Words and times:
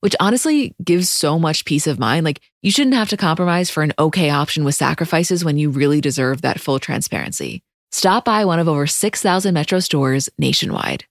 which 0.00 0.16
honestly 0.20 0.74
gives 0.82 1.08
so 1.08 1.38
much 1.38 1.64
peace 1.64 1.86
of 1.86 1.98
mind. 1.98 2.24
Like, 2.24 2.40
you 2.62 2.70
shouldn't 2.70 2.96
have 2.96 3.10
to 3.10 3.16
compromise 3.16 3.70
for 3.70 3.82
an 3.82 3.92
okay 3.98 4.30
option 4.30 4.64
with 4.64 4.74
sacrifices 4.74 5.44
when 5.44 5.56
you 5.56 5.70
really 5.70 6.00
deserve 6.00 6.42
that 6.42 6.60
full 6.60 6.78
transparency. 6.78 7.62
Stop 7.92 8.24
by 8.24 8.44
one 8.44 8.58
of 8.58 8.68
over 8.68 8.86
6,000 8.86 9.54
Metro 9.54 9.80
stores 9.80 10.28
nationwide. 10.38 11.04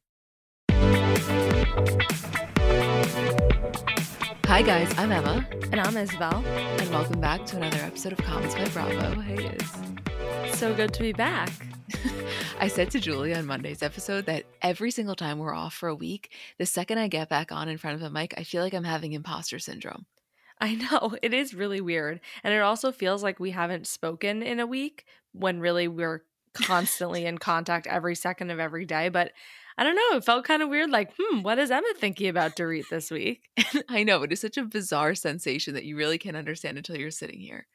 Hi, 4.45 4.63
guys. 4.63 4.91
I'm 4.97 5.11
Emma. 5.11 5.47
And 5.71 5.79
I'm 5.79 5.95
Isabel. 5.95 6.43
And 6.45 6.89
welcome 6.89 7.21
back 7.21 7.45
to 7.47 7.57
another 7.57 7.77
episode 7.77 8.13
of 8.13 8.17
Comments 8.19 8.55
by 8.55 8.67
Bravo. 8.69 9.21
Hey, 9.21 9.55
it's 9.55 10.57
So 10.57 10.73
good 10.73 10.93
to 10.95 11.01
be 11.01 11.13
back. 11.13 11.51
I 12.59 12.67
said 12.67 12.91
to 12.91 12.99
Julie 12.99 13.33
on 13.33 13.45
Monday's 13.45 13.83
episode 13.83 14.25
that 14.25 14.45
every 14.61 14.91
single 14.91 15.15
time 15.15 15.39
we're 15.39 15.53
off 15.53 15.73
for 15.73 15.89
a 15.89 15.95
week, 15.95 16.31
the 16.57 16.65
second 16.65 16.97
I 16.97 17.07
get 17.07 17.29
back 17.29 17.51
on 17.51 17.69
in 17.69 17.77
front 17.77 17.95
of 17.95 18.01
a 18.01 18.09
mic, 18.09 18.33
I 18.37 18.43
feel 18.43 18.63
like 18.63 18.73
I'm 18.73 18.83
having 18.83 19.13
imposter 19.13 19.59
syndrome. 19.59 20.05
I 20.61 20.75
know. 20.75 21.15
It 21.21 21.33
is 21.33 21.53
really 21.53 21.81
weird. 21.81 22.19
And 22.43 22.53
it 22.53 22.61
also 22.61 22.91
feels 22.91 23.23
like 23.23 23.39
we 23.39 23.51
haven't 23.51 23.87
spoken 23.87 24.43
in 24.43 24.59
a 24.59 24.67
week 24.67 25.05
when 25.31 25.59
really 25.59 25.87
we're 25.87 26.23
constantly 26.53 27.25
in 27.25 27.37
contact 27.37 27.87
every 27.87 28.15
second 28.15 28.49
of 28.49 28.59
every 28.59 28.85
day. 28.85 29.09
But 29.09 29.31
I 29.77 29.83
don't 29.83 29.95
know. 29.95 30.17
It 30.17 30.25
felt 30.25 30.43
kind 30.43 30.61
of 30.61 30.67
weird. 30.67 30.89
Like, 30.89 31.13
hmm, 31.17 31.41
what 31.41 31.59
is 31.59 31.71
Emma 31.71 31.87
thinking 31.95 32.27
about 32.27 32.57
Dorit 32.57 32.89
this 32.89 33.09
week? 33.09 33.49
I 33.89 34.03
know. 34.03 34.23
It 34.23 34.33
is 34.33 34.41
such 34.41 34.57
a 34.57 34.63
bizarre 34.63 35.15
sensation 35.15 35.73
that 35.75 35.85
you 35.85 35.95
really 35.95 36.17
can't 36.17 36.35
understand 36.35 36.77
until 36.77 36.97
you're 36.97 37.11
sitting 37.11 37.39
here. 37.39 37.67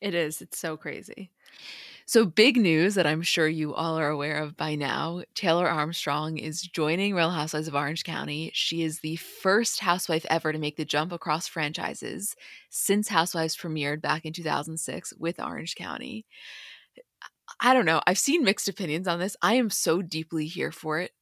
It 0.00 0.14
is. 0.14 0.42
It's 0.42 0.58
so 0.58 0.76
crazy. 0.76 1.30
So, 2.06 2.26
big 2.26 2.58
news 2.58 2.96
that 2.96 3.06
I'm 3.06 3.22
sure 3.22 3.48
you 3.48 3.72
all 3.72 3.98
are 3.98 4.10
aware 4.10 4.36
of 4.36 4.58
by 4.58 4.74
now 4.74 5.22
Taylor 5.34 5.66
Armstrong 5.66 6.36
is 6.36 6.60
joining 6.60 7.14
Real 7.14 7.30
Housewives 7.30 7.66
of 7.66 7.74
Orange 7.74 8.04
County. 8.04 8.50
She 8.52 8.82
is 8.82 9.00
the 9.00 9.16
first 9.16 9.80
housewife 9.80 10.26
ever 10.28 10.52
to 10.52 10.58
make 10.58 10.76
the 10.76 10.84
jump 10.84 11.12
across 11.12 11.48
franchises 11.48 12.36
since 12.68 13.08
Housewives 13.08 13.56
premiered 13.56 14.02
back 14.02 14.26
in 14.26 14.34
2006 14.34 15.14
with 15.18 15.40
Orange 15.40 15.76
County. 15.76 16.26
I 17.60 17.72
don't 17.72 17.86
know. 17.86 18.02
I've 18.06 18.18
seen 18.18 18.44
mixed 18.44 18.68
opinions 18.68 19.08
on 19.08 19.18
this. 19.18 19.36
I 19.40 19.54
am 19.54 19.70
so 19.70 20.02
deeply 20.02 20.46
here 20.46 20.72
for 20.72 21.00
it. 21.00 21.12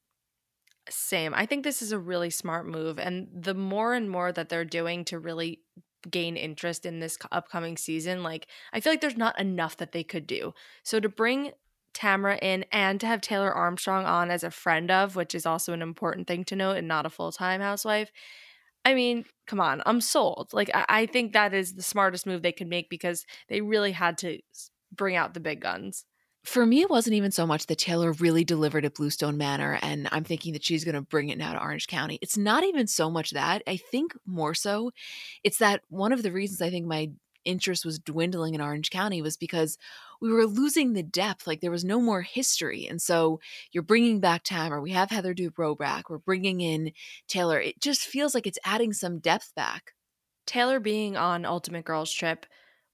Same. 0.91 1.33
I 1.33 1.47
think 1.47 1.63
this 1.63 1.81
is 1.81 1.93
a 1.93 1.99
really 1.99 2.31
smart 2.31 2.67
move. 2.67 2.99
And 2.99 3.29
the 3.33 3.55
more 3.55 3.95
and 3.95 4.11
more 4.11 4.33
that 4.33 4.49
they're 4.49 4.65
doing 4.65 5.05
to 5.07 5.19
really 5.21 5.61
gain 6.11 6.37
interest 6.37 6.87
in 6.87 7.01
this 7.01 7.19
upcoming 7.31 7.77
season, 7.77 8.23
like, 8.23 8.47
I 8.73 8.81
feel 8.81 8.93
like 8.93 9.01
there's 9.01 9.17
not 9.17 9.39
enough 9.39 9.77
that 9.79 9.93
they 9.93 10.05
could 10.05 10.27
do. 10.27 10.55
So 10.83 11.01
to 11.01 11.09
bring 11.09 11.53
Tamra 11.95 12.39
in 12.41 12.65
and 12.73 13.01
to 13.01 13.07
have 13.07 13.21
Taylor 13.21 13.53
Armstrong 13.53 14.05
on 14.05 14.31
as 14.31 14.45
a 14.45 14.51
friend 14.51 14.91
of, 14.91 15.17
which 15.17 15.35
is 15.35 15.47
also 15.47 15.73
an 15.73 15.83
important 15.83 16.27
thing 16.27 16.45
to 16.45 16.57
note 16.57 16.77
and 16.77 16.89
not 16.89 17.07
a 17.07 17.11
full 17.11 17.33
time 17.33 17.61
housewife. 17.61 18.11
I 18.85 18.95
mean, 18.95 19.25
come 19.47 19.61
on, 19.61 19.83
I'm 19.87 20.01
sold. 20.01 20.51
Like, 20.53 20.71
I-, 20.75 20.87
I 20.89 21.07
think 21.07 21.33
that 21.33 21.55
is 21.55 21.75
the 21.75 21.83
smartest 21.83 22.27
move 22.27 22.43
they 22.43 22.53
could 22.53 22.69
make 22.69 22.91
because 22.91 23.25
they 23.49 23.61
really 23.61 23.93
had 23.93 24.19
to 24.19 24.41
bring 24.95 25.17
out 25.17 25.35
the 25.35 25.41
big 25.41 25.61
guns 25.61 26.05
for 26.45 26.67
me, 26.67 26.83
it 26.83 26.91
wasn't 26.91 27.15
even 27.15 27.31
so 27.31 27.47
much 27.47 27.67
that 27.67 27.79
Taylor 27.79 28.13
really 28.13 28.45
delivered 28.45 28.85
at 28.85 28.95
Bluestone 28.95 29.37
Manor, 29.37 29.79
and 29.81 30.09
I'm 30.11 30.25
thinking 30.25 30.53
that 30.55 30.65
she's 30.65 30.85
going 30.85 30.97
to 30.97 31.03
bring 31.03 31.29
it 31.29 31.39
now 31.39 31.53
to 31.53 31.61
Orange 31.61 31.87
County. 31.87 32.19
It's 32.21 32.37
not 32.37 32.65
even 32.65 32.87
so 32.87 33.11
much 33.11 33.31
that. 33.31 33.63
I 33.67 33.77
think 33.77 34.17
more 34.27 34.55
so, 34.55 34.91
it's 35.45 35.59
that 35.59 35.83
one 35.89 36.13
of 36.13 36.23
the 36.23 36.33
reasons 36.33 36.61
I 36.61 36.71
think 36.71 36.87
my 36.87 37.11
interest 37.45 37.85
was 37.85 37.99
dwindling 37.99 38.55
in 38.55 38.61
Orange 38.61 38.91
County 38.91 39.23
was 39.23 39.37
because 39.37 39.79
we 40.21 40.33
were 40.33 40.47
losing 40.47 40.93
the 40.93 41.03
depth. 41.03 41.47
Like 41.47 41.61
there 41.61 41.71
was 41.71 41.85
no 41.85 42.01
more 42.01 42.23
history. 42.23 42.87
And 42.87 43.01
so 43.01 43.41
you're 43.73 43.83
bringing 43.83 44.21
back 44.21 44.45
Tamra. 44.45 44.83
We 44.83 44.93
have 44.93 45.11
Heather 45.11 45.35
Dubrow 45.35 45.77
back. 45.77 46.09
We're 46.09 46.19
bringing 46.19 46.61
in 46.61 46.93
Taylor. 47.29 47.61
It 47.61 47.81
just 47.81 48.03
feels 48.03 48.35
like 48.35 48.47
it's 48.47 48.59
adding 48.65 48.93
some 48.93 49.19
depth 49.19 49.53
back. 49.57 49.93
Taylor 50.47 50.81
being 50.81 51.17
on 51.17 51.45
Ultimate 51.45 51.85
Girls 51.85 52.13
Trip 52.13 52.47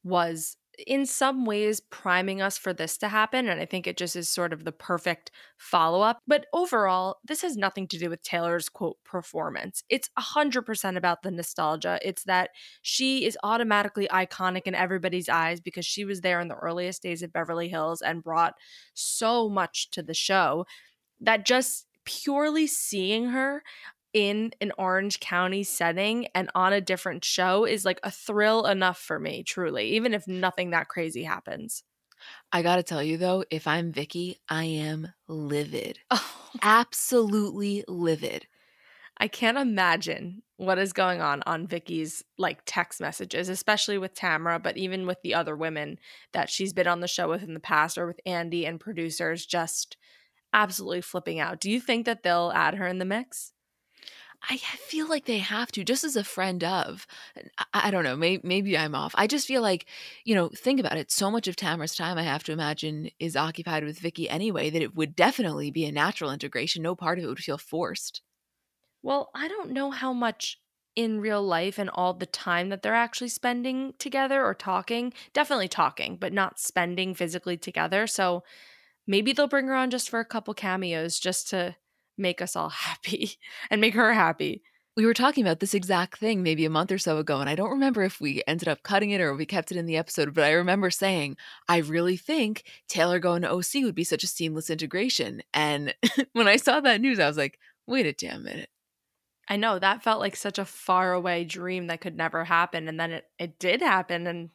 was 0.03 0.56
in 0.87 1.06
some 1.06 1.44
ways 1.44 1.81
priming 1.81 2.41
us 2.41 2.56
for 2.56 2.72
this 2.72 2.97
to 2.99 3.09
happen. 3.09 3.49
And 3.49 3.61
I 3.61 3.65
think 3.65 3.87
it 3.87 3.97
just 3.97 4.15
is 4.15 4.28
sort 4.28 4.53
of 4.53 4.65
the 4.65 4.72
perfect 4.72 5.31
follow 5.56 6.00
up. 6.00 6.21
But 6.27 6.47
overall, 6.53 7.16
this 7.25 7.43
has 7.43 7.56
nothing 7.56 7.89
to 7.89 7.99
do 7.99 8.09
with 8.11 8.22
Taylor's 8.22 8.69
quote 8.69 8.97
performance. 9.05 9.83
It's 9.88 10.11
100% 10.19 10.97
about 10.97 11.22
the 11.22 11.31
nostalgia. 11.31 11.99
It's 12.03 12.25
that 12.25 12.50
she 12.83 13.25
is 13.25 13.37
automatically 13.43 14.09
iconic 14.09 14.62
in 14.62 14.75
everybody's 14.75 15.28
eyes 15.28 15.61
because 15.61 15.87
she 15.87 16.05
was 16.05 16.21
there 16.21 16.41
in 16.41 16.49
the 16.49 16.55
earliest 16.55 17.03
days 17.03 17.22
of 17.22 17.33
Beverly 17.33 17.69
Hills 17.69 18.00
and 18.00 18.22
brought 18.22 18.55
so 18.94 19.49
much 19.49 19.91
to 19.91 20.03
the 20.03 20.15
show 20.15 20.65
that 21.21 21.44
just 21.44 21.87
purely 22.05 22.67
seeing 22.67 23.27
her 23.27 23.62
in 24.12 24.52
an 24.60 24.72
Orange 24.78 25.20
County 25.20 25.62
setting 25.62 26.26
and 26.34 26.50
on 26.54 26.72
a 26.72 26.80
different 26.80 27.24
show 27.24 27.64
is 27.64 27.84
like 27.84 28.00
a 28.02 28.10
thrill 28.10 28.66
enough 28.66 28.98
for 28.98 29.19
me, 29.19 29.42
truly, 29.42 29.91
even 29.91 30.14
if 30.14 30.26
nothing 30.26 30.70
that 30.70 30.88
crazy 30.88 31.24
happens. 31.24 31.82
I 32.50 32.62
gotta 32.62 32.82
tell 32.82 33.02
you 33.02 33.16
though, 33.16 33.44
if 33.50 33.66
I'm 33.66 33.92
Vicki, 33.92 34.38
I 34.48 34.64
am 34.64 35.12
livid. 35.28 36.00
Oh. 36.10 36.34
Absolutely 36.62 37.84
livid. 37.88 38.46
I 39.20 39.28
can't 39.28 39.58
imagine 39.58 40.42
what 40.56 40.78
is 40.78 40.92
going 40.92 41.20
on 41.20 41.42
on 41.44 41.66
Vicki's 41.66 42.25
like 42.36 42.60
text 42.66 43.00
messages, 43.00 43.48
especially 43.48 43.98
with 43.98 44.14
Tamra, 44.14 44.62
but 44.62 44.76
even 44.76 45.06
with 45.06 45.20
the 45.22 45.34
other 45.34 45.56
women 45.56 45.98
that 46.32 46.48
she's 46.48 46.72
been 46.72 46.86
on 46.86 47.00
the 47.00 47.08
show 47.08 47.28
with 47.28 47.42
in 47.42 47.54
the 47.54 47.60
past 47.60 47.98
or 47.98 48.06
with 48.06 48.20
Andy 48.25 48.64
and 48.64 48.78
producers 48.78 49.44
just 49.44 49.96
absolutely 50.52 51.00
flipping 51.00 51.40
out. 51.40 51.60
Do 51.60 51.70
you 51.70 51.80
think 51.80 52.06
that 52.06 52.22
they'll 52.22 52.52
add 52.54 52.76
her 52.76 52.86
in 52.86 52.98
the 52.98 53.04
mix? 53.04 53.52
I 54.43 54.56
feel 54.56 55.09
like 55.09 55.26
they 55.26 55.38
have 55.38 55.72
to, 55.72 55.84
just 55.84 56.04
as 56.04 56.16
a 56.16 56.25
friend 56.25 56.62
of. 56.65 57.06
I, 57.75 57.91
don't 57.91 58.04
know. 58.04 58.16
Maybe, 58.16 58.41
maybe 58.47 58.78
I'm 58.78 58.94
off. 58.94 59.15
I 59.16 59.26
just 59.26 59.47
feel 59.47 59.62
like, 59.62 59.87
you 60.25 60.34
know, 60.34 60.49
think 60.49 60.81
about 60.81 60.97
it. 60.97 61.10
So 61.10 61.31
much 61.31 61.49
of 61.49 61.56
Tamra's 61.56 61.94
time, 61.94 62.16
I 62.19 62.22
have 62.22 62.44
to 62.44 62.53
imagine, 62.53 63.10
is 63.19 63.37
occupied 63.37 63.84
with 63.84 63.99
Vicki 63.99 64.28
anyway. 64.31 64.71
That 64.71 64.82
it 64.82 64.94
would 64.94 65.16
definitely 65.16 65.71
be 65.71 65.84
a 65.84 65.93
natural 65.93 66.31
integration. 66.31 66.82
No 66.82 66.94
part 66.94 67.19
of 67.19 67.25
it 67.25 67.28
would 67.28 67.41
feel 67.41 67.59
forced. 67.59 68.22
Well, 69.03 69.31
I 69.34 69.49
don't 69.49 69.72
know 69.72 69.91
how 69.91 70.12
much 70.12 70.59
in 70.97 71.20
real 71.20 71.43
life 71.43 71.78
and 71.78 71.91
all 71.91 72.15
the 72.15 72.26
time 72.26 72.70
that 72.70 72.82
they're 72.82 72.94
actually 72.94 73.28
spending 73.28 73.94
together 73.99 74.44
or 74.44 74.55
talking. 74.55 75.12
Definitely 75.32 75.69
talking, 75.69 76.16
but 76.16 76.32
not 76.32 76.59
spending 76.59 77.15
physically 77.15 77.56
together. 77.56 78.06
So 78.06 78.44
maybe 79.06 79.32
they'll 79.32 79.47
bring 79.47 79.66
her 79.66 79.75
on 79.75 79.91
just 79.91 80.09
for 80.09 80.20
a 80.20 80.25
couple 80.25 80.55
cameos, 80.55 81.19
just 81.19 81.49
to 81.50 81.76
make 82.19 82.43
us 82.43 82.56
all 82.56 82.69
happy 82.87 83.37
and 83.70 83.81
make 83.81 83.94
her 83.94 84.12
happy. 84.12 84.62
We 84.97 85.06
were 85.06 85.15
talking 85.15 85.44
about 85.44 85.61
this 85.61 85.75
exact 85.75 86.19
thing 86.19 86.43
maybe 86.43 86.65
a 86.65 86.70
month 86.70 86.91
or 86.91 86.99
so 86.99 87.19
ago, 87.19 87.38
and 87.38 87.49
I 87.49 87.55
don't 87.55 87.70
remember 87.70 88.03
if 88.03 88.20
we 88.20 88.43
ended 88.49 88.67
up 88.67 88.82
cutting 88.82 89.11
it 89.11 89.20
or 89.20 89.32
we 89.32 89.47
kept 89.47 89.70
it 89.70 89.76
in 89.76 89.87
the 89.87 89.97
episode, 89.97 90.35
but 90.35 90.43
I 90.43 90.50
remember 90.50 90.91
saying, 90.91 91.37
I 91.69 91.76
really 91.76 92.17
think 92.17 92.65
Taylor 92.88 93.20
going 93.20 93.43
to 93.43 93.50
OC 93.53 93.85
would 93.85 93.94
be 93.94 94.03
such 94.03 94.25
a 94.25 94.29
seamless 94.29 94.70
integration. 94.70 95.43
And 95.55 95.94
when 96.32 96.49
I 96.49 96.56
saw 96.56 96.81
that 96.81 97.00
news, 97.00 97.20
I 97.20 97.29
was 97.29 97.37
like, 97.37 97.61
wait 97.87 98.06
a 98.06 98.12
damn 98.12 98.43
minute. 98.43 98.71
I 99.49 99.56
know 99.56 99.79
that 99.79 100.03
felt 100.03 100.21
like 100.21 100.37
such 100.37 100.59
a 100.59 100.64
far 100.64 101.12
away 101.12 101.44
dream 101.44 101.87
that 101.87 102.00
could 102.00 102.17
never 102.17 102.44
happen. 102.44 102.87
And 102.87 103.00
then 103.00 103.12
it, 103.12 103.25
it 103.38 103.59
did 103.59 103.81
happen. 103.81 104.26
And 104.26 104.50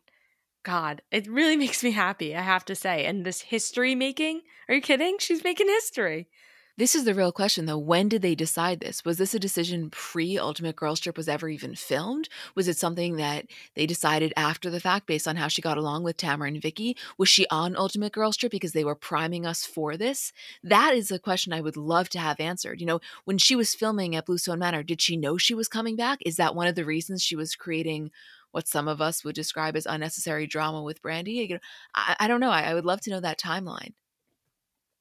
God, 0.63 1.01
it 1.11 1.27
really 1.27 1.57
makes 1.63 1.83
me 1.83 1.91
happy, 1.91 2.35
I 2.35 2.41
have 2.41 2.65
to 2.65 2.75
say. 2.75 3.05
And 3.05 3.25
this 3.25 3.41
history 3.41 3.95
making, 3.95 4.41
are 4.69 4.75
you 4.75 4.81
kidding? 4.81 5.17
She's 5.19 5.43
making 5.43 5.67
history. 5.67 6.27
This 6.75 6.95
is 6.95 7.05
the 7.05 7.13
real 7.13 7.31
question, 7.31 7.67
though. 7.67 7.77
When 7.77 8.09
did 8.09 8.23
they 8.23 8.33
decide 8.33 8.79
this? 8.79 9.05
Was 9.05 9.19
this 9.19 9.35
a 9.35 9.39
decision 9.39 9.91
pre 9.91 10.39
Ultimate 10.39 10.75
Girls 10.75 10.99
Trip 10.99 11.15
was 11.15 11.29
ever 11.29 11.47
even 11.47 11.75
filmed? 11.75 12.29
Was 12.55 12.67
it 12.67 12.77
something 12.77 13.17
that 13.17 13.45
they 13.75 13.85
decided 13.85 14.33
after 14.35 14.71
the 14.71 14.79
fact 14.79 15.05
based 15.05 15.27
on 15.27 15.35
how 15.35 15.47
she 15.47 15.61
got 15.61 15.77
along 15.77 16.01
with 16.01 16.17
Tamara 16.17 16.47
and 16.47 16.59
Vicki? 16.59 16.97
Was 17.19 17.29
she 17.29 17.45
on 17.51 17.75
Ultimate 17.75 18.11
Girls 18.11 18.35
Trip 18.35 18.51
because 18.51 18.71
they 18.71 18.83
were 18.83 18.95
priming 18.95 19.45
us 19.45 19.67
for 19.67 19.95
this? 19.97 20.33
That 20.63 20.95
is 20.95 21.11
a 21.11 21.19
question 21.19 21.53
I 21.53 21.61
would 21.61 21.77
love 21.77 22.09
to 22.09 22.19
have 22.19 22.39
answered. 22.39 22.81
You 22.81 22.87
know, 22.87 23.01
when 23.25 23.37
she 23.37 23.55
was 23.55 23.75
filming 23.75 24.15
at 24.15 24.25
Bluestone 24.25 24.57
Manor, 24.57 24.81
did 24.81 24.99
she 24.99 25.15
know 25.15 25.37
she 25.37 25.53
was 25.53 25.67
coming 25.67 25.95
back? 25.95 26.19
Is 26.25 26.37
that 26.37 26.55
one 26.55 26.65
of 26.65 26.73
the 26.73 26.85
reasons 26.85 27.21
she 27.21 27.35
was 27.35 27.55
creating 27.55 28.09
what 28.49 28.67
some 28.67 28.87
of 28.87 28.99
us 28.99 29.23
would 29.23 29.35
describe 29.35 29.75
as 29.75 29.85
unnecessary 29.85 30.47
drama 30.47 30.81
with 30.81 31.01
Brandi. 31.03 31.59
I, 31.93 32.15
I 32.19 32.27
don't 32.27 32.39
know. 32.39 32.51
I, 32.51 32.61
I 32.61 32.73
would 32.73 32.85
love 32.85 33.01
to 33.01 33.09
know 33.11 33.19
that 33.19 33.39
timeline. 33.39 33.93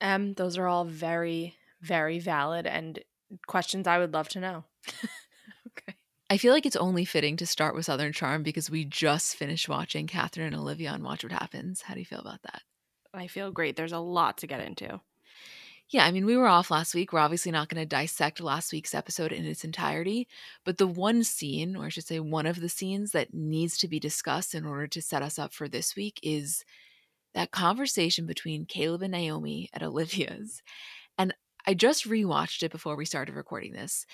Um, 0.03 0.35
those 0.35 0.59
are 0.59 0.67
all 0.67 0.85
very 0.85 1.55
very 1.83 2.19
valid 2.19 2.67
and 2.67 3.01
questions 3.47 3.87
I 3.87 3.99
would 3.99 4.13
love 4.13 4.29
to 4.31 4.41
know. 4.41 4.65
okay. 5.69 5.97
I 6.31 6.39
feel 6.39 6.53
like 6.53 6.65
it's 6.65 6.77
only 6.77 7.05
fitting 7.05 7.37
to 7.39 7.47
start 7.47 7.75
with 7.75 7.85
Southern 7.85 8.13
Charm 8.13 8.43
because 8.43 8.71
we 8.71 8.85
just 8.85 9.37
finished 9.37 9.69
watching 9.69 10.07
Catherine 10.07 10.47
and 10.47 10.57
Olivia 10.57 10.91
on 10.91 11.03
Watch 11.03 11.23
What 11.23 11.33
Happens. 11.33 11.83
How 11.83 11.95
do 11.95 12.01
you 12.01 12.07
feel 12.07 12.21
about 12.21 12.43
that? 12.43 12.63
I 13.13 13.27
feel 13.27 13.51
great. 13.51 13.77
There's 13.77 13.93
a 13.93 13.99
lot 13.99 14.39
to 14.39 14.47
get 14.47 14.61
into. 14.61 15.01
Yeah, 15.91 16.07
I 16.07 16.11
mean, 16.11 16.25
we 16.25 16.39
were 16.39 16.47
off 16.47 16.71
last 16.71 16.95
week. 16.95 17.13
We're 17.13 17.19
obviously 17.19 17.53
not 17.53 17.69
going 17.69 17.83
to 17.83 17.87
dissect 17.87 18.41
last 18.41 18.73
week's 18.73 18.95
episode 18.95 19.31
in 19.31 19.45
its 19.45 19.63
entirety, 19.63 20.27
but 20.65 20.79
the 20.79 20.87
one 20.87 21.23
scene, 21.23 21.77
or 21.77 21.85
I 21.85 21.89
should 21.91 22.07
say, 22.07 22.19
one 22.19 22.47
of 22.47 22.63
the 22.63 22.71
scenes 22.71 23.11
that 23.11 23.35
needs 23.35 23.77
to 23.79 23.89
be 23.89 24.01
discussed 24.01 24.55
in 24.55 24.65
order 24.65 24.87
to 24.87 25.03
set 25.03 25.21
us 25.21 25.39
up 25.39 25.53
for 25.53 25.69
this 25.69 25.95
week 25.95 26.19
is 26.23 26.65
that 27.35 27.51
conversation 27.51 28.25
between 28.25 28.65
Caleb 28.65 29.03
and 29.03 29.13
Naomi 29.13 29.69
at 29.75 29.83
Olivia's. 29.83 30.63
And 31.19 31.35
I 31.67 31.75
just 31.75 32.09
rewatched 32.09 32.63
it 32.63 32.73
before 32.73 32.97
we 32.97 33.05
started 33.05 33.35
recording 33.35 33.73
this. 33.73 34.07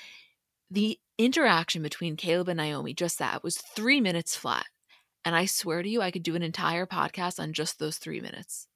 The 0.71 0.99
interaction 1.17 1.83
between 1.83 2.17
Caleb 2.17 2.49
and 2.49 2.59
Naomi, 2.59 2.93
just 2.95 3.19
that, 3.19 3.43
was 3.43 3.57
three 3.57 4.01
minutes 4.01 4.37
flat. 4.37 4.67
And 5.25 5.35
I 5.35 5.47
swear 5.47 5.83
to 5.83 5.89
you, 5.89 6.03
I 6.03 6.11
could 6.11 6.23
do 6.23 6.37
an 6.37 6.43
entire 6.43 6.87
podcast 6.87 7.41
on 7.41 7.53
just 7.53 7.79
those 7.79 7.99
three 7.99 8.21
minutes. 8.21 8.67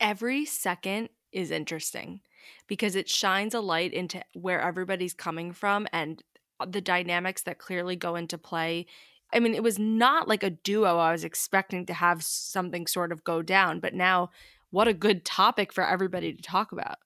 Every 0.00 0.44
second 0.44 1.08
is 1.32 1.50
interesting 1.50 2.20
because 2.66 2.96
it 2.96 3.08
shines 3.08 3.54
a 3.54 3.60
light 3.60 3.92
into 3.92 4.22
where 4.34 4.60
everybody's 4.60 5.14
coming 5.14 5.52
from 5.52 5.86
and 5.92 6.22
the 6.66 6.80
dynamics 6.80 7.42
that 7.42 7.58
clearly 7.58 7.96
go 7.96 8.16
into 8.16 8.38
play. 8.38 8.86
I 9.32 9.40
mean, 9.40 9.54
it 9.54 9.62
was 9.62 9.78
not 9.78 10.28
like 10.28 10.42
a 10.42 10.50
duo 10.50 10.98
I 10.98 11.12
was 11.12 11.24
expecting 11.24 11.86
to 11.86 11.94
have 11.94 12.22
something 12.22 12.86
sort 12.86 13.12
of 13.12 13.24
go 13.24 13.42
down, 13.42 13.80
but 13.80 13.94
now 13.94 14.30
what 14.70 14.88
a 14.88 14.94
good 14.94 15.24
topic 15.24 15.72
for 15.72 15.84
everybody 15.86 16.32
to 16.32 16.42
talk 16.42 16.72
about. 16.72 16.98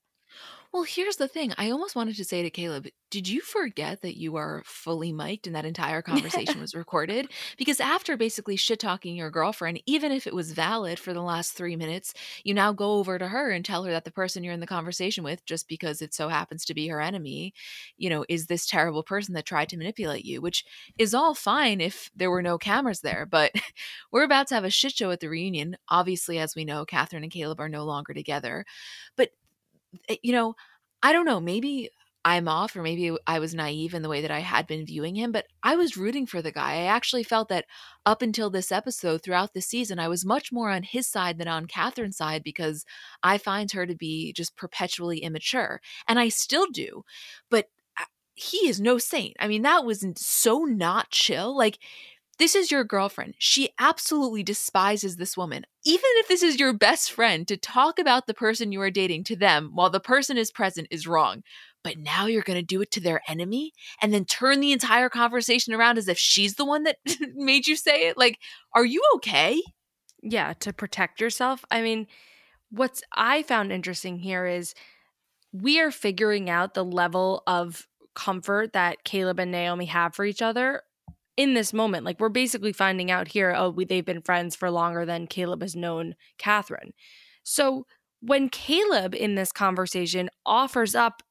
Well, 0.72 0.84
here's 0.84 1.16
the 1.16 1.26
thing. 1.26 1.52
I 1.58 1.70
almost 1.72 1.96
wanted 1.96 2.14
to 2.14 2.24
say 2.24 2.44
to 2.44 2.50
Caleb, 2.50 2.86
did 3.10 3.26
you 3.26 3.40
forget 3.40 4.02
that 4.02 4.16
you 4.16 4.36
are 4.36 4.62
fully 4.64 5.10
mic'd 5.10 5.48
and 5.48 5.56
that 5.56 5.64
entire 5.64 6.00
conversation 6.02 6.60
was 6.60 6.76
recorded? 6.76 7.28
Because 7.58 7.80
after 7.80 8.16
basically 8.16 8.54
shit 8.54 8.78
talking 8.78 9.16
your 9.16 9.32
girlfriend, 9.32 9.82
even 9.86 10.12
if 10.12 10.28
it 10.28 10.34
was 10.34 10.52
valid 10.52 11.00
for 11.00 11.12
the 11.12 11.22
last 11.22 11.54
three 11.54 11.74
minutes, 11.74 12.14
you 12.44 12.54
now 12.54 12.72
go 12.72 12.92
over 12.92 13.18
to 13.18 13.26
her 13.26 13.50
and 13.50 13.64
tell 13.64 13.82
her 13.82 13.90
that 13.90 14.04
the 14.04 14.12
person 14.12 14.44
you're 14.44 14.54
in 14.54 14.60
the 14.60 14.66
conversation 14.66 15.24
with, 15.24 15.44
just 15.44 15.66
because 15.66 16.00
it 16.00 16.14
so 16.14 16.28
happens 16.28 16.64
to 16.66 16.74
be 16.74 16.86
her 16.86 17.00
enemy, 17.00 17.52
you 17.96 18.08
know, 18.08 18.24
is 18.28 18.46
this 18.46 18.64
terrible 18.64 19.02
person 19.02 19.34
that 19.34 19.46
tried 19.46 19.70
to 19.70 19.76
manipulate 19.76 20.24
you, 20.24 20.40
which 20.40 20.64
is 20.98 21.14
all 21.14 21.34
fine 21.34 21.80
if 21.80 22.12
there 22.14 22.30
were 22.30 22.42
no 22.42 22.58
cameras 22.58 23.00
there. 23.00 23.26
But 23.26 23.50
we're 24.12 24.22
about 24.22 24.46
to 24.48 24.54
have 24.54 24.64
a 24.64 24.70
shit 24.70 24.92
show 24.92 25.10
at 25.10 25.18
the 25.18 25.28
reunion. 25.28 25.76
Obviously, 25.88 26.38
as 26.38 26.54
we 26.54 26.64
know, 26.64 26.84
Catherine 26.84 27.24
and 27.24 27.32
Caleb 27.32 27.58
are 27.58 27.68
no 27.68 27.84
longer 27.84 28.14
together. 28.14 28.64
But 29.16 29.30
you 30.22 30.32
know, 30.32 30.54
I 31.02 31.12
don't 31.12 31.24
know, 31.26 31.40
maybe 31.40 31.90
I'm 32.24 32.48
off 32.48 32.76
or 32.76 32.82
maybe 32.82 33.16
I 33.26 33.38
was 33.38 33.54
naive 33.54 33.94
in 33.94 34.02
the 34.02 34.08
way 34.08 34.20
that 34.20 34.30
I 34.30 34.40
had 34.40 34.66
been 34.66 34.84
viewing 34.84 35.14
him, 35.16 35.32
but 35.32 35.46
I 35.62 35.74
was 35.76 35.96
rooting 35.96 36.26
for 36.26 36.42
the 36.42 36.52
guy. 36.52 36.72
I 36.72 36.84
actually 36.84 37.22
felt 37.22 37.48
that 37.48 37.64
up 38.04 38.20
until 38.20 38.50
this 38.50 38.70
episode, 38.70 39.22
throughout 39.22 39.54
the 39.54 39.62
season, 39.62 39.98
I 39.98 40.08
was 40.08 40.24
much 40.24 40.52
more 40.52 40.70
on 40.70 40.82
his 40.82 41.08
side 41.08 41.38
than 41.38 41.48
on 41.48 41.66
Catherine's 41.66 42.18
side 42.18 42.42
because 42.44 42.84
I 43.22 43.38
find 43.38 43.72
her 43.72 43.86
to 43.86 43.94
be 43.94 44.34
just 44.34 44.54
perpetually 44.56 45.18
immature. 45.20 45.80
And 46.06 46.18
I 46.18 46.28
still 46.28 46.66
do. 46.70 47.04
But 47.50 47.68
uh, 47.98 48.04
he 48.34 48.68
is 48.68 48.80
no 48.80 48.98
saint. 48.98 49.36
I 49.40 49.48
mean, 49.48 49.62
that 49.62 49.86
was 49.86 50.04
so 50.16 50.64
not 50.64 51.10
chill. 51.10 51.56
Like, 51.56 51.78
this 52.40 52.54
is 52.54 52.70
your 52.70 52.84
girlfriend. 52.84 53.34
She 53.38 53.68
absolutely 53.78 54.42
despises 54.42 55.16
this 55.16 55.36
woman. 55.36 55.66
Even 55.84 56.06
if 56.14 56.26
this 56.26 56.42
is 56.42 56.58
your 56.58 56.72
best 56.72 57.12
friend, 57.12 57.46
to 57.46 57.58
talk 57.58 57.98
about 57.98 58.26
the 58.26 58.32
person 58.32 58.72
you 58.72 58.80
are 58.80 58.90
dating 58.90 59.24
to 59.24 59.36
them 59.36 59.72
while 59.74 59.90
the 59.90 60.00
person 60.00 60.38
is 60.38 60.50
present 60.50 60.88
is 60.90 61.06
wrong. 61.06 61.42
But 61.84 61.98
now 61.98 62.24
you're 62.24 62.42
going 62.42 62.58
to 62.58 62.64
do 62.64 62.80
it 62.80 62.90
to 62.92 63.00
their 63.00 63.20
enemy 63.28 63.72
and 64.00 64.14
then 64.14 64.24
turn 64.24 64.60
the 64.60 64.72
entire 64.72 65.10
conversation 65.10 65.74
around 65.74 65.98
as 65.98 66.08
if 66.08 66.18
she's 66.18 66.54
the 66.54 66.64
one 66.64 66.84
that 66.84 66.96
made 67.34 67.66
you 67.66 67.76
say 67.76 68.08
it? 68.08 68.16
Like, 68.16 68.38
are 68.74 68.86
you 68.86 69.02
okay? 69.16 69.60
Yeah, 70.22 70.54
to 70.60 70.72
protect 70.72 71.20
yourself. 71.20 71.62
I 71.70 71.82
mean, 71.82 72.06
what's 72.70 73.02
I 73.12 73.42
found 73.42 73.70
interesting 73.70 74.18
here 74.18 74.46
is 74.46 74.74
we 75.52 75.78
are 75.78 75.90
figuring 75.90 76.48
out 76.48 76.72
the 76.72 76.84
level 76.86 77.42
of 77.46 77.86
comfort 78.14 78.72
that 78.72 79.04
Caleb 79.04 79.38
and 79.38 79.52
Naomi 79.52 79.86
have 79.86 80.14
for 80.14 80.24
each 80.24 80.40
other 80.40 80.82
in 81.40 81.54
this 81.54 81.72
moment. 81.72 82.04
Like 82.04 82.20
we're 82.20 82.28
basically 82.28 82.74
finding 82.74 83.10
out 83.10 83.28
here, 83.28 83.54
oh, 83.56 83.70
we, 83.70 83.86
they've 83.86 84.04
been 84.04 84.20
friends 84.20 84.54
for 84.54 84.70
longer 84.70 85.06
than 85.06 85.26
Caleb 85.26 85.62
has 85.62 85.74
known 85.74 86.14
Catherine. 86.36 86.92
So 87.42 87.86
when 88.20 88.50
Caleb 88.50 89.14
in 89.14 89.36
this 89.36 89.50
conversation 89.50 90.28
offers 90.44 90.94
up 90.94 91.22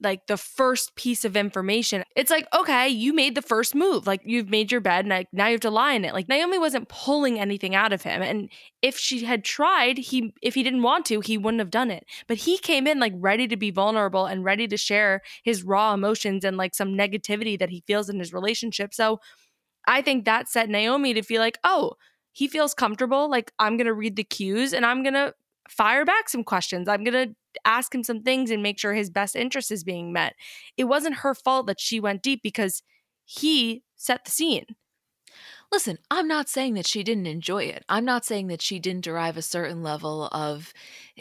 like 0.00 0.28
the 0.28 0.36
first 0.36 0.94
piece 0.94 1.24
of 1.24 1.36
information, 1.36 2.04
it's 2.14 2.30
like, 2.30 2.46
okay, 2.54 2.88
you 2.88 3.12
made 3.12 3.34
the 3.34 3.42
first 3.42 3.74
move. 3.74 4.06
Like 4.06 4.20
you've 4.24 4.48
made 4.48 4.70
your 4.70 4.80
bed 4.80 5.00
and 5.06 5.08
like 5.08 5.26
now 5.32 5.46
you 5.46 5.54
have 5.54 5.60
to 5.62 5.70
lie 5.70 5.94
in 5.94 6.04
it. 6.04 6.14
Like 6.14 6.28
Naomi 6.28 6.56
wasn't 6.56 6.88
pulling 6.88 7.40
anything 7.40 7.74
out 7.74 7.92
of 7.92 8.02
him. 8.02 8.22
And 8.22 8.48
if 8.80 8.96
she 8.96 9.24
had 9.24 9.42
tried, 9.42 9.98
he 9.98 10.32
if 10.40 10.54
he 10.54 10.62
didn't 10.62 10.84
want 10.84 11.04
to, 11.06 11.18
he 11.18 11.36
wouldn't 11.36 11.58
have 11.58 11.72
done 11.72 11.90
it. 11.90 12.04
But 12.28 12.36
he 12.36 12.58
came 12.58 12.86
in 12.86 13.00
like 13.00 13.14
ready 13.16 13.48
to 13.48 13.56
be 13.56 13.72
vulnerable 13.72 14.26
and 14.26 14.44
ready 14.44 14.68
to 14.68 14.76
share 14.76 15.20
his 15.42 15.64
raw 15.64 15.94
emotions 15.94 16.44
and 16.44 16.56
like 16.56 16.76
some 16.76 16.94
negativity 16.94 17.58
that 17.58 17.70
he 17.70 17.82
feels 17.88 18.08
in 18.08 18.20
his 18.20 18.32
relationship. 18.32 18.94
So 18.94 19.18
I 19.88 20.02
think 20.02 20.24
that 20.26 20.48
set 20.48 20.68
Naomi 20.68 21.14
to 21.14 21.22
feel 21.22 21.40
like, 21.40 21.58
oh, 21.64 21.94
he 22.32 22.46
feels 22.46 22.74
comfortable. 22.74 23.28
Like, 23.28 23.52
I'm 23.58 23.76
going 23.76 23.86
to 23.86 23.94
read 23.94 24.16
the 24.16 24.22
cues 24.22 24.72
and 24.72 24.86
I'm 24.86 25.02
going 25.02 25.14
to 25.14 25.34
fire 25.68 26.04
back 26.04 26.28
some 26.28 26.44
questions. 26.44 26.88
I'm 26.88 27.02
going 27.02 27.28
to 27.28 27.34
ask 27.64 27.94
him 27.94 28.04
some 28.04 28.22
things 28.22 28.50
and 28.50 28.62
make 28.62 28.78
sure 28.78 28.92
his 28.94 29.10
best 29.10 29.34
interest 29.34 29.72
is 29.72 29.82
being 29.82 30.12
met. 30.12 30.34
It 30.76 30.84
wasn't 30.84 31.16
her 31.16 31.34
fault 31.34 31.66
that 31.66 31.80
she 31.80 31.98
went 32.00 32.22
deep 32.22 32.42
because 32.42 32.82
he 33.24 33.82
set 33.96 34.24
the 34.24 34.30
scene. 34.30 34.66
Listen, 35.70 35.98
I'm 36.10 36.26
not 36.26 36.48
saying 36.48 36.74
that 36.74 36.86
she 36.86 37.02
didn't 37.02 37.26
enjoy 37.26 37.64
it. 37.64 37.84
I'm 37.90 38.04
not 38.06 38.24
saying 38.24 38.46
that 38.46 38.62
she 38.62 38.78
didn't 38.78 39.04
derive 39.04 39.36
a 39.36 39.42
certain 39.42 39.82
level 39.82 40.28
of 40.32 40.72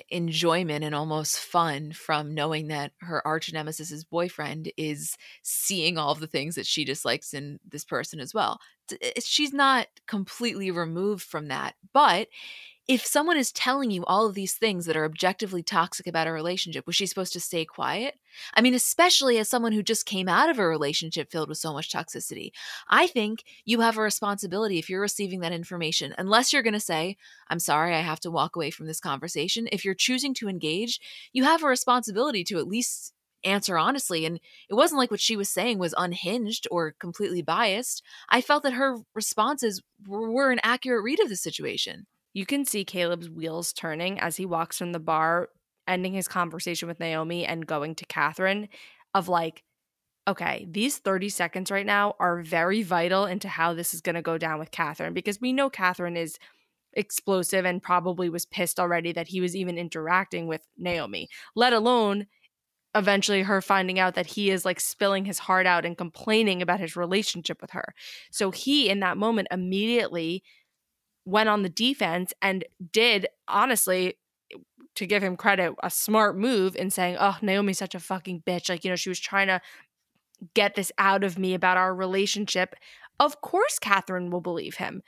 enjoyment 0.10 0.86
and 0.86 0.96
almost 0.96 1.40
fun 1.40 1.92
from 1.92 2.34
knowing 2.34 2.68
that 2.70 2.94
her 3.02 3.26
arch 3.28 3.52
nemesis's 3.52 4.06
boyfriend 4.06 4.72
is 4.78 5.18
seeing 5.44 5.98
all 5.98 6.14
of 6.14 6.22
the 6.22 6.28
things 6.28 6.56
that 6.56 6.66
she 6.66 6.86
dislikes 6.86 7.34
in 7.34 7.60
this 7.70 7.84
person 7.84 8.22
as 8.22 8.34
well. 8.34 8.60
Eh, 9.02 9.12
she's 9.20 9.52
not 9.52 9.88
completely 10.08 10.72
removed 10.72 11.24
from 11.24 11.50
that, 11.50 11.76
but 11.94 12.30
if 12.88 13.06
someone 13.06 13.36
is 13.36 13.52
telling 13.52 13.92
you 13.92 14.06
all 14.06 14.28
of 14.28 14.34
these 14.34 14.54
things 14.54 14.86
that 14.86 14.96
are 14.96 15.04
objectively 15.04 15.62
toxic 15.62 16.08
about 16.08 16.28
a 16.28 16.32
relationship, 16.32 16.88
was 16.88 16.96
she 16.96 17.06
supposed 17.06 17.34
to 17.34 17.40
stay 17.40 17.66
quiet? 17.66 18.16
I 18.54 18.62
mean, 18.62 18.74
especially 18.74 19.38
as 19.40 19.50
someone 19.50 19.74
who 19.74 19.84
just 19.84 20.06
came 20.06 20.30
out 20.30 20.50
of 20.50 20.58
a 20.58 20.66
relationship 20.66 21.30
filled 21.30 21.50
with 21.50 21.58
so 21.58 21.74
much 21.74 21.92
toxicity. 21.92 22.52
I 22.88 23.08
think 23.08 23.44
you 23.66 23.82
have 23.82 23.98
a 23.98 24.02
responsibility 24.02 24.80
if 24.80 24.90
you're 24.90 25.02
receiving 25.02 25.42
that 25.42 25.52
information, 25.52 26.16
unless 26.18 26.54
you're 26.54 26.64
going 26.64 26.74
to 26.74 26.80
say, 26.80 27.18
I'm 27.50 27.60
sorry, 27.60 27.94
I 27.94 28.00
have 28.00 28.22
to 28.22 28.32
walk 28.32 28.56
away 28.56 28.72
from 28.72 28.88
this 28.88 29.02
conversation. 29.02 29.68
If 29.72 29.84
you're 29.84 29.94
choosing 29.94 30.34
to 30.36 30.48
engage, 30.48 31.02
you 31.34 31.44
have 31.44 31.64
a 31.64 31.68
responsibility 31.68 32.46
to 32.46 32.58
at 32.58 32.68
least 32.68 33.14
answer 33.44 33.78
honestly. 33.78 34.26
And 34.26 34.40
it 34.70 34.74
wasn't 34.74 35.00
like 35.00 35.12
what 35.12 35.20
she 35.20 35.36
was 35.36 35.50
saying 35.50 35.78
was 35.78 35.94
unhinged 35.98 36.68
or 36.72 36.96
completely 37.00 37.42
biased. 37.42 38.02
I 38.30 38.42
felt 38.42 38.64
that 38.64 38.74
her 38.74 38.98
responses 39.14 39.82
were 40.08 40.52
an 40.52 40.60
accurate 40.64 41.04
read 41.04 41.20
of 41.20 41.30
the 41.30 41.36
situation. 41.36 42.08
You 42.38 42.46
can 42.46 42.66
see 42.66 42.86
Caleb's 42.86 43.32
wheels 43.32 43.74
turning 43.74 44.20
as 44.20 44.38
he 44.38 44.46
walks 44.46 44.78
from 44.78 44.92
the 44.92 45.00
bar, 45.00 45.50
ending 45.88 46.14
his 46.14 46.28
conversation 46.28 46.88
with 46.88 47.00
Naomi 47.00 47.48
and 47.48 47.66
going 47.66 47.96
to 47.96 48.06
Catherine, 48.06 48.70
of 49.16 49.28
like, 49.28 49.64
okay, 50.28 50.68
these 50.70 51.00
30 51.00 51.30
seconds 51.30 51.72
right 51.72 51.84
now 51.84 52.14
are 52.20 52.44
very 52.44 52.84
vital 52.84 53.26
into 53.26 53.50
how 53.50 53.74
this 53.74 53.92
is 53.92 54.02
going 54.02 54.14
to 54.18 54.22
go 54.22 54.38
down 54.38 54.60
with 54.60 54.70
Catherine 54.70 55.16
because 55.16 55.42
we 55.42 55.52
know 55.52 55.68
Catherine 55.68 56.16
is 56.16 56.38
explosive 56.94 57.66
and 57.66 57.82
probably 57.82 58.30
was 58.30 58.46
pissed 58.46 58.80
already 58.80 59.12
that 59.14 59.30
he 59.30 59.42
was 59.42 59.56
even 59.56 59.80
interacting 59.80 60.46
with 60.46 60.62
Naomi, 60.78 61.30
let 61.56 61.74
alone 61.74 62.28
eventually 62.94 63.42
her 63.42 63.64
finding 63.64 63.98
out 63.98 64.14
that 64.14 64.28
he 64.28 64.52
is 64.52 64.64
like 64.64 64.80
spilling 64.80 65.26
his 65.26 65.40
heart 65.40 65.66
out 65.66 65.86
and 65.86 65.98
complaining 65.98 66.62
about 66.62 66.82
his 66.82 66.96
relationship 66.96 67.64
with 67.64 67.72
her. 67.72 67.96
So 68.30 68.52
he, 68.52 68.90
in 68.90 69.00
that 69.00 69.18
moment, 69.18 69.48
immediately 69.50 70.44
went 71.28 71.50
on 71.50 71.62
the 71.62 71.70
defense 71.70 72.34
and 72.42 72.64
did 72.94 73.28
honestly 73.48 74.16
to 74.96 75.06
give 75.06 75.22
him 75.22 75.36
credit, 75.36 75.74
a 75.84 75.92
smart 75.92 76.38
move 76.38 76.76
in 76.76 76.90
saying, 76.90 77.18
"Oh, 77.20 77.38
Naomi's 77.42 77.78
such 77.78 77.94
a 77.94 78.00
fucking 78.00 78.44
bitch." 78.48 78.70
Like, 78.70 78.84
you 78.84 78.90
know, 78.90 78.96
she 78.96 79.10
was 79.10 79.20
trying 79.20 79.48
to 79.48 79.62
get 80.54 80.76
this 80.76 80.92
out 80.98 81.24
of 81.24 81.38
me 81.38 81.54
about 81.54 81.78
our 81.78 81.94
relationship. 81.94 82.76
Of 83.20 83.42
course, 83.42 83.78
Catherine 83.78 84.32
will 84.32 84.42
believe 84.42 84.76
him. 84.76 85.02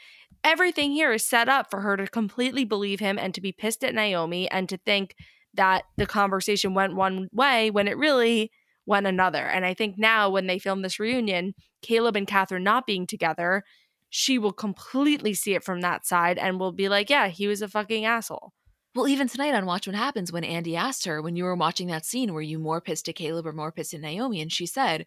Everything 0.43 0.91
here 0.91 1.13
is 1.13 1.25
set 1.25 1.47
up 1.47 1.71
for 1.71 1.81
her 1.81 1.95
to 1.97 2.07
completely 2.07 2.65
believe 2.65 2.99
him 2.99 3.17
and 3.17 3.33
to 3.33 3.41
be 3.41 3.51
pissed 3.51 3.83
at 3.83 3.95
Naomi 3.95 4.49
and 4.51 4.67
to 4.69 4.77
think 4.77 5.15
that 5.53 5.83
the 5.97 6.05
conversation 6.05 6.73
went 6.73 6.95
one 6.95 7.29
way 7.31 7.71
when 7.71 7.87
it 7.87 7.97
really 7.97 8.51
went 8.85 9.07
another. 9.07 9.45
And 9.45 9.65
I 9.65 9.73
think 9.73 9.97
now, 9.97 10.29
when 10.29 10.47
they 10.47 10.59
film 10.59 10.81
this 10.81 10.99
reunion, 10.99 11.53
Caleb 11.81 12.15
and 12.15 12.27
Catherine 12.27 12.63
not 12.63 12.85
being 12.85 13.07
together, 13.07 13.63
she 14.09 14.37
will 14.37 14.53
completely 14.53 15.33
see 15.33 15.53
it 15.53 15.63
from 15.63 15.81
that 15.81 16.05
side 16.05 16.37
and 16.37 16.59
will 16.59 16.71
be 16.71 16.89
like, 16.89 17.09
yeah, 17.09 17.27
he 17.27 17.47
was 17.47 17.61
a 17.61 17.67
fucking 17.67 18.05
asshole. 18.05 18.53
Well, 18.95 19.07
even 19.07 19.27
tonight 19.27 19.53
on 19.53 19.67
Watch 19.67 19.85
What 19.85 19.95
Happens, 19.95 20.31
when 20.31 20.43
Andy 20.43 20.75
asked 20.75 21.05
her, 21.05 21.21
when 21.21 21.35
you 21.35 21.43
were 21.43 21.55
watching 21.55 21.87
that 21.87 22.05
scene, 22.05 22.33
were 22.33 22.41
you 22.41 22.57
more 22.57 22.81
pissed 22.81 23.07
at 23.07 23.15
Caleb 23.15 23.45
or 23.45 23.53
more 23.53 23.71
pissed 23.71 23.93
at 23.93 24.01
Naomi? 24.01 24.41
And 24.41 24.51
she 24.51 24.65
said, 24.65 25.05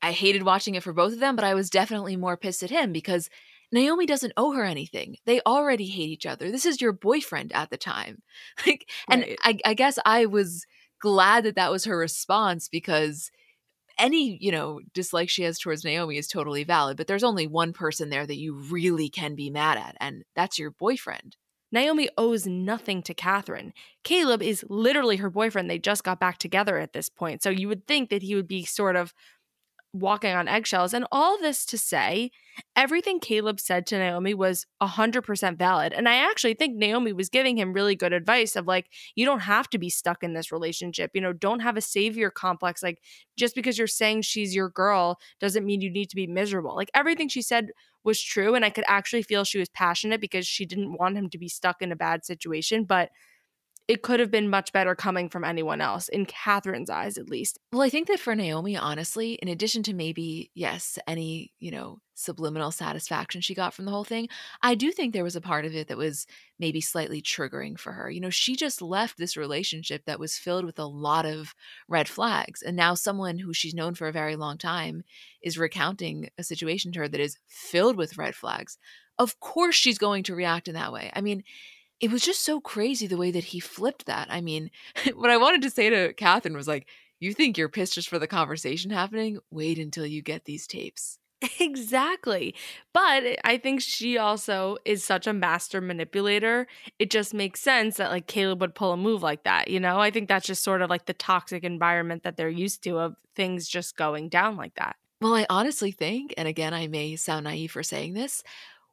I 0.00 0.12
hated 0.12 0.42
watching 0.42 0.74
it 0.74 0.82
for 0.82 0.92
both 0.92 1.12
of 1.12 1.20
them, 1.20 1.36
but 1.36 1.44
I 1.44 1.54
was 1.54 1.68
definitely 1.68 2.16
more 2.16 2.36
pissed 2.36 2.62
at 2.62 2.70
him 2.70 2.92
because 2.92 3.28
Naomi 3.70 4.06
doesn't 4.06 4.32
owe 4.38 4.52
her 4.52 4.64
anything. 4.64 5.16
They 5.26 5.40
already 5.42 5.86
hate 5.86 6.08
each 6.08 6.24
other. 6.24 6.50
This 6.50 6.64
is 6.64 6.80
your 6.80 6.92
boyfriend 6.92 7.52
at 7.52 7.70
the 7.70 7.76
time. 7.76 8.22
Like, 8.66 8.88
and. 9.08 9.36
I, 9.42 9.58
I 9.64 9.74
guess 9.74 9.98
I 10.06 10.24
was 10.24 10.64
glad 11.00 11.44
that 11.44 11.56
that 11.56 11.70
was 11.70 11.84
her 11.84 11.96
response 11.96 12.68
because 12.68 13.30
any 13.98 14.38
you 14.40 14.52
know 14.52 14.80
dislike 14.94 15.28
she 15.28 15.42
has 15.42 15.58
towards 15.58 15.84
Naomi 15.84 16.16
is 16.16 16.28
totally 16.28 16.64
valid, 16.64 16.96
but 16.96 17.06
there's 17.06 17.24
only 17.24 17.46
one 17.46 17.72
person 17.72 18.10
there 18.10 18.26
that 18.26 18.38
you 18.38 18.54
really 18.54 19.08
can 19.08 19.34
be 19.34 19.50
mad 19.50 19.78
at, 19.78 19.96
and 20.00 20.24
that's 20.34 20.58
your 20.58 20.70
boyfriend. 20.70 21.36
Naomi 21.70 22.08
owes 22.16 22.46
nothing 22.46 23.02
to 23.02 23.12
Catherine. 23.12 23.74
Caleb 24.02 24.42
is 24.42 24.64
literally 24.68 25.16
her 25.16 25.28
boyfriend. 25.28 25.68
They 25.68 25.78
just 25.78 26.02
got 26.02 26.18
back 26.18 26.38
together 26.38 26.78
at 26.78 26.94
this 26.94 27.10
point. 27.10 27.42
So 27.42 27.50
you 27.50 27.68
would 27.68 27.86
think 27.86 28.08
that 28.08 28.22
he 28.22 28.34
would 28.34 28.48
be 28.48 28.64
sort 28.64 28.96
of 28.96 29.12
walking 29.92 30.34
on 30.34 30.48
eggshells. 30.48 30.92
And 30.92 31.06
all 31.10 31.38
this 31.38 31.64
to 31.66 31.78
say, 31.78 32.30
everything 32.76 33.20
Caleb 33.20 33.60
said 33.60 33.86
to 33.86 33.98
Naomi 33.98 34.34
was 34.34 34.66
100% 34.82 35.56
valid. 35.56 35.92
And 35.92 36.08
I 36.08 36.16
actually 36.16 36.54
think 36.54 36.76
Naomi 36.76 37.12
was 37.12 37.28
giving 37.28 37.56
him 37.56 37.72
really 37.72 37.96
good 37.96 38.12
advice 38.12 38.56
of 38.56 38.66
like, 38.66 38.86
you 39.14 39.24
don't 39.24 39.40
have 39.40 39.70
to 39.70 39.78
be 39.78 39.88
stuck 39.88 40.22
in 40.22 40.34
this 40.34 40.52
relationship. 40.52 41.12
You 41.14 41.20
know, 41.20 41.32
don't 41.32 41.60
have 41.60 41.76
a 41.76 41.82
savior 41.82 42.30
complex. 42.30 42.82
Like, 42.82 43.00
just 43.36 43.54
because 43.54 43.78
you're 43.78 43.86
saying 43.86 44.22
she's 44.22 44.54
your 44.54 44.68
girl 44.68 45.18
doesn't 45.40 45.64
mean 45.64 45.80
you 45.80 45.90
need 45.90 46.10
to 46.10 46.16
be 46.16 46.26
miserable. 46.26 46.76
Like, 46.76 46.90
everything 46.94 47.28
she 47.28 47.42
said 47.42 47.70
was 48.04 48.22
true. 48.22 48.54
And 48.54 48.64
I 48.64 48.70
could 48.70 48.84
actually 48.88 49.22
feel 49.22 49.44
she 49.44 49.58
was 49.58 49.68
passionate 49.68 50.20
because 50.20 50.46
she 50.46 50.66
didn't 50.66 50.96
want 50.98 51.16
him 51.16 51.30
to 51.30 51.38
be 51.38 51.48
stuck 51.48 51.82
in 51.82 51.92
a 51.92 51.96
bad 51.96 52.24
situation. 52.24 52.84
But 52.84 53.10
it 53.88 54.02
could 54.02 54.20
have 54.20 54.30
been 54.30 54.50
much 54.50 54.70
better 54.70 54.94
coming 54.94 55.30
from 55.30 55.44
anyone 55.44 55.80
else, 55.80 56.08
in 56.08 56.26
Catherine's 56.26 56.90
eyes 56.90 57.16
at 57.16 57.30
least. 57.30 57.58
Well, 57.72 57.80
I 57.80 57.88
think 57.88 58.06
that 58.08 58.20
for 58.20 58.34
Naomi, 58.34 58.76
honestly, 58.76 59.32
in 59.34 59.48
addition 59.48 59.82
to 59.84 59.94
maybe, 59.94 60.50
yes, 60.54 60.98
any, 61.08 61.54
you 61.58 61.70
know, 61.70 62.00
subliminal 62.14 62.70
satisfaction 62.70 63.40
she 63.40 63.54
got 63.54 63.72
from 63.72 63.86
the 63.86 63.90
whole 63.90 64.04
thing, 64.04 64.28
I 64.62 64.74
do 64.74 64.92
think 64.92 65.14
there 65.14 65.24
was 65.24 65.36
a 65.36 65.40
part 65.40 65.64
of 65.64 65.74
it 65.74 65.88
that 65.88 65.96
was 65.96 66.26
maybe 66.58 66.82
slightly 66.82 67.22
triggering 67.22 67.78
for 67.78 67.92
her. 67.92 68.10
You 68.10 68.20
know, 68.20 68.28
she 68.28 68.56
just 68.56 68.82
left 68.82 69.16
this 69.16 69.38
relationship 69.38 70.04
that 70.04 70.20
was 70.20 70.36
filled 70.36 70.66
with 70.66 70.78
a 70.78 70.84
lot 70.84 71.24
of 71.24 71.54
red 71.88 72.08
flags. 72.08 72.60
And 72.60 72.76
now 72.76 72.92
someone 72.92 73.38
who 73.38 73.54
she's 73.54 73.74
known 73.74 73.94
for 73.94 74.06
a 74.06 74.12
very 74.12 74.36
long 74.36 74.58
time 74.58 75.02
is 75.42 75.56
recounting 75.56 76.28
a 76.36 76.42
situation 76.42 76.92
to 76.92 77.00
her 77.00 77.08
that 77.08 77.20
is 77.20 77.38
filled 77.46 77.96
with 77.96 78.18
red 78.18 78.34
flags. 78.34 78.76
Of 79.18 79.40
course, 79.40 79.76
she's 79.76 79.98
going 79.98 80.24
to 80.24 80.34
react 80.34 80.68
in 80.68 80.74
that 80.74 80.92
way. 80.92 81.10
I 81.14 81.22
mean, 81.22 81.42
it 82.00 82.10
was 82.10 82.22
just 82.22 82.44
so 82.44 82.60
crazy 82.60 83.06
the 83.06 83.16
way 83.16 83.30
that 83.30 83.44
he 83.44 83.60
flipped 83.60 84.06
that. 84.06 84.28
I 84.30 84.40
mean, 84.40 84.70
what 85.14 85.30
I 85.30 85.36
wanted 85.36 85.62
to 85.62 85.70
say 85.70 85.90
to 85.90 86.12
Catherine 86.14 86.56
was 86.56 86.68
like, 86.68 86.86
you 87.20 87.34
think 87.34 87.58
you're 87.58 87.68
pissed 87.68 87.94
just 87.94 88.08
for 88.08 88.18
the 88.18 88.28
conversation 88.28 88.90
happening? 88.90 89.38
Wait 89.50 89.78
until 89.78 90.06
you 90.06 90.22
get 90.22 90.44
these 90.44 90.66
tapes. 90.66 91.18
Exactly. 91.60 92.54
But 92.92 93.38
I 93.44 93.58
think 93.58 93.80
she 93.80 94.18
also 94.18 94.76
is 94.84 95.04
such 95.04 95.26
a 95.26 95.32
master 95.32 95.80
manipulator. 95.80 96.66
It 96.98 97.10
just 97.10 97.32
makes 97.32 97.60
sense 97.60 97.96
that 97.96 98.10
like 98.10 98.26
Caleb 98.26 98.60
would 98.60 98.74
pull 98.74 98.92
a 98.92 98.96
move 98.96 99.22
like 99.22 99.44
that, 99.44 99.68
you 99.68 99.78
know? 99.78 100.00
I 100.00 100.10
think 100.10 100.28
that's 100.28 100.46
just 100.46 100.64
sort 100.64 100.82
of 100.82 100.90
like 100.90 101.06
the 101.06 101.14
toxic 101.14 101.62
environment 101.62 102.24
that 102.24 102.36
they're 102.36 102.48
used 102.48 102.82
to 102.84 102.98
of 102.98 103.14
things 103.36 103.68
just 103.68 103.96
going 103.96 104.28
down 104.28 104.56
like 104.56 104.74
that. 104.74 104.96
Well, 105.20 105.34
I 105.34 105.46
honestly 105.50 105.90
think, 105.90 106.34
and 106.36 106.46
again, 106.46 106.74
I 106.74 106.86
may 106.86 107.16
sound 107.16 107.44
naive 107.44 107.72
for 107.72 107.82
saying 107.82 108.14
this, 108.14 108.42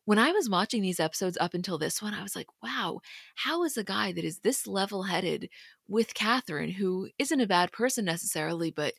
when 0.06 0.20
I 0.20 0.32
was 0.32 0.50
watching 0.50 0.82
these 0.82 1.00
episodes 1.00 1.38
up 1.40 1.54
until 1.54 1.78
this 1.78 2.02
one, 2.02 2.14
I 2.14 2.24
was 2.24 2.36
like, 2.36 2.48
wow, 2.64 3.02
how 3.36 3.64
is 3.64 3.78
a 3.78 3.84
guy 3.84 4.12
that 4.12 4.24
is 4.24 4.40
this 4.40 4.66
level 4.68 5.04
headed 5.04 5.50
with 5.88 6.14
Catherine, 6.14 6.72
who 6.72 7.10
isn't 7.20 7.42
a 7.42 7.48
bad 7.48 7.72
person 7.72 8.06
necessarily, 8.06 8.72
but 8.72 8.94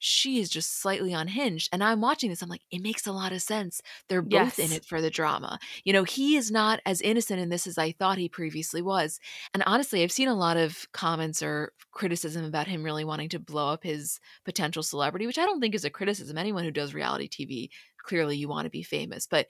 she 0.00 0.38
is 0.38 0.48
just 0.48 0.80
slightly 0.80 1.12
unhinged. 1.12 1.68
And 1.72 1.82
I'm 1.82 2.00
watching 2.00 2.30
this, 2.30 2.42
I'm 2.42 2.48
like, 2.48 2.62
it 2.70 2.82
makes 2.82 3.06
a 3.06 3.12
lot 3.12 3.32
of 3.32 3.42
sense. 3.42 3.80
They're 4.08 4.22
both 4.22 4.58
yes. 4.58 4.58
in 4.58 4.72
it 4.72 4.84
for 4.84 5.00
the 5.00 5.10
drama. 5.10 5.58
You 5.84 5.92
know, 5.92 6.04
he 6.04 6.36
is 6.36 6.50
not 6.50 6.80
as 6.86 7.00
innocent 7.00 7.40
in 7.40 7.48
this 7.48 7.66
as 7.66 7.78
I 7.78 7.92
thought 7.92 8.18
he 8.18 8.28
previously 8.28 8.80
was. 8.80 9.18
And 9.54 9.62
honestly, 9.66 10.02
I've 10.02 10.12
seen 10.12 10.28
a 10.28 10.34
lot 10.34 10.56
of 10.56 10.86
comments 10.92 11.42
or 11.42 11.72
criticism 11.90 12.44
about 12.44 12.68
him 12.68 12.84
really 12.84 13.04
wanting 13.04 13.28
to 13.30 13.40
blow 13.40 13.70
up 13.72 13.82
his 13.82 14.20
potential 14.44 14.82
celebrity, 14.82 15.26
which 15.26 15.38
I 15.38 15.44
don't 15.44 15.60
think 15.60 15.74
is 15.74 15.84
a 15.84 15.90
criticism. 15.90 16.38
Anyone 16.38 16.64
who 16.64 16.70
does 16.70 16.94
reality 16.94 17.28
TV, 17.28 17.70
clearly 18.04 18.36
you 18.36 18.48
want 18.48 18.66
to 18.66 18.70
be 18.70 18.82
famous. 18.84 19.26
But 19.26 19.46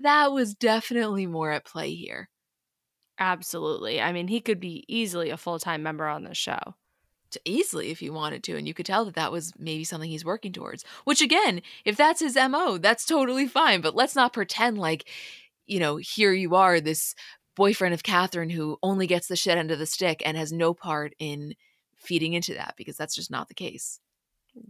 that 0.00 0.32
was 0.32 0.54
definitely 0.54 1.26
more 1.26 1.50
at 1.52 1.64
play 1.64 1.94
here. 1.94 2.28
Absolutely. 3.18 4.00
I 4.00 4.12
mean, 4.12 4.28
he 4.28 4.40
could 4.40 4.60
be 4.60 4.84
easily 4.88 5.30
a 5.30 5.36
full 5.36 5.58
time 5.58 5.82
member 5.82 6.06
on 6.06 6.24
the 6.24 6.34
show. 6.34 6.74
To 7.32 7.40
easily, 7.44 7.90
if 7.90 7.98
he 7.98 8.08
wanted 8.08 8.44
to. 8.44 8.56
And 8.56 8.68
you 8.68 8.74
could 8.74 8.86
tell 8.86 9.04
that 9.04 9.14
that 9.14 9.32
was 9.32 9.52
maybe 9.58 9.82
something 9.84 10.08
he's 10.08 10.24
working 10.24 10.52
towards. 10.52 10.84
Which, 11.04 11.20
again, 11.20 11.60
if 11.84 11.96
that's 11.96 12.20
his 12.20 12.36
MO, 12.36 12.78
that's 12.78 13.04
totally 13.04 13.48
fine. 13.48 13.80
But 13.80 13.96
let's 13.96 14.14
not 14.14 14.32
pretend 14.32 14.78
like, 14.78 15.08
you 15.66 15.80
know, 15.80 15.96
here 15.96 16.32
you 16.32 16.54
are, 16.54 16.80
this 16.80 17.14
boyfriend 17.56 17.94
of 17.94 18.04
Catherine 18.04 18.50
who 18.50 18.78
only 18.82 19.06
gets 19.08 19.26
the 19.26 19.34
shit 19.34 19.58
end 19.58 19.70
of 19.70 19.78
the 19.78 19.86
stick 19.86 20.22
and 20.24 20.36
has 20.36 20.52
no 20.52 20.72
part 20.72 21.14
in 21.18 21.54
feeding 21.96 22.34
into 22.34 22.54
that 22.54 22.74
because 22.76 22.96
that's 22.96 23.16
just 23.16 23.30
not 23.30 23.48
the 23.48 23.54
case. 23.54 23.98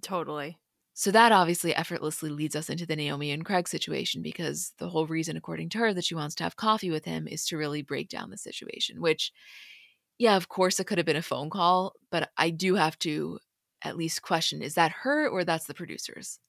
Totally. 0.01 0.57
So 0.99 1.11
that 1.11 1.31
obviously 1.31 1.75
effortlessly 1.75 2.31
leads 2.31 2.57
us 2.57 2.71
into 2.71 2.87
the 2.87 2.97
Naomi 2.97 3.31
and 3.31 3.45
Craig 3.45 3.69
situation 3.69 4.23
because 4.23 4.73
the 4.79 4.89
whole 4.89 5.07
reason, 5.07 5.37
according 5.37 5.69
to 5.71 5.79
her, 5.79 5.93
that 5.93 6.05
she 6.07 6.15
wants 6.15 6.35
to 6.37 6.45
have 6.45 6.57
coffee 6.57 6.91
with 6.91 7.05
him 7.05 7.29
is 7.29 7.45
to 7.49 7.59
really 7.59 7.83
break 7.83 8.09
down 8.09 8.31
the 8.31 8.39
situation. 8.39 9.03
Which, 9.03 9.31
yeah, 10.19 10.37
of 10.37 10.49
course, 10.49 10.81
it 10.81 10.87
could 10.87 10.99
have 10.99 11.07
been 11.07 11.17
a 11.17 11.23
phone 11.23 11.51
call, 11.51 11.95
but 12.11 12.31
I 12.39 12.51
do 12.51 12.77
have 12.77 12.99
to 13.01 13.41
at 13.83 13.97
least 13.97 14.23
question 14.23 14.63
is 14.63 14.75
that 14.75 14.91
her 14.93 15.29
or 15.29 15.45
that's 15.45 15.67
the 15.67 15.75
producers? 15.75 16.41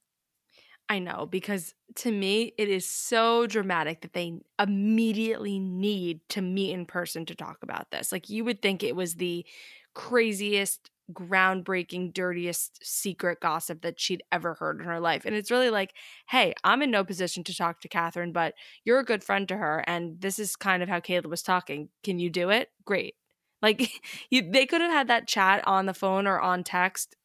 I 0.89 0.99
know 0.99 1.25
because 1.25 1.73
to 1.95 2.11
me, 2.11 2.53
it 2.57 2.69
is 2.69 2.89
so 2.89 3.45
dramatic 3.45 4.01
that 4.01 4.13
they 4.13 4.39
immediately 4.57 5.59
need 5.59 6.21
to 6.29 6.41
meet 6.41 6.71
in 6.71 6.85
person 6.85 7.25
to 7.25 7.35
talk 7.35 7.57
about 7.61 7.91
this. 7.91 8.11
Like, 8.11 8.29
you 8.29 8.45
would 8.45 8.61
think 8.61 8.83
it 8.83 8.95
was 8.95 9.15
the 9.15 9.45
craziest 9.93 10.89
groundbreaking, 11.13 12.13
dirtiest 12.13 12.79
secret 12.85 13.39
gossip 13.39 13.81
that 13.81 13.99
she'd 13.99 14.23
ever 14.31 14.55
heard 14.55 14.79
in 14.79 14.85
her 14.85 14.99
life. 14.99 15.25
And 15.25 15.35
it's 15.35 15.51
really 15.51 15.69
like, 15.69 15.93
hey, 16.29 16.53
I'm 16.63 16.81
in 16.81 16.91
no 16.91 17.03
position 17.03 17.43
to 17.45 17.55
talk 17.55 17.81
to 17.81 17.87
Catherine, 17.87 18.31
but 18.31 18.53
you're 18.83 18.99
a 18.99 19.05
good 19.05 19.23
friend 19.23 19.47
to 19.47 19.57
her. 19.57 19.83
And 19.87 20.19
this 20.19 20.39
is 20.39 20.55
kind 20.55 20.83
of 20.83 20.89
how 20.89 20.99
Caleb 20.99 21.27
was 21.27 21.41
talking. 21.41 21.89
Can 22.03 22.19
you 22.19 22.29
do 22.29 22.49
it? 22.49 22.69
Great. 22.85 23.15
Like 23.61 23.89
you, 24.29 24.49
they 24.51 24.65
could 24.65 24.81
have 24.81 24.91
had 24.91 25.07
that 25.07 25.27
chat 25.27 25.65
on 25.67 25.85
the 25.85 25.93
phone 25.93 26.27
or 26.27 26.39
on 26.39 26.63
text 26.63 27.15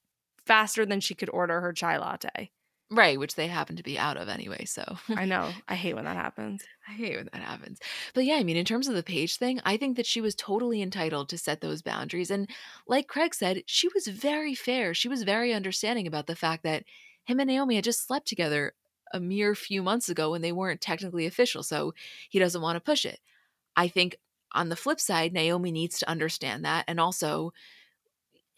faster 0.47 0.85
than 0.87 1.01
she 1.01 1.15
could 1.15 1.31
order 1.31 1.61
her 1.61 1.73
chai 1.73 1.99
latte. 1.99 2.51
Right, 2.93 3.19
which 3.19 3.37
they 3.37 3.47
happen 3.47 3.77
to 3.77 3.83
be 3.83 3.99
out 3.99 4.19
of 4.19 4.29
anyway. 4.29 4.67
So 4.67 4.85
I 5.09 5.25
know. 5.27 5.51
I 5.67 5.75
hate 5.75 5.95
when 5.95 6.05
that 6.05 6.17
happens. 6.17 6.63
I 6.87 6.93
hate 6.93 7.17
when 7.17 7.29
that 7.33 7.43
happens. 7.43 7.79
But 8.13 8.27
yeah, 8.27 8.35
I 8.35 8.45
mean, 8.45 8.59
in 8.59 8.67
terms 8.67 8.87
of 8.87 8.95
the 8.95 9.03
Paige 9.03 9.39
thing, 9.39 9.61
I 9.65 9.79
think 9.79 9.97
that 9.97 10.07
she 10.07 10.21
was 10.21 10.35
totally 10.35 10.83
entitled 10.83 11.31
to 11.31 11.39
set 11.39 11.63
those 11.63 11.81
boundaries. 11.81 12.31
And 12.31 12.51
like 12.87 13.09
Craig 13.09 13.35
said, 13.35 13.63
she 13.67 13.89
was 13.95 14.07
very 14.09 14.55
fair. 14.55 14.93
She 14.93 15.09
was 15.09 15.23
very 15.23 15.55
understanding 15.55 16.07
about 16.07 16.27
the 16.27 16.37
fact 16.37 16.65
that 16.65 16.85
him 17.25 17.41
and 17.41 17.49
Naomi 17.49 17.77
had 17.77 17.85
just 17.85 18.07
slept 18.07 18.29
together 18.29 18.75
a 19.13 19.21
mere 19.21 19.55
few 19.55 19.83
months 19.83 20.09
ago 20.11 20.31
when 20.31 20.43
they 20.43 20.53
weren't 20.53 20.81
technically 20.83 21.25
official. 21.25 21.63
So 21.63 21.95
he 22.29 22.39
doesn't 22.39 22.63
want 22.63 22.77
to 22.77 22.81
push 22.81 23.07
it. 23.07 23.21
I 23.75 23.89
think 23.89 24.17
on 24.53 24.69
the 24.69 24.77
flip 24.77 25.01
side, 25.01 25.33
Naomi 25.33 25.73
needs 25.73 25.99
to 25.99 26.09
understand 26.11 26.65
that 26.65 26.85
and 26.87 27.01
also, 27.01 27.53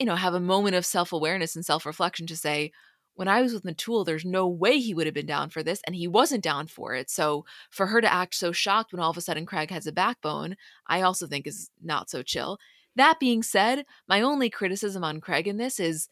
you 0.00 0.06
know, 0.06 0.16
have 0.16 0.34
a 0.34 0.40
moment 0.40 0.74
of 0.74 0.84
self 0.84 1.12
awareness 1.12 1.54
and 1.54 1.64
self 1.64 1.86
reflection 1.86 2.26
to 2.26 2.36
say, 2.36 2.72
when 3.14 3.28
I 3.28 3.42
was 3.42 3.52
with 3.52 3.64
Metul, 3.64 4.04
there's 4.04 4.24
no 4.24 4.46
way 4.48 4.78
he 4.78 4.94
would 4.94 5.06
have 5.06 5.14
been 5.14 5.26
down 5.26 5.50
for 5.50 5.62
this, 5.62 5.80
and 5.86 5.94
he 5.94 6.08
wasn't 6.08 6.42
down 6.42 6.66
for 6.66 6.94
it. 6.94 7.10
So 7.10 7.44
for 7.70 7.86
her 7.86 8.00
to 8.00 8.12
act 8.12 8.34
so 8.34 8.52
shocked 8.52 8.92
when 8.92 9.00
all 9.00 9.10
of 9.10 9.16
a 9.16 9.20
sudden 9.20 9.46
Craig 9.46 9.70
has 9.70 9.86
a 9.86 9.92
backbone, 9.92 10.56
I 10.86 11.02
also 11.02 11.26
think 11.26 11.46
is 11.46 11.70
not 11.82 12.10
so 12.10 12.22
chill. 12.22 12.58
That 12.96 13.20
being 13.20 13.42
said, 13.42 13.86
my 14.08 14.20
only 14.20 14.50
criticism 14.50 15.04
on 15.04 15.20
Craig 15.20 15.48
in 15.48 15.56
this 15.56 15.80
is 15.80 16.08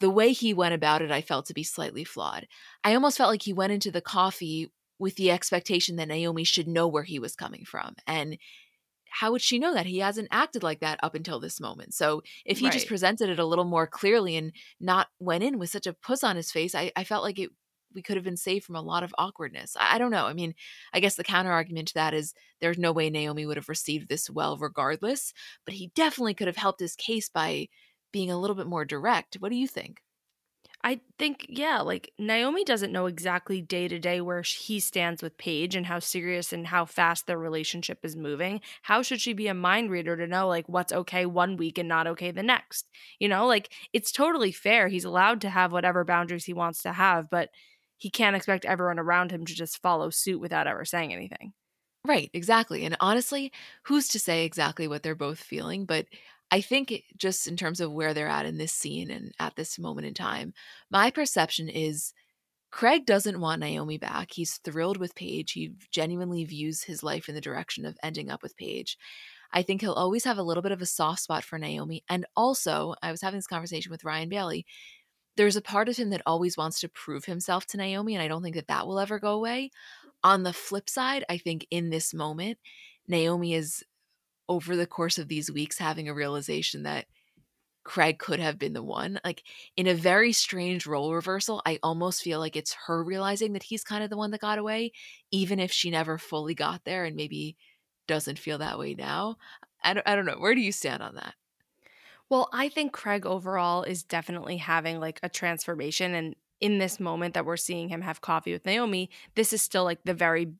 the 0.00 0.10
way 0.10 0.32
he 0.32 0.54
went 0.54 0.74
about 0.74 1.02
it, 1.02 1.10
I 1.10 1.20
felt 1.20 1.46
to 1.46 1.54
be 1.54 1.62
slightly 1.62 2.04
flawed. 2.04 2.46
I 2.84 2.94
almost 2.94 3.18
felt 3.18 3.30
like 3.30 3.42
he 3.42 3.52
went 3.52 3.72
into 3.72 3.90
the 3.90 4.00
coffee 4.00 4.70
with 4.98 5.16
the 5.16 5.30
expectation 5.30 5.96
that 5.96 6.08
Naomi 6.08 6.44
should 6.44 6.68
know 6.68 6.88
where 6.88 7.02
he 7.02 7.18
was 7.18 7.36
coming 7.36 7.64
from. 7.64 7.94
And 8.06 8.38
how 9.10 9.32
would 9.32 9.42
she 9.42 9.58
know 9.58 9.74
that? 9.74 9.86
He 9.86 9.98
hasn't 9.98 10.28
acted 10.30 10.62
like 10.62 10.80
that 10.80 11.00
up 11.02 11.14
until 11.14 11.40
this 11.40 11.60
moment. 11.60 11.94
So 11.94 12.22
if 12.44 12.58
he 12.58 12.70
Right. 12.70 12.70
just 12.70 12.86
presented 12.88 13.28
it 13.28 13.38
a 13.38 13.44
little 13.44 13.64
more 13.64 13.86
clearly 13.86 14.36
and 14.36 14.52
not 14.80 15.08
went 15.18 15.44
in 15.44 15.58
with 15.58 15.70
such 15.70 15.86
a 15.86 15.92
puss 15.94 16.22
on 16.24 16.36
his 16.36 16.52
face 16.52 16.74
i, 16.74 16.92
I 16.96 17.04
felt 17.04 17.24
like 17.24 17.38
it 17.38 17.50
we 17.92 18.02
could 18.02 18.16
have 18.16 18.24
been 18.24 18.36
saved 18.36 18.64
from 18.64 18.76
a 18.76 18.80
lot 18.82 19.02
of 19.02 19.12
awkwardness. 19.18 19.74
I, 19.76 19.96
I 19.96 19.98
don't 19.98 20.12
know. 20.12 20.26
I 20.26 20.32
mean 20.32 20.54
i 20.92 21.00
guess 21.00 21.16
the 21.16 21.24
counter 21.24 21.50
argument 21.52 21.88
to 21.88 21.94
that 21.94 22.14
is 22.14 22.34
there's 22.60 22.78
no 22.78 22.92
way 22.92 23.10
naomi 23.10 23.46
would 23.46 23.56
have 23.56 23.68
received 23.68 24.08
this 24.08 24.30
well 24.30 24.56
regardless 24.56 25.32
but 25.64 25.74
he 25.74 25.88
definitely 25.94 26.34
could 26.34 26.46
have 26.46 26.56
helped 26.56 26.80
his 26.80 26.96
case 26.96 27.28
by 27.28 27.68
being 28.12 28.30
a 28.30 28.38
little 28.38 28.56
bit 28.56 28.66
more 28.66 28.84
direct. 28.84 29.36
What 29.36 29.50
do 29.50 29.56
you 29.56 29.68
think 29.68 30.02
I 30.82 31.00
think, 31.18 31.44
yeah, 31.50 31.80
like 31.82 32.10
Naomi 32.18 32.64
doesn't 32.64 32.92
know 32.92 33.04
exactly 33.04 33.60
day 33.60 33.86
to 33.86 33.98
day 33.98 34.22
where 34.22 34.40
he 34.40 34.80
stands 34.80 35.22
with 35.22 35.36
Paige 35.36 35.74
and 35.76 35.84
how 35.84 35.98
serious 35.98 36.54
and 36.54 36.66
how 36.66 36.86
fast 36.86 37.26
their 37.26 37.38
relationship 37.38 37.98
is 38.02 38.16
moving. 38.16 38.62
How 38.80 39.02
should 39.02 39.20
she 39.20 39.34
be 39.34 39.48
a 39.48 39.54
mind 39.54 39.90
reader 39.90 40.16
to 40.16 40.26
know 40.26 40.48
like 40.48 40.66
what's 40.70 40.92
okay 40.92 41.26
one 41.26 41.58
week 41.58 41.76
and 41.76 41.86
not 41.88 42.06
okay 42.06 42.30
the 42.30 42.42
next? 42.42 42.88
You 43.18 43.28
know, 43.28 43.46
like 43.46 43.70
it's 43.92 44.10
totally 44.10 44.52
fair. 44.52 44.88
He's 44.88 45.04
allowed 45.04 45.42
to 45.42 45.50
have 45.50 45.70
whatever 45.72 46.02
boundaries 46.02 46.46
he 46.46 46.54
wants 46.54 46.82
to 46.84 46.92
have, 46.94 47.28
but 47.28 47.50
he 47.98 48.08
can't 48.08 48.36
expect 48.36 48.64
everyone 48.64 48.98
around 48.98 49.32
him 49.32 49.44
to 49.44 49.54
just 49.54 49.82
follow 49.82 50.08
suit 50.08 50.40
without 50.40 50.66
ever 50.66 50.86
saying 50.86 51.12
anything. 51.12 51.52
Right, 52.06 52.30
exactly. 52.32 52.84
And 52.84 52.96
honestly, 53.00 53.52
who's 53.84 54.08
to 54.08 54.18
say 54.18 54.44
exactly 54.44 54.88
what 54.88 55.02
they're 55.02 55.14
both 55.14 55.38
feeling? 55.38 55.84
But 55.84 56.06
I 56.50 56.60
think 56.60 57.04
just 57.16 57.46
in 57.46 57.56
terms 57.56 57.80
of 57.80 57.92
where 57.92 58.12
they're 58.12 58.28
at 58.28 58.46
in 58.46 58.58
this 58.58 58.72
scene 58.72 59.10
and 59.10 59.32
at 59.38 59.56
this 59.56 59.78
moment 59.78 60.06
in 60.06 60.14
time, 60.14 60.52
my 60.90 61.10
perception 61.10 61.68
is 61.68 62.12
Craig 62.70 63.04
doesn't 63.04 63.40
want 63.40 63.60
Naomi 63.60 63.98
back. 63.98 64.32
He's 64.32 64.58
thrilled 64.58 64.96
with 64.96 65.14
Paige. 65.14 65.52
He 65.52 65.72
genuinely 65.90 66.44
views 66.44 66.84
his 66.84 67.02
life 67.02 67.28
in 67.28 67.34
the 67.34 67.40
direction 67.40 67.84
of 67.84 67.98
ending 68.02 68.30
up 68.30 68.42
with 68.42 68.56
Paige. 68.56 68.96
I 69.52 69.62
think 69.62 69.80
he'll 69.80 69.92
always 69.92 70.24
have 70.24 70.38
a 70.38 70.42
little 70.42 70.62
bit 70.62 70.72
of 70.72 70.80
a 70.80 70.86
soft 70.86 71.20
spot 71.20 71.42
for 71.42 71.58
Naomi. 71.58 72.04
And 72.08 72.26
also, 72.36 72.94
I 73.02 73.10
was 73.10 73.20
having 73.20 73.38
this 73.38 73.48
conversation 73.48 73.90
with 73.90 74.04
Ryan 74.04 74.28
Bailey. 74.28 74.66
There's 75.36 75.56
a 75.56 75.62
part 75.62 75.88
of 75.88 75.96
him 75.96 76.10
that 76.10 76.22
always 76.26 76.56
wants 76.56 76.80
to 76.80 76.88
prove 76.88 77.24
himself 77.24 77.66
to 77.66 77.76
Naomi, 77.76 78.14
and 78.14 78.22
I 78.22 78.28
don't 78.28 78.42
think 78.42 78.56
that 78.56 78.68
that 78.68 78.86
will 78.86 79.00
ever 79.00 79.18
go 79.18 79.32
away. 79.32 79.70
On 80.22 80.42
the 80.42 80.52
flip 80.52 80.88
side, 80.88 81.24
I 81.28 81.38
think 81.38 81.66
in 81.70 81.90
this 81.90 82.14
moment, 82.14 82.58
Naomi 83.08 83.54
is 83.54 83.82
over 84.50 84.76
the 84.76 84.86
course 84.86 85.16
of 85.16 85.28
these 85.28 85.50
weeks 85.50 85.78
having 85.78 86.08
a 86.08 86.14
realization 86.14 86.82
that 86.82 87.06
Craig 87.84 88.18
could 88.18 88.40
have 88.40 88.58
been 88.58 88.72
the 88.72 88.82
one. 88.82 89.20
Like 89.24 89.44
in 89.76 89.86
a 89.86 89.94
very 89.94 90.32
strange 90.32 90.86
role 90.86 91.14
reversal, 91.14 91.62
I 91.64 91.78
almost 91.84 92.20
feel 92.20 92.40
like 92.40 92.56
it's 92.56 92.76
her 92.86 93.02
realizing 93.02 93.52
that 93.52 93.62
he's 93.62 93.84
kind 93.84 94.02
of 94.02 94.10
the 94.10 94.16
one 94.16 94.32
that 94.32 94.40
got 94.40 94.58
away, 94.58 94.90
even 95.30 95.60
if 95.60 95.70
she 95.70 95.88
never 95.88 96.18
fully 96.18 96.54
got 96.54 96.84
there 96.84 97.04
and 97.04 97.14
maybe 97.14 97.56
doesn't 98.08 98.40
feel 98.40 98.58
that 98.58 98.78
way 98.78 98.94
now. 98.94 99.36
I 99.84 99.94
don't, 99.94 100.06
I 100.06 100.16
don't 100.16 100.26
know. 100.26 100.36
Where 100.38 100.54
do 100.54 100.60
you 100.60 100.72
stand 100.72 101.00
on 101.00 101.14
that? 101.14 101.34
Well, 102.28 102.48
I 102.52 102.68
think 102.68 102.92
Craig 102.92 103.24
overall 103.24 103.84
is 103.84 104.02
definitely 104.02 104.56
having 104.56 104.98
like 104.98 105.20
a 105.22 105.28
transformation. 105.28 106.12
And 106.12 106.34
in 106.60 106.78
this 106.78 106.98
moment 106.98 107.34
that 107.34 107.46
we're 107.46 107.56
seeing 107.56 107.88
him 107.88 108.02
have 108.02 108.20
coffee 108.20 108.52
with 108.52 108.66
Naomi, 108.66 109.10
this 109.36 109.52
is 109.52 109.62
still 109.62 109.84
like 109.84 110.00
the 110.04 110.12
very 110.12 110.52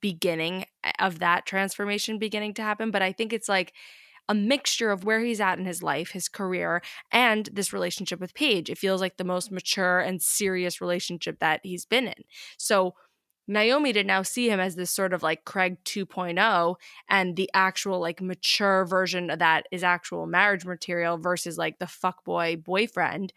beginning 0.00 0.66
eh, 0.84 0.92
of 0.98 1.18
that 1.18 1.46
transformation 1.46 2.18
beginning 2.18 2.54
to 2.54 2.62
happen. 2.62 2.90
But 2.90 3.02
I 3.02 3.12
think 3.12 3.32
it's 3.32 3.48
like 3.48 3.72
a 4.28 4.34
mixture 4.34 4.90
of 4.90 5.04
where 5.04 5.20
he's 5.20 5.40
at 5.40 5.58
in 5.58 5.66
his 5.66 5.82
life, 5.82 6.10
his 6.10 6.28
career, 6.28 6.82
and 7.12 7.48
this 7.52 7.72
relationship 7.72 8.20
with 8.20 8.34
Paige. 8.34 8.70
It 8.70 8.78
feels 8.78 9.00
like 9.00 9.16
the 9.16 9.24
most 9.24 9.52
mature 9.52 10.00
and 10.00 10.20
serious 10.20 10.80
relationship 10.80 11.38
that 11.38 11.60
he's 11.62 11.84
been 11.84 12.08
in. 12.08 12.24
So 12.58 12.94
Naomi 13.48 13.92
to 13.92 14.02
now 14.02 14.22
see 14.22 14.50
him 14.50 14.58
as 14.58 14.74
this 14.74 14.90
sort 14.90 15.12
of 15.12 15.22
like 15.22 15.44
Craig 15.44 15.76
2.0 15.84 16.74
and 17.08 17.36
the 17.36 17.48
actual 17.54 18.00
like 18.00 18.20
mature 18.20 18.84
version 18.84 19.30
of 19.30 19.38
that 19.38 19.66
is 19.70 19.84
actual 19.84 20.26
marriage 20.26 20.64
material 20.64 21.16
versus 21.16 21.56
like 21.56 21.78
the 21.78 21.86
fuckboy 21.86 22.62
boyfriend. 22.62 23.32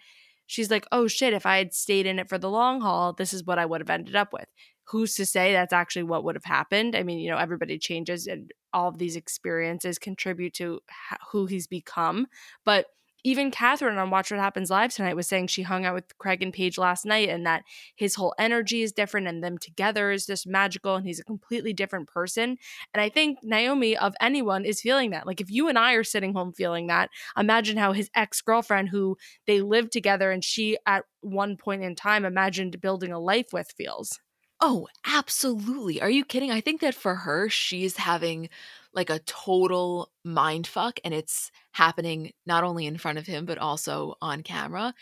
She's 0.49 0.71
like, 0.71 0.87
oh 0.91 1.07
shit, 1.07 1.35
if 1.35 1.45
I 1.45 1.59
had 1.59 1.75
stayed 1.75 2.07
in 2.07 2.17
it 2.17 2.27
for 2.27 2.39
the 2.39 2.49
long 2.49 2.81
haul, 2.81 3.13
this 3.13 3.33
is 3.33 3.45
what 3.45 3.59
I 3.59 3.67
would 3.67 3.81
have 3.81 3.89
ended 3.91 4.15
up 4.15 4.33
with. 4.33 4.47
Who's 4.85 5.13
to 5.15 5.25
say 5.27 5.53
that's 5.53 5.71
actually 5.71 6.01
what 6.03 6.23
would 6.23 6.33
have 6.35 6.43
happened? 6.43 6.95
I 6.95 7.03
mean, 7.03 7.19
you 7.19 7.29
know, 7.29 7.37
everybody 7.37 7.77
changes 7.77 8.25
and 8.25 8.51
all 8.73 8.87
of 8.87 8.97
these 8.97 9.15
experiences 9.15 9.99
contribute 9.99 10.55
to 10.55 10.79
who 11.31 11.45
he's 11.45 11.67
become. 11.67 12.25
But 12.65 12.87
even 13.23 13.51
Catherine 13.51 13.97
on 13.97 14.09
Watch 14.09 14.31
What 14.31 14.39
Happens 14.39 14.69
Live 14.69 14.93
tonight 14.93 15.15
was 15.15 15.27
saying 15.27 15.47
she 15.47 15.63
hung 15.63 15.85
out 15.85 15.93
with 15.93 16.17
Craig 16.17 16.41
and 16.41 16.53
Paige 16.53 16.77
last 16.77 17.05
night 17.05 17.29
and 17.29 17.45
that 17.45 17.63
his 17.95 18.15
whole 18.15 18.33
energy 18.39 18.81
is 18.81 18.91
different 18.91 19.27
and 19.27 19.43
them 19.43 19.57
together 19.57 20.11
is 20.11 20.25
just 20.25 20.47
magical 20.47 20.95
and 20.95 21.05
he's 21.05 21.19
a 21.19 21.25
completely 21.25 21.73
different 21.73 22.07
person. 22.07 22.57
And 22.93 23.01
I 23.01 23.09
think 23.09 23.39
Naomi, 23.43 23.97
of 23.97 24.15
anyone, 24.21 24.65
is 24.65 24.81
feeling 24.81 25.11
that. 25.11 25.27
Like 25.27 25.41
if 25.41 25.51
you 25.51 25.67
and 25.67 25.77
I 25.77 25.93
are 25.93 26.03
sitting 26.03 26.33
home 26.33 26.53
feeling 26.53 26.87
that, 26.87 27.09
imagine 27.37 27.77
how 27.77 27.91
his 27.91 28.09
ex 28.15 28.41
girlfriend, 28.41 28.89
who 28.89 29.17
they 29.47 29.61
lived 29.61 29.91
together 29.91 30.31
and 30.31 30.43
she 30.43 30.77
at 30.85 31.03
one 31.21 31.57
point 31.57 31.83
in 31.83 31.95
time 31.95 32.25
imagined 32.25 32.79
building 32.81 33.11
a 33.11 33.19
life 33.19 33.47
with, 33.51 33.73
feels. 33.77 34.19
Oh, 34.61 34.87
absolutely. 35.05 36.01
Are 36.01 36.09
you 36.09 36.25
kidding? 36.25 36.51
I 36.51 36.59
think 36.59 36.81
that 36.81 36.95
for 36.95 37.15
her, 37.15 37.47
she's 37.47 37.95
having 37.95 38.49
like 38.93 39.09
a 39.09 39.19
total 39.19 40.11
mind 40.23 40.65
fuck 40.65 40.99
and 41.03 41.13
it's 41.13 41.51
happening 41.71 42.31
not 42.45 42.63
only 42.63 42.85
in 42.85 42.97
front 42.97 43.17
of 43.17 43.27
him 43.27 43.45
but 43.45 43.57
also 43.57 44.15
on 44.21 44.41
camera 44.41 44.93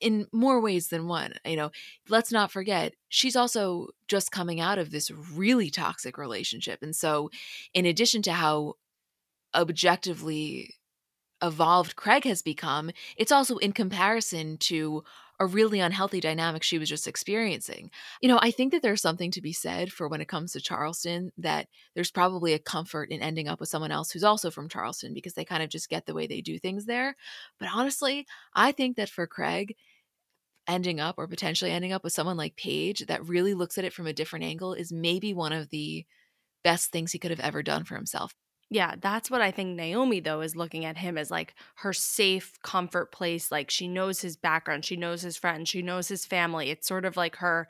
in 0.00 0.26
more 0.32 0.60
ways 0.60 0.88
than 0.88 1.08
one. 1.08 1.34
You 1.44 1.56
know, 1.56 1.70
let's 2.08 2.32
not 2.32 2.52
forget 2.52 2.94
she's 3.08 3.36
also 3.36 3.88
just 4.08 4.30
coming 4.30 4.60
out 4.60 4.78
of 4.78 4.90
this 4.90 5.10
really 5.10 5.70
toxic 5.70 6.18
relationship. 6.18 6.82
And 6.82 6.94
so 6.94 7.30
in 7.74 7.86
addition 7.86 8.22
to 8.22 8.32
how 8.32 8.74
objectively 9.54 10.74
evolved 11.42 11.96
Craig 11.96 12.24
has 12.24 12.42
become, 12.42 12.90
it's 13.16 13.32
also 13.32 13.56
in 13.58 13.72
comparison 13.72 14.56
to 14.58 15.02
a 15.42 15.46
really 15.46 15.80
unhealthy 15.80 16.20
dynamic 16.20 16.62
she 16.62 16.78
was 16.78 16.88
just 16.88 17.06
experiencing. 17.08 17.90
You 18.20 18.28
know, 18.28 18.38
I 18.42 18.50
think 18.50 18.72
that 18.72 18.82
there's 18.82 19.02
something 19.02 19.30
to 19.32 19.42
be 19.42 19.52
said 19.52 19.92
for 19.92 20.08
when 20.08 20.20
it 20.20 20.28
comes 20.28 20.52
to 20.52 20.60
Charleston 20.60 21.32
that 21.38 21.68
there's 21.94 22.10
probably 22.10 22.52
a 22.54 22.58
comfort 22.58 23.10
in 23.10 23.22
ending 23.22 23.48
up 23.48 23.60
with 23.60 23.68
someone 23.68 23.92
else 23.92 24.10
who's 24.10 24.24
also 24.24 24.50
from 24.50 24.68
Charleston 24.68 25.14
because 25.14 25.34
they 25.34 25.44
kind 25.44 25.62
of 25.62 25.70
just 25.70 25.88
get 25.90 26.06
the 26.06 26.14
way 26.14 26.26
they 26.26 26.40
do 26.40 26.58
things 26.58 26.86
there. 26.86 27.16
But 27.58 27.68
honestly, 27.74 28.26
I 28.54 28.72
think 28.72 28.96
that 28.96 29.10
for 29.10 29.26
Craig, 29.26 29.76
ending 30.68 31.00
up 31.00 31.16
or 31.18 31.26
potentially 31.26 31.70
ending 31.72 31.92
up 31.92 32.04
with 32.04 32.12
someone 32.12 32.36
like 32.36 32.56
Paige 32.56 33.06
that 33.06 33.26
really 33.26 33.54
looks 33.54 33.78
at 33.78 33.84
it 33.84 33.92
from 33.92 34.06
a 34.06 34.12
different 34.12 34.44
angle 34.44 34.74
is 34.74 34.92
maybe 34.92 35.34
one 35.34 35.52
of 35.52 35.70
the 35.70 36.06
best 36.64 36.92
things 36.92 37.12
he 37.12 37.18
could 37.20 37.32
have 37.32 37.40
ever 37.40 37.62
done 37.62 37.84
for 37.84 37.96
himself. 37.96 38.34
Yeah, 38.72 38.94
that's 38.98 39.30
what 39.30 39.42
I 39.42 39.50
think 39.50 39.76
Naomi 39.76 40.20
though 40.20 40.40
is 40.40 40.56
looking 40.56 40.86
at 40.86 40.96
him 40.96 41.18
as 41.18 41.30
like 41.30 41.54
her 41.76 41.92
safe 41.92 42.58
comfort 42.62 43.12
place. 43.12 43.52
Like 43.52 43.70
she 43.70 43.86
knows 43.86 44.22
his 44.22 44.34
background, 44.38 44.86
she 44.86 44.96
knows 44.96 45.20
his 45.20 45.36
friends, 45.36 45.68
she 45.68 45.82
knows 45.82 46.08
his 46.08 46.24
family. 46.24 46.70
It's 46.70 46.88
sort 46.88 47.04
of 47.04 47.14
like 47.14 47.36
her 47.36 47.68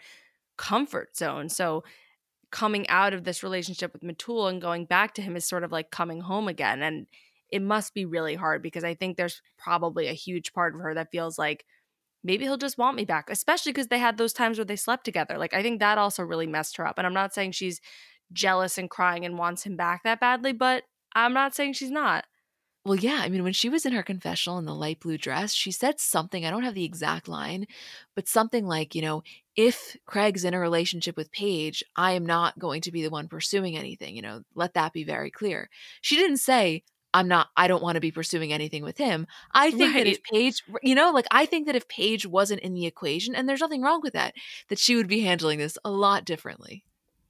comfort 0.56 1.16
zone. 1.16 1.48
So 1.48 1.82
coming 2.52 2.88
out 2.88 3.14
of 3.14 3.24
this 3.24 3.42
relationship 3.42 3.92
with 3.92 4.02
Metul 4.02 4.48
and 4.48 4.62
going 4.62 4.84
back 4.84 5.12
to 5.14 5.22
him 5.22 5.34
is 5.34 5.44
sort 5.44 5.64
of 5.64 5.72
like 5.72 5.90
coming 5.90 6.20
home 6.20 6.46
again. 6.46 6.82
And 6.82 7.08
it 7.50 7.62
must 7.62 7.94
be 7.94 8.04
really 8.04 8.36
hard 8.36 8.62
because 8.62 8.84
I 8.84 8.94
think 8.94 9.16
there's 9.16 9.42
probably 9.58 10.06
a 10.06 10.12
huge 10.12 10.52
part 10.52 10.74
of 10.74 10.80
her 10.82 10.94
that 10.94 11.10
feels 11.10 11.36
like 11.36 11.64
maybe 12.22 12.44
he'll 12.44 12.56
just 12.56 12.78
want 12.78 12.96
me 12.96 13.04
back, 13.04 13.28
especially 13.28 13.72
because 13.72 13.88
they 13.88 13.98
had 13.98 14.18
those 14.18 14.32
times 14.32 14.56
where 14.56 14.64
they 14.64 14.76
slept 14.76 15.04
together. 15.04 15.36
Like 15.36 15.52
I 15.52 15.62
think 15.62 15.80
that 15.80 15.98
also 15.98 16.22
really 16.22 16.46
messed 16.46 16.76
her 16.76 16.86
up. 16.86 16.94
And 16.98 17.08
I'm 17.08 17.12
not 17.14 17.34
saying 17.34 17.52
she's 17.52 17.80
jealous 18.32 18.78
and 18.78 18.88
crying 18.88 19.24
and 19.24 19.36
wants 19.36 19.64
him 19.64 19.76
back 19.76 20.04
that 20.04 20.20
badly, 20.20 20.52
but 20.52 20.84
I'm 21.14 21.32
not 21.32 21.54
saying 21.54 21.74
she's 21.74 21.90
not. 21.90 22.24
Well, 22.84 22.96
yeah. 22.96 23.20
I 23.22 23.28
mean, 23.28 23.44
when 23.44 23.52
she 23.52 23.68
was 23.68 23.86
in 23.86 23.92
her 23.92 24.02
confessional 24.02 24.58
in 24.58 24.64
the 24.64 24.74
light 24.74 24.98
blue 24.98 25.16
dress, 25.16 25.54
she 25.54 25.70
said 25.70 26.00
something. 26.00 26.44
I 26.44 26.50
don't 26.50 26.64
have 26.64 26.74
the 26.74 26.84
exact 26.84 27.28
line, 27.28 27.66
but 28.16 28.26
something 28.26 28.66
like, 28.66 28.96
you 28.96 29.02
know, 29.02 29.22
if 29.54 29.96
Craig's 30.04 30.44
in 30.44 30.52
a 30.52 30.58
relationship 30.58 31.16
with 31.16 31.30
Paige, 31.30 31.84
I 31.94 32.12
am 32.12 32.26
not 32.26 32.58
going 32.58 32.80
to 32.80 32.90
be 32.90 33.02
the 33.02 33.10
one 33.10 33.28
pursuing 33.28 33.76
anything. 33.76 34.16
You 34.16 34.22
know, 34.22 34.42
let 34.56 34.74
that 34.74 34.92
be 34.92 35.04
very 35.04 35.30
clear. 35.30 35.68
She 36.00 36.16
didn't 36.16 36.38
say, 36.38 36.82
I'm 37.14 37.28
not, 37.28 37.48
I 37.56 37.68
don't 37.68 37.82
want 37.82 37.96
to 37.96 38.00
be 38.00 38.10
pursuing 38.10 38.52
anything 38.52 38.82
with 38.82 38.98
him. 38.98 39.28
I 39.52 39.70
think 39.70 39.94
that 39.94 40.06
if 40.08 40.22
Paige, 40.24 40.64
you 40.82 40.96
know, 40.96 41.12
like 41.12 41.26
I 41.30 41.46
think 41.46 41.66
that 41.66 41.76
if 41.76 41.86
Paige 41.86 42.26
wasn't 42.26 42.62
in 42.62 42.74
the 42.74 42.86
equation, 42.86 43.34
and 43.34 43.48
there's 43.48 43.60
nothing 43.60 43.82
wrong 43.82 44.00
with 44.02 44.14
that, 44.14 44.34
that 44.70 44.78
she 44.78 44.96
would 44.96 45.08
be 45.08 45.20
handling 45.20 45.58
this 45.58 45.78
a 45.84 45.90
lot 45.90 46.24
differently. 46.24 46.84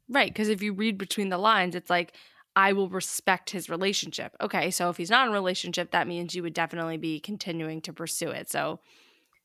Right. 0.08 0.32
Because 0.32 0.48
if 0.48 0.62
you 0.62 0.72
read 0.72 0.96
between 0.96 1.28
the 1.28 1.36
lines, 1.38 1.74
it's 1.74 1.90
like, 1.90 2.14
I 2.54 2.72
will 2.72 2.88
respect 2.88 3.50
his 3.50 3.70
relationship. 3.70 4.36
Okay. 4.40 4.70
So 4.70 4.90
if 4.90 4.96
he's 4.96 5.10
not 5.10 5.26
in 5.26 5.32
a 5.32 5.34
relationship, 5.34 5.92
that 5.92 6.06
means 6.06 6.34
you 6.34 6.42
would 6.42 6.54
definitely 6.54 6.98
be 6.98 7.20
continuing 7.20 7.80
to 7.82 7.92
pursue 7.92 8.30
it. 8.30 8.50
So 8.50 8.80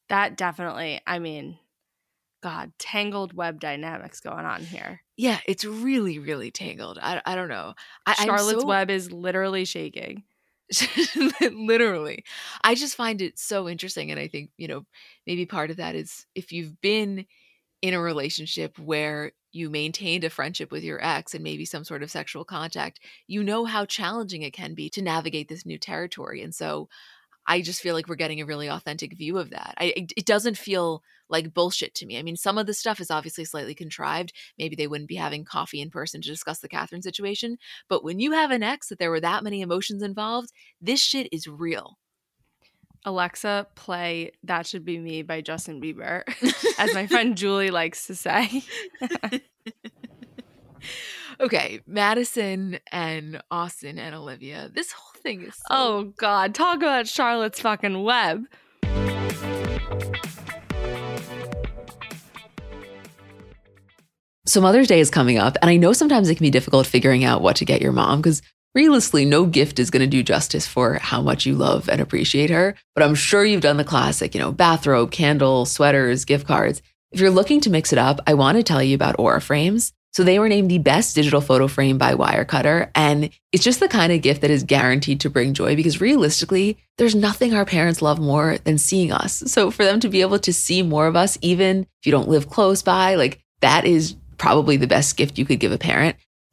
that 0.09 0.37
definitely, 0.37 1.01
I 1.07 1.19
mean, 1.19 1.57
God, 2.43 2.71
tangled 2.77 3.33
web 3.33 3.59
dynamics 3.59 4.19
going 4.19 4.45
on 4.45 4.61
here. 4.61 5.01
Yeah, 5.15 5.39
it's 5.47 5.65
really, 5.65 6.19
really 6.19 6.51
tangled. 6.51 6.99
I, 7.01 7.21
I 7.25 7.35
don't 7.35 7.49
know. 7.49 7.73
I, 8.05 8.13
Charlotte's 8.13 8.61
so- 8.61 8.67
web 8.67 8.89
is 8.89 9.11
literally 9.11 9.65
shaking. 9.65 10.23
literally 11.53 12.25
i 12.61 12.75
just 12.75 12.97
find 12.97 13.21
it 13.21 13.39
so 13.39 13.69
interesting 13.69 14.11
and 14.11 14.19
i 14.19 14.27
think 14.27 14.49
you 14.57 14.67
know 14.67 14.85
maybe 15.25 15.45
part 15.45 15.71
of 15.71 15.77
that 15.77 15.95
is 15.95 16.25
if 16.35 16.51
you've 16.51 16.81
been 16.81 17.25
in 17.81 17.93
a 17.93 18.01
relationship 18.01 18.77
where 18.77 19.31
you 19.57 19.69
maintained 19.69 20.23
a 20.23 20.29
friendship 20.29 20.71
with 20.71 20.83
your 20.83 21.03
ex 21.03 21.33
and 21.33 21.43
maybe 21.43 21.65
some 21.65 21.83
sort 21.83 22.03
of 22.03 22.11
sexual 22.11 22.45
contact, 22.45 22.99
you 23.27 23.43
know 23.43 23.65
how 23.65 23.85
challenging 23.85 24.43
it 24.43 24.53
can 24.53 24.73
be 24.73 24.89
to 24.91 25.01
navigate 25.01 25.49
this 25.49 25.65
new 25.65 25.77
territory. 25.77 26.41
And 26.41 26.55
so 26.55 26.87
I 27.47 27.61
just 27.61 27.81
feel 27.81 27.95
like 27.95 28.07
we're 28.07 28.15
getting 28.15 28.41
a 28.41 28.45
really 28.45 28.69
authentic 28.69 29.17
view 29.17 29.37
of 29.37 29.49
that. 29.51 29.73
I, 29.77 29.93
it 29.95 30.25
doesn't 30.25 30.57
feel 30.57 31.01
like 31.29 31.53
bullshit 31.53 31.93
to 31.95 32.05
me. 32.05 32.17
I 32.17 32.23
mean, 32.23 32.35
some 32.35 32.57
of 32.57 32.67
the 32.67 32.73
stuff 32.73 32.99
is 32.99 33.11
obviously 33.11 33.45
slightly 33.45 33.73
contrived. 33.73 34.33
Maybe 34.57 34.75
they 34.75 34.87
wouldn't 34.87 35.09
be 35.09 35.15
having 35.15 35.45
coffee 35.45 35.81
in 35.81 35.89
person 35.89 36.21
to 36.21 36.29
discuss 36.29 36.59
the 36.59 36.69
Catherine 36.69 37.01
situation. 37.01 37.57
But 37.89 38.03
when 38.03 38.19
you 38.19 38.33
have 38.33 38.51
an 38.51 38.63
ex 38.63 38.89
that 38.89 38.99
there 38.99 39.11
were 39.11 39.21
that 39.21 39.43
many 39.43 39.61
emotions 39.61 40.03
involved, 40.03 40.51
this 40.81 41.01
shit 41.01 41.27
is 41.31 41.47
real. 41.47 41.97
Alexa, 43.05 43.67
play 43.75 44.31
That 44.43 44.65
Should 44.67 44.85
Be 44.85 44.97
Me 44.99 45.21
by 45.21 45.41
Justin 45.41 45.81
Bieber, 45.81 46.23
as 46.79 46.93
my 46.93 47.07
friend 47.07 47.37
Julie 47.37 47.71
likes 47.71 48.07
to 48.07 48.15
say. 48.15 48.63
okay, 51.39 51.79
Madison 51.87 52.79
and 52.91 53.41
Austin 53.51 53.97
and 53.97 54.13
Olivia. 54.15 54.69
This 54.73 54.91
whole 54.91 55.21
thing 55.21 55.41
is 55.43 55.55
so- 55.55 55.61
Oh 55.69 56.13
god, 56.17 56.53
talk 56.55 56.77
about 56.77 57.07
Charlotte's 57.07 57.61
fucking 57.61 58.03
web. 58.03 58.43
So 64.45 64.61
Mother's 64.61 64.87
Day 64.87 65.01
is 65.01 65.09
coming 65.09 65.37
up, 65.37 65.57
and 65.61 65.69
I 65.69 65.75
know 65.75 65.91
sometimes 65.91 66.29
it 66.29 66.35
can 66.35 66.45
be 66.45 66.49
difficult 66.49 66.87
figuring 66.87 67.25
out 67.25 67.41
what 67.41 67.57
to 67.57 67.65
get 67.65 67.81
your 67.81 67.91
mom 67.91 68.19
because 68.21 68.41
realistically, 68.75 69.25
no 69.25 69.45
gift 69.45 69.79
is 69.79 69.89
going 69.89 70.01
to 70.01 70.07
do 70.07 70.23
justice 70.23 70.67
for 70.67 70.95
how 70.95 71.21
much 71.21 71.45
you 71.45 71.55
love 71.55 71.89
and 71.89 72.01
appreciate 72.01 72.49
her. 72.49 72.75
But 72.95 73.03
I'm 73.03 73.15
sure 73.15 73.45
you've 73.45 73.61
done 73.61 73.77
the 73.77 73.83
classic, 73.83 74.33
you 74.33 74.41
know, 74.41 74.51
bathrobe, 74.51 75.11
candle, 75.11 75.65
sweaters, 75.65 76.25
gift 76.25 76.47
cards. 76.47 76.81
If 77.11 77.19
you're 77.19 77.29
looking 77.29 77.61
to 77.61 77.69
mix 77.69 77.93
it 77.93 77.99
up, 77.99 78.19
I 78.27 78.33
want 78.33 78.57
to 78.57 78.63
tell 78.63 78.83
you 78.83 78.95
about 78.95 79.17
Aura 79.17 79.41
Frames. 79.41 79.93
So 80.13 80.23
they 80.23 80.39
were 80.39 80.49
named 80.49 80.71
the 80.71 80.79
best 80.79 81.15
digital 81.15 81.41
photo 81.41 81.67
frame 81.67 81.99
by 81.99 82.15
Wirecutter. 82.15 82.89
And 82.95 83.29
it's 83.51 83.63
just 83.63 83.79
the 83.79 83.87
kind 83.87 84.11
of 84.11 84.21
gift 84.21 84.41
that 84.41 84.49
is 84.49 84.63
guaranteed 84.63 85.19
to 85.21 85.29
bring 85.29 85.53
joy 85.53 85.75
because 85.75 86.01
realistically, 86.01 86.77
there's 86.97 87.13
nothing 87.13 87.53
our 87.53 87.65
parents 87.65 88.01
love 88.01 88.19
more 88.19 88.57
than 88.57 88.79
seeing 88.79 89.11
us. 89.11 89.43
So 89.45 89.69
for 89.69 89.83
them 89.83 89.99
to 89.99 90.09
be 90.09 90.21
able 90.21 90.39
to 90.39 90.51
see 90.51 90.81
more 90.81 91.05
of 91.05 91.15
us, 91.15 91.37
even 91.41 91.81
if 91.81 92.05
you 92.05 92.11
don't 92.11 92.29
live 92.29 92.49
close 92.49 92.81
by, 92.81 93.13
like 93.13 93.43
that 93.61 93.85
is 93.85 94.15
probably 94.37 94.77
the 94.77 94.87
best 94.87 95.17
gift 95.17 95.37
you 95.37 95.45
could 95.45 95.59
give 95.59 95.71
a 95.71 95.77
parent. 95.77 96.15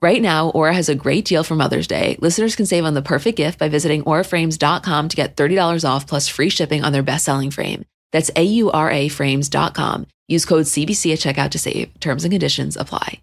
Right 0.00 0.22
now, 0.22 0.50
Aura 0.50 0.72
has 0.74 0.88
a 0.88 0.94
great 0.94 1.24
deal 1.24 1.42
for 1.42 1.56
Mother's 1.56 1.88
Day. 1.88 2.16
Listeners 2.20 2.54
can 2.54 2.66
save 2.66 2.84
on 2.84 2.94
the 2.94 3.02
perfect 3.02 3.36
gift 3.36 3.58
by 3.58 3.68
visiting 3.68 4.04
auraframes.com 4.04 5.08
to 5.08 5.16
get 5.16 5.36
$30 5.36 5.88
off 5.88 6.06
plus 6.06 6.28
free 6.28 6.50
shipping 6.50 6.84
on 6.84 6.92
their 6.92 7.02
best-selling 7.02 7.50
frame. 7.50 7.84
That's 8.12 8.30
A-U-R-A 8.36 9.08
frames.com. 9.08 10.06
Use 10.28 10.44
code 10.44 10.66
CBC 10.66 11.12
at 11.14 11.18
checkout 11.18 11.50
to 11.50 11.58
save. 11.58 11.98
Terms 11.98 12.22
and 12.22 12.30
conditions 12.30 12.76
apply. 12.76 13.22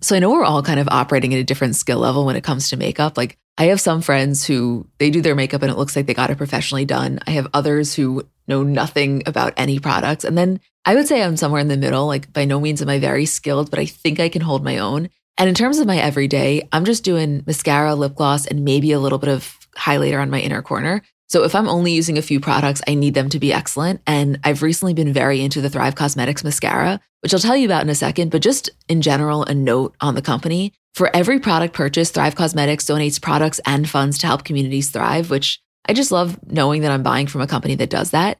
So 0.00 0.16
I 0.16 0.20
know 0.20 0.30
we're 0.30 0.42
all 0.42 0.62
kind 0.62 0.80
of 0.80 0.88
operating 0.88 1.34
at 1.34 1.40
a 1.40 1.44
different 1.44 1.76
skill 1.76 1.98
level 1.98 2.24
when 2.24 2.36
it 2.36 2.44
comes 2.44 2.70
to 2.70 2.78
makeup. 2.78 3.18
Like 3.18 3.36
I 3.58 3.64
have 3.64 3.80
some 3.80 4.00
friends 4.00 4.46
who 4.46 4.86
they 4.96 5.10
do 5.10 5.20
their 5.20 5.34
makeup 5.34 5.60
and 5.60 5.70
it 5.70 5.76
looks 5.76 5.94
like 5.94 6.06
they 6.06 6.14
got 6.14 6.30
it 6.30 6.38
professionally 6.38 6.86
done. 6.86 7.18
I 7.26 7.32
have 7.32 7.48
others 7.52 7.94
who 7.94 8.26
know 8.48 8.62
nothing 8.62 9.24
about 9.26 9.52
any 9.58 9.78
products. 9.78 10.24
And 10.24 10.38
then 10.38 10.60
I 10.86 10.94
would 10.94 11.06
say 11.06 11.22
I'm 11.22 11.36
somewhere 11.36 11.60
in 11.60 11.68
the 11.68 11.76
middle. 11.76 12.06
Like 12.06 12.32
by 12.32 12.46
no 12.46 12.58
means 12.58 12.80
am 12.80 12.88
I 12.88 12.98
very 12.98 13.26
skilled, 13.26 13.68
but 13.68 13.78
I 13.78 13.84
think 13.84 14.18
I 14.18 14.30
can 14.30 14.40
hold 14.40 14.64
my 14.64 14.78
own. 14.78 15.10
And 15.38 15.48
in 15.48 15.54
terms 15.54 15.78
of 15.78 15.86
my 15.86 15.98
everyday, 15.98 16.68
I'm 16.72 16.84
just 16.84 17.04
doing 17.04 17.42
mascara, 17.46 17.94
lip 17.94 18.14
gloss, 18.14 18.46
and 18.46 18.64
maybe 18.64 18.92
a 18.92 19.00
little 19.00 19.18
bit 19.18 19.30
of 19.30 19.56
highlighter 19.76 20.20
on 20.20 20.30
my 20.30 20.40
inner 20.40 20.62
corner. 20.62 21.02
So 21.28 21.44
if 21.44 21.54
I'm 21.54 21.68
only 21.68 21.92
using 21.92 22.18
a 22.18 22.22
few 22.22 22.40
products, 22.40 22.82
I 22.88 22.94
need 22.94 23.14
them 23.14 23.28
to 23.28 23.38
be 23.38 23.52
excellent. 23.52 24.00
And 24.04 24.40
I've 24.42 24.62
recently 24.62 24.94
been 24.94 25.12
very 25.12 25.40
into 25.40 25.60
the 25.60 25.70
Thrive 25.70 25.94
Causemetics 25.94 26.42
mascara, 26.42 27.00
which 27.20 27.32
I'll 27.32 27.40
tell 27.40 27.56
you 27.56 27.66
about 27.66 27.82
in 27.82 27.88
a 27.88 27.94
second. 27.94 28.32
But 28.32 28.42
just 28.42 28.68
in 28.88 29.00
general, 29.00 29.44
a 29.44 29.54
note 29.54 29.94
on 30.00 30.16
the 30.16 30.22
company. 30.22 30.72
For 30.94 31.08
every 31.14 31.38
product 31.38 31.72
purchase, 31.72 32.10
Thrive 32.10 32.34
Causemetics 32.34 32.90
donates 32.90 33.22
products 33.22 33.60
and 33.64 33.88
funds 33.88 34.18
to 34.18 34.26
help 34.26 34.42
communities 34.42 34.90
thrive, 34.90 35.30
which 35.30 35.60
I 35.86 35.92
just 35.92 36.10
love 36.10 36.36
knowing 36.44 36.82
that 36.82 36.90
I'm 36.90 37.04
buying 37.04 37.28
from 37.28 37.42
a 37.42 37.46
company 37.46 37.76
that 37.76 37.90
does 37.90 38.10
that. 38.10 38.39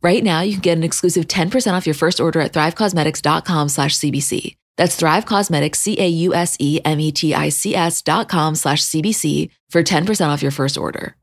Right 0.00 0.22
now, 0.22 0.42
you 0.42 0.52
can 0.52 0.60
get 0.60 0.78
an 0.78 0.84
exclusive 0.84 1.26
10% 1.26 1.72
off 1.72 1.84
your 1.84 1.94
first 1.94 2.20
order 2.20 2.40
at 2.40 2.52
thrivecausemetics.com 2.52 3.68
slash 3.68 3.96
CBC. 3.96 4.54
That's 4.76 4.94
Thrive 4.94 5.24
Causemetics, 5.24 5.74
C-A-U-S-E-M-E-T-I-C-S 5.76 8.02
dot 8.02 8.28
com 8.28 8.54
slash 8.54 8.82
CBC 8.82 9.50
for 9.70 9.82
10% 9.82 10.28
off 10.28 10.40
your 10.40 10.52
first 10.52 10.78
order. 10.78 11.16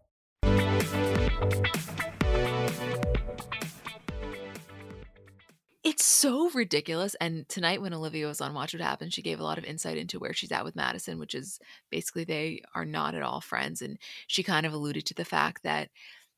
It's 5.85 6.03
so 6.03 6.49
ridiculous. 6.49 7.15
And 7.21 7.47
tonight, 7.47 7.81
when 7.81 7.93
Olivia 7.93 8.27
was 8.27 8.41
on 8.41 8.53
Watch 8.53 8.73
What 8.73 8.81
Happens, 8.81 9.13
she 9.13 9.21
gave 9.21 9.39
a 9.39 9.43
lot 9.43 9.57
of 9.57 9.63
insight 9.63 9.97
into 9.97 10.19
where 10.19 10.33
she's 10.33 10.51
at 10.51 10.65
with 10.65 10.75
Madison, 10.75 11.17
which 11.17 11.33
is 11.33 11.59
basically 11.91 12.25
they 12.25 12.61
are 12.73 12.83
not 12.83 13.15
at 13.15 13.23
all 13.23 13.39
friends. 13.39 13.81
And 13.81 13.97
she 14.27 14.43
kind 14.43 14.65
of 14.65 14.73
alluded 14.73 15.05
to 15.05 15.13
the 15.13 15.23
fact 15.23 15.63
that 15.63 15.87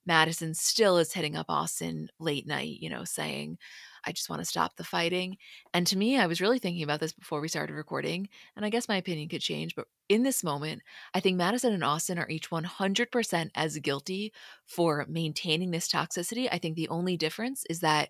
Madison 0.08 0.54
still 0.54 0.98
is 0.98 1.13
hitting 1.13 1.36
up 1.36 1.48
Austin 1.50 2.10
late 2.20 2.48
night, 2.48 2.80
you 2.80 2.89
know, 2.89 3.04
saying, 3.04 3.58
I 4.06 4.13
just 4.13 4.30
want 4.30 4.41
to 4.41 4.46
stop 4.46 4.76
the 4.76 4.86
fighting. 4.86 5.38
And 5.74 5.86
to 5.88 5.98
me, 5.98 6.17
I 6.17 6.28
was 6.28 6.39
really 6.39 6.60
thinking 6.60 6.84
about 6.84 7.02
this 7.02 7.12
before 7.12 7.41
we 7.41 7.50
started 7.50 7.74
recording. 7.74 8.30
And 8.56 8.65
I 8.65 8.70
guess 8.70 8.88
my 8.88 8.96
opinion 8.96 9.28
could 9.28 9.41
change. 9.41 9.76
But 9.76 9.88
in 10.08 10.24
this 10.24 10.43
moment, 10.43 10.82
I 11.13 11.20
think 11.20 11.36
Madison 11.36 11.74
and 11.74 11.84
Austin 11.84 12.17
are 12.17 12.30
each 12.30 12.50
100% 12.50 13.50
as 13.54 13.78
guilty 13.80 14.32
for 14.65 15.06
maintaining 15.10 15.72
this 15.72 15.89
toxicity. 15.89 16.48
I 16.50 16.58
think 16.58 16.76
the 16.76 16.89
only 16.89 17.17
difference 17.17 17.65
is 17.70 17.82
that 17.82 18.10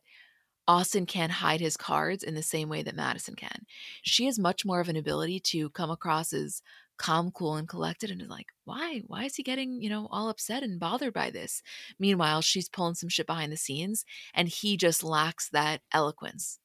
Austin 0.68 1.06
can't 1.06 1.32
hide 1.32 1.62
his 1.62 1.78
cards 1.78 2.24
in 2.24 2.36
the 2.36 2.44
same 2.44 2.70
way 2.70 2.84
that 2.84 2.96
Madison 2.96 3.36
can. 3.36 3.66
She 4.04 4.26
has 4.26 4.38
much 4.38 4.66
more 4.66 4.82
of 4.82 4.90
an 4.90 4.98
ability 4.98 5.40
to 5.40 5.70
come 5.72 5.90
across 5.90 6.34
as 6.34 6.62
calm, 6.98 7.32
cool, 7.32 7.56
and 7.56 7.68
collected 7.68 8.12
and 8.12 8.22
is 8.22 8.30
like, 8.30 8.48
why? 8.66 9.02
Why 9.08 9.26
is 9.26 9.36
he 9.36 9.44
getting, 9.44 9.82
you 9.82 9.90
know, 9.90 10.08
all 10.12 10.30
upset 10.30 10.64
and 10.64 10.80
bothered 10.80 11.14
by 11.14 11.30
this? 11.30 11.62
Meanwhile, 12.00 12.42
she's 12.42 12.70
pulling 12.70 12.96
some 12.96 13.10
shit 13.10 13.28
behind 13.28 13.52
the 13.52 13.58
scenes 13.58 14.06
and 14.34 14.48
he 14.48 14.78
just 14.78 15.04
lacks 15.04 15.50
that 15.50 15.82
eloquence. 15.94 16.60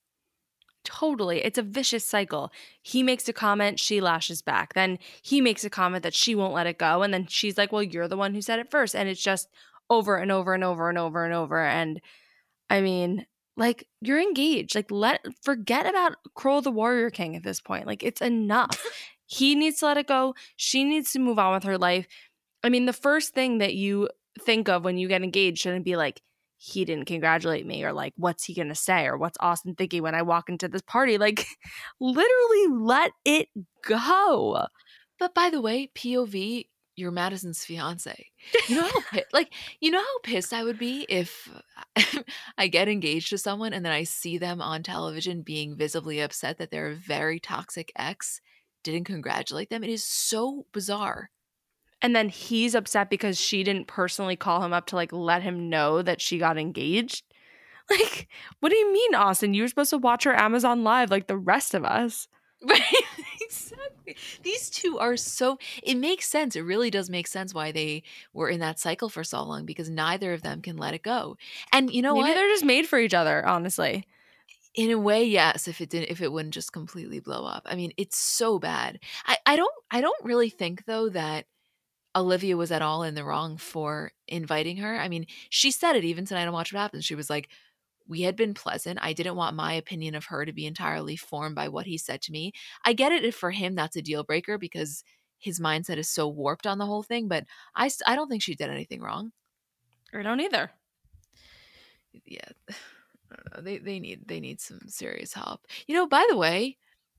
Totally. 0.84 1.44
It's 1.44 1.58
a 1.58 1.62
vicious 1.62 2.04
cycle. 2.04 2.50
He 2.82 3.02
makes 3.02 3.28
a 3.28 3.32
comment, 3.32 3.78
she 3.78 4.00
lashes 4.00 4.42
back. 4.42 4.74
Then 4.74 4.98
he 5.22 5.40
makes 5.40 5.64
a 5.64 5.70
comment 5.70 6.02
that 6.02 6.14
she 6.14 6.34
won't 6.34 6.54
let 6.54 6.66
it 6.66 6.78
go. 6.78 7.02
And 7.02 7.14
then 7.14 7.26
she's 7.28 7.56
like, 7.56 7.70
well, 7.70 7.82
you're 7.82 8.08
the 8.08 8.16
one 8.16 8.34
who 8.34 8.42
said 8.42 8.58
it 8.58 8.70
first. 8.70 8.96
And 8.96 9.08
it's 9.08 9.22
just 9.22 9.48
over 9.88 10.16
and 10.16 10.32
over 10.32 10.54
and 10.54 10.64
over 10.64 10.88
and 10.88 10.98
over 10.98 11.24
and 11.24 11.34
over. 11.34 11.64
And 11.64 12.00
I 12.68 12.80
mean, 12.80 13.26
like 13.56 13.86
you're 14.00 14.20
engaged 14.20 14.74
like 14.74 14.90
let 14.90 15.20
forget 15.42 15.86
about 15.86 16.16
Kroll 16.34 16.62
the 16.62 16.70
warrior 16.70 17.10
king 17.10 17.36
at 17.36 17.42
this 17.42 17.60
point 17.60 17.86
like 17.86 18.02
it's 18.02 18.22
enough 18.22 18.82
he 19.32 19.54
needs 19.54 19.78
to 19.78 19.86
let 19.86 19.96
it 19.96 20.06
go 20.06 20.34
she 20.56 20.84
needs 20.84 21.12
to 21.12 21.18
move 21.18 21.38
on 21.38 21.54
with 21.54 21.64
her 21.64 21.78
life. 21.78 22.06
I 22.62 22.68
mean 22.68 22.86
the 22.86 22.92
first 22.92 23.34
thing 23.34 23.58
that 23.58 23.74
you 23.74 24.08
think 24.40 24.68
of 24.68 24.84
when 24.84 24.98
you 24.98 25.08
get 25.08 25.22
engaged 25.22 25.58
shouldn't 25.58 25.84
be 25.84 25.96
like 25.96 26.20
he 26.58 26.84
didn't 26.84 27.06
congratulate 27.06 27.66
me 27.66 27.82
or 27.82 27.92
like 27.92 28.12
what's 28.16 28.44
he 28.44 28.54
gonna 28.54 28.74
say? 28.74 29.06
or 29.06 29.16
what's 29.16 29.38
austin 29.40 29.74
thinking 29.74 30.02
when 30.02 30.14
i 30.14 30.22
walk 30.22 30.48
into 30.48 30.68
this 30.68 30.82
party? 30.82 31.18
Like 31.18 31.46
literally 32.00 32.66
let 32.70 33.12
it 33.24 33.48
go. 33.82 34.66
But 35.18 35.34
by 35.34 35.50
the 35.50 35.60
way 35.60 35.90
pov 35.94 36.66
you're 36.94 37.10
Madison's 37.10 37.64
fiance. 37.64 38.26
You 38.68 38.76
know 38.76 38.90
how 39.10 39.20
like 39.32 39.54
you 39.80 39.90
know 39.90 40.00
how 40.00 40.18
pissed 40.22 40.52
I 40.52 40.62
would 40.62 40.78
be 40.78 41.06
if 41.08 41.50
I 42.58 42.68
get 42.68 42.86
engaged 42.86 43.30
to 43.30 43.38
someone 43.38 43.72
and 43.72 43.82
then 43.82 43.92
I 43.92 44.04
see 44.04 44.36
them 44.36 44.60
on 44.60 44.82
television 44.82 45.40
being 45.40 45.74
visibly 45.74 46.20
upset 46.20 46.58
that 46.58 46.70
their 46.70 46.92
very 46.92 47.40
toxic 47.40 47.92
ex 47.96 48.42
didn't 48.82 49.04
congratulate 49.04 49.70
them. 49.70 49.84
It 49.84 49.90
is 49.90 50.04
so 50.04 50.66
bizarre. 50.72 51.30
and 52.02 52.16
then 52.16 52.28
he's 52.28 52.74
upset 52.74 53.08
because 53.10 53.38
she 53.40 53.62
didn't 53.62 53.86
personally 53.86 54.36
call 54.36 54.62
him 54.64 54.72
up 54.72 54.86
to 54.86 54.96
like 54.96 55.12
let 55.12 55.42
him 55.42 55.70
know 55.70 56.02
that 56.02 56.20
she 56.20 56.38
got 56.38 56.58
engaged. 56.58 57.24
Like, 57.90 58.28
what 58.60 58.70
do 58.70 58.76
you 58.76 58.92
mean, 58.92 59.14
Austin? 59.14 59.54
You 59.54 59.62
were 59.64 59.68
supposed 59.68 59.90
to 59.90 59.98
watch 59.98 60.24
her 60.24 60.34
Amazon 60.34 60.84
Live 60.84 61.10
like 61.10 61.26
the 61.26 61.36
rest 61.36 61.74
of 61.74 61.84
us. 61.84 62.28
Right. 62.64 62.80
exactly. 63.40 64.16
These 64.44 64.70
two 64.70 64.98
are 64.98 65.16
so 65.16 65.58
it 65.82 65.96
makes 65.96 66.28
sense. 66.28 66.54
It 66.56 66.60
really 66.62 66.90
does 66.90 67.10
make 67.10 67.26
sense 67.26 67.52
why 67.52 67.72
they 67.72 68.04
were 68.32 68.48
in 68.48 68.60
that 68.60 68.78
cycle 68.78 69.08
for 69.08 69.24
so 69.24 69.42
long 69.42 69.66
because 69.66 69.90
neither 69.90 70.32
of 70.32 70.42
them 70.42 70.62
can 70.62 70.76
let 70.76 70.94
it 70.94 71.02
go. 71.02 71.36
And 71.72 71.90
you 71.92 72.02
know 72.02 72.14
Maybe 72.14 72.28
what? 72.28 72.34
they're 72.36 72.48
just 72.50 72.64
made 72.64 72.86
for 72.86 72.98
each 73.00 73.14
other, 73.14 73.44
honestly. 73.46 74.06
In 74.74 74.90
a 74.90 74.98
way, 74.98 75.24
yes, 75.24 75.68
if 75.68 75.80
it 75.80 75.90
didn't 75.90 76.10
if 76.10 76.22
it 76.22 76.32
wouldn't 76.32 76.54
just 76.54 76.72
completely 76.72 77.20
blow 77.20 77.44
up. 77.44 77.62
I 77.66 77.74
mean, 77.74 77.92
it's 77.98 78.16
so 78.16 78.58
bad. 78.58 79.00
I, 79.26 79.36
I 79.46 79.56
don't 79.56 79.74
I 79.90 80.00
don't 80.00 80.24
really 80.24 80.48
think 80.48 80.86
though 80.86 81.10
that 81.10 81.46
Olivia 82.14 82.56
was 82.56 82.72
at 82.72 82.82
all 82.82 83.02
in 83.02 83.14
the 83.14 83.24
wrong 83.24 83.56
for 83.56 84.12
inviting 84.28 84.78
her. 84.78 84.98
I 84.98 85.08
mean, 85.08 85.26
she 85.50 85.70
said 85.70 85.96
it 85.96 86.04
even 86.04 86.24
tonight 86.24 86.46
on 86.46 86.52
Watch 86.52 86.72
What 86.72 86.80
Happens. 86.80 87.04
She 87.04 87.14
was 87.14 87.30
like, 87.30 87.48
we 88.06 88.22
had 88.22 88.36
been 88.36 88.54
pleasant. 88.54 88.98
I 89.00 89.12
didn't 89.12 89.36
want 89.36 89.56
my 89.56 89.72
opinion 89.74 90.14
of 90.14 90.26
her 90.26 90.44
to 90.44 90.52
be 90.52 90.66
entirely 90.66 91.16
formed 91.16 91.54
by 91.54 91.68
what 91.68 91.86
he 91.86 91.96
said 91.96 92.20
to 92.22 92.32
me. 92.32 92.52
I 92.84 92.92
get 92.92 93.12
it 93.12 93.24
if 93.24 93.34
for 93.34 93.50
him 93.50 93.74
that's 93.74 93.96
a 93.96 94.02
deal 94.02 94.24
breaker 94.24 94.58
because 94.58 95.04
his 95.38 95.60
mindset 95.60 95.96
is 95.96 96.08
so 96.08 96.28
warped 96.28 96.66
on 96.66 96.78
the 96.78 96.86
whole 96.86 97.02
thing, 97.02 97.28
but 97.28 97.44
I, 97.74 97.90
I 98.06 98.14
don't 98.14 98.28
think 98.28 98.42
she 98.42 98.54
did 98.54 98.70
anything 98.70 99.00
wrong. 99.00 99.32
Or 100.12 100.20
I 100.20 100.22
don't 100.22 100.40
either. 100.40 100.70
Yeah. 102.24 102.48
They 103.58 103.78
they 103.78 103.98
need 103.98 104.26
they 104.26 104.40
need 104.40 104.60
some 104.60 104.80
serious 104.86 105.32
help. 105.34 105.66
You 105.86 105.94
know, 105.94 106.06
by 106.06 106.26
the 106.28 106.36
way, 106.36 106.78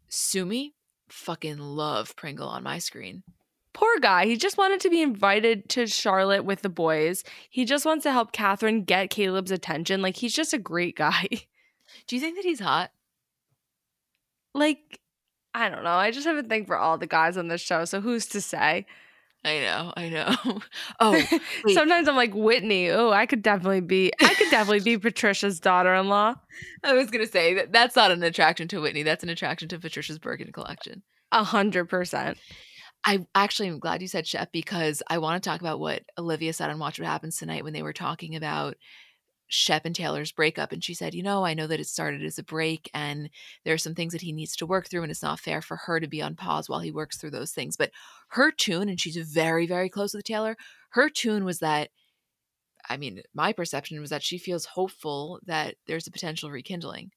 Sumi 0.09 0.75
fucking 1.09 1.57
love 1.57 2.15
Pringle 2.15 2.47
on 2.47 2.63
my 2.63 2.79
screen. 2.79 3.23
Poor 3.73 3.99
guy. 3.99 4.25
He 4.25 4.37
just 4.37 4.57
wanted 4.57 4.79
to 4.81 4.89
be 4.89 5.01
invited 5.01 5.67
to 5.69 5.87
Charlotte 5.87 6.45
with 6.45 6.61
the 6.61 6.69
boys. 6.69 7.23
He 7.49 7.65
just 7.65 7.85
wants 7.85 8.03
to 8.03 8.11
help 8.11 8.31
Catherine 8.31 8.83
get 8.83 9.09
Caleb's 9.09 9.49
attention. 9.49 10.01
Like, 10.01 10.17
he's 10.17 10.33
just 10.33 10.53
a 10.53 10.59
great 10.59 10.95
guy. 10.95 11.27
Do 12.07 12.15
you 12.15 12.21
think 12.21 12.35
that 12.35 12.45
he's 12.45 12.59
hot? 12.59 12.91
Like, 14.53 14.99
I 15.55 15.69
don't 15.69 15.83
know. 15.83 15.89
I 15.89 16.11
just 16.11 16.27
have 16.27 16.37
a 16.37 16.43
thing 16.43 16.65
for 16.65 16.77
all 16.77 16.99
the 16.99 17.07
guys 17.07 17.35
on 17.35 17.47
this 17.47 17.61
show. 17.61 17.85
So 17.85 17.99
who's 17.99 18.27
to 18.27 18.41
say? 18.41 18.85
I 19.45 19.59
know, 19.59 19.93
I 19.97 20.09
know. 20.09 20.61
Oh, 20.99 21.21
sometimes 21.73 22.07
I'm 22.07 22.15
like 22.15 22.33
Whitney. 22.33 22.89
Oh, 22.89 23.11
I 23.11 23.25
could 23.25 23.41
definitely 23.41 23.81
be. 23.81 24.11
I 24.21 24.33
could 24.35 24.49
definitely 24.49 24.79
be 24.81 24.97
Patricia's 24.97 25.59
daughter-in-law. 25.59 26.35
I 26.83 26.93
was 26.93 27.09
gonna 27.09 27.27
say 27.27 27.53
that 27.55 27.73
that's 27.73 27.95
not 27.95 28.11
an 28.11 28.23
attraction 28.23 28.67
to 28.69 28.79
Whitney. 28.81 29.03
That's 29.03 29.23
an 29.23 29.29
attraction 29.29 29.67
to 29.69 29.79
Patricia's 29.79 30.19
Birkin 30.19 30.51
collection. 30.51 31.03
A 31.31 31.43
hundred 31.43 31.89
percent. 31.89 32.37
I 33.05 33.25
actually 33.35 33.67
am 33.67 33.79
glad 33.79 34.01
you 34.01 34.07
said 34.07 34.25
Shep 34.27 34.51
because 34.53 35.03
I 35.09 35.17
want 35.17 35.43
to 35.43 35.49
talk 35.49 35.59
about 35.59 35.79
what 35.79 36.03
Olivia 36.17 36.53
said 36.53 36.69
on 36.69 36.79
Watch 36.79 36.99
What 36.99 37.07
Happens 37.07 37.37
Tonight 37.37 37.63
when 37.63 37.73
they 37.73 37.83
were 37.83 37.93
talking 37.93 38.35
about 38.35 38.75
Shep 39.53 39.85
and 39.85 39.95
Taylor's 39.95 40.31
breakup. 40.31 40.71
And 40.71 40.83
she 40.83 40.93
said, 40.93 41.13
You 41.13 41.23
know, 41.23 41.45
I 41.45 41.53
know 41.53 41.67
that 41.67 41.79
it 41.79 41.87
started 41.87 42.23
as 42.23 42.39
a 42.39 42.43
break 42.43 42.89
and 42.93 43.29
there 43.63 43.73
are 43.73 43.77
some 43.79 43.93
things 43.93 44.13
that 44.13 44.21
he 44.21 44.31
needs 44.31 44.55
to 44.57 44.65
work 44.65 44.89
through, 44.89 45.03
and 45.03 45.11
it's 45.11 45.21
not 45.21 45.39
fair 45.39 45.61
for 45.61 45.77
her 45.77 45.99
to 45.99 46.07
be 46.07 46.21
on 46.21 46.35
pause 46.35 46.67
while 46.67 46.79
he 46.79 46.91
works 46.91 47.17
through 47.17 47.31
those 47.31 47.51
things. 47.51 47.77
But 47.77 47.91
her 48.29 48.51
tune, 48.51 48.89
and 48.89 48.99
she's 48.99 49.15
very, 49.17 49.67
very 49.67 49.89
close 49.89 50.13
with 50.13 50.23
Taylor, 50.23 50.57
her 50.89 51.09
tune 51.09 51.45
was 51.45 51.59
that. 51.59 51.89
I 52.89 52.97
mean, 52.97 53.21
my 53.33 53.53
perception 53.53 54.01
was 54.01 54.09
that 54.09 54.23
she 54.23 54.37
feels 54.37 54.65
hopeful 54.65 55.39
that 55.45 55.75
there's 55.87 56.07
a 56.07 56.11
potential 56.11 56.51
rekindling. 56.51 57.11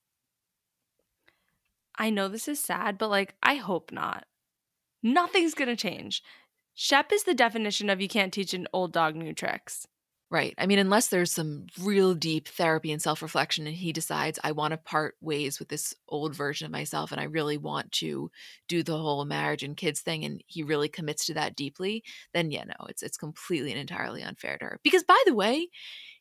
I 1.99 2.11
know 2.11 2.29
this 2.29 2.47
is 2.47 2.61
sad, 2.61 2.99
but 2.99 3.11
like, 3.11 3.35
I 3.43 3.57
hope 3.57 3.91
not. 3.91 4.27
Nothing's 5.03 5.55
going 5.55 5.69
to 5.69 5.77
change. 5.77 6.23
Shep 6.75 7.11
is 7.11 7.25
the 7.25 7.35
definition 7.35 7.91
of 7.91 8.01
you 8.01 8.07
can't 8.07 8.33
teach 8.33 8.55
an 8.55 8.69
old 8.73 8.93
dog 8.93 9.17
new 9.17 9.33
tricks. 9.33 9.89
Right. 10.29 10.55
I 10.59 10.67
mean, 10.67 10.81
unless 10.81 11.07
there's 11.07 11.31
some 11.31 11.67
real 11.81 12.13
deep 12.13 12.49
therapy 12.49 12.91
and 12.91 13.01
self 13.01 13.23
reflection, 13.23 13.65
and 13.69 13.77
he 13.77 13.93
decides, 13.93 14.41
I 14.43 14.51
want 14.51 14.73
to 14.73 14.77
part 14.77 15.15
ways 15.21 15.61
with 15.61 15.69
this 15.69 15.95
old 16.09 16.35
version 16.35 16.67
of 16.67 16.73
myself, 16.73 17.13
and 17.13 17.21
I 17.21 17.25
really 17.25 17.57
want 17.57 17.93
to 17.93 18.33
do 18.67 18.83
the 18.83 18.99
whole 18.99 19.25
marriage 19.25 19.63
and 19.63 19.77
kids 19.77 20.01
thing, 20.01 20.25
and 20.25 20.43
he 20.49 20.65
really 20.65 20.89
commits 20.89 21.27
to 21.27 21.35
that 21.35 21.55
deeply, 21.55 22.03
then 22.35 22.51
yeah, 22.51 22.65
no, 22.65 22.75
it's 22.89 23.05
it's 23.05 23.17
completely 23.17 23.71
and 23.71 23.79
entirely 23.81 24.21
unfair 24.25 24.59
to 24.59 24.65
her. 24.65 24.81
Because 24.83 25.05
by 25.05 25.21
the 25.27 25.35
way, 25.35 25.69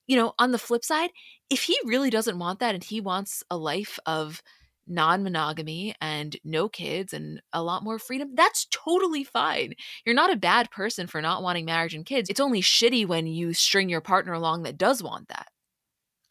you 0.07 0.17
know, 0.17 0.33
on 0.39 0.51
the 0.51 0.59
flip 0.59 0.85
side, 0.85 1.11
if 1.49 1.63
he 1.63 1.77
really 1.85 2.09
doesn't 2.09 2.39
want 2.39 2.59
that 2.59 2.75
and 2.75 2.83
he 2.83 3.01
wants 3.01 3.43
a 3.49 3.57
life 3.57 3.99
of 4.05 4.43
non 4.87 5.23
monogamy 5.23 5.95
and 6.01 6.35
no 6.43 6.69
kids 6.69 7.13
and 7.13 7.41
a 7.53 7.63
lot 7.63 7.83
more 7.83 7.99
freedom, 7.99 8.31
that's 8.35 8.67
totally 8.71 9.23
fine. 9.23 9.73
You're 10.05 10.15
not 10.15 10.31
a 10.33 10.37
bad 10.37 10.71
person 10.71 11.07
for 11.07 11.21
not 11.21 11.43
wanting 11.43 11.65
marriage 11.65 11.93
and 11.95 12.05
kids. 12.05 12.29
It's 12.29 12.39
only 12.39 12.61
shitty 12.61 13.07
when 13.07 13.27
you 13.27 13.53
string 13.53 13.89
your 13.89 14.01
partner 14.01 14.33
along 14.33 14.63
that 14.63 14.77
does 14.77 15.01
want 15.03 15.27
that. 15.29 15.47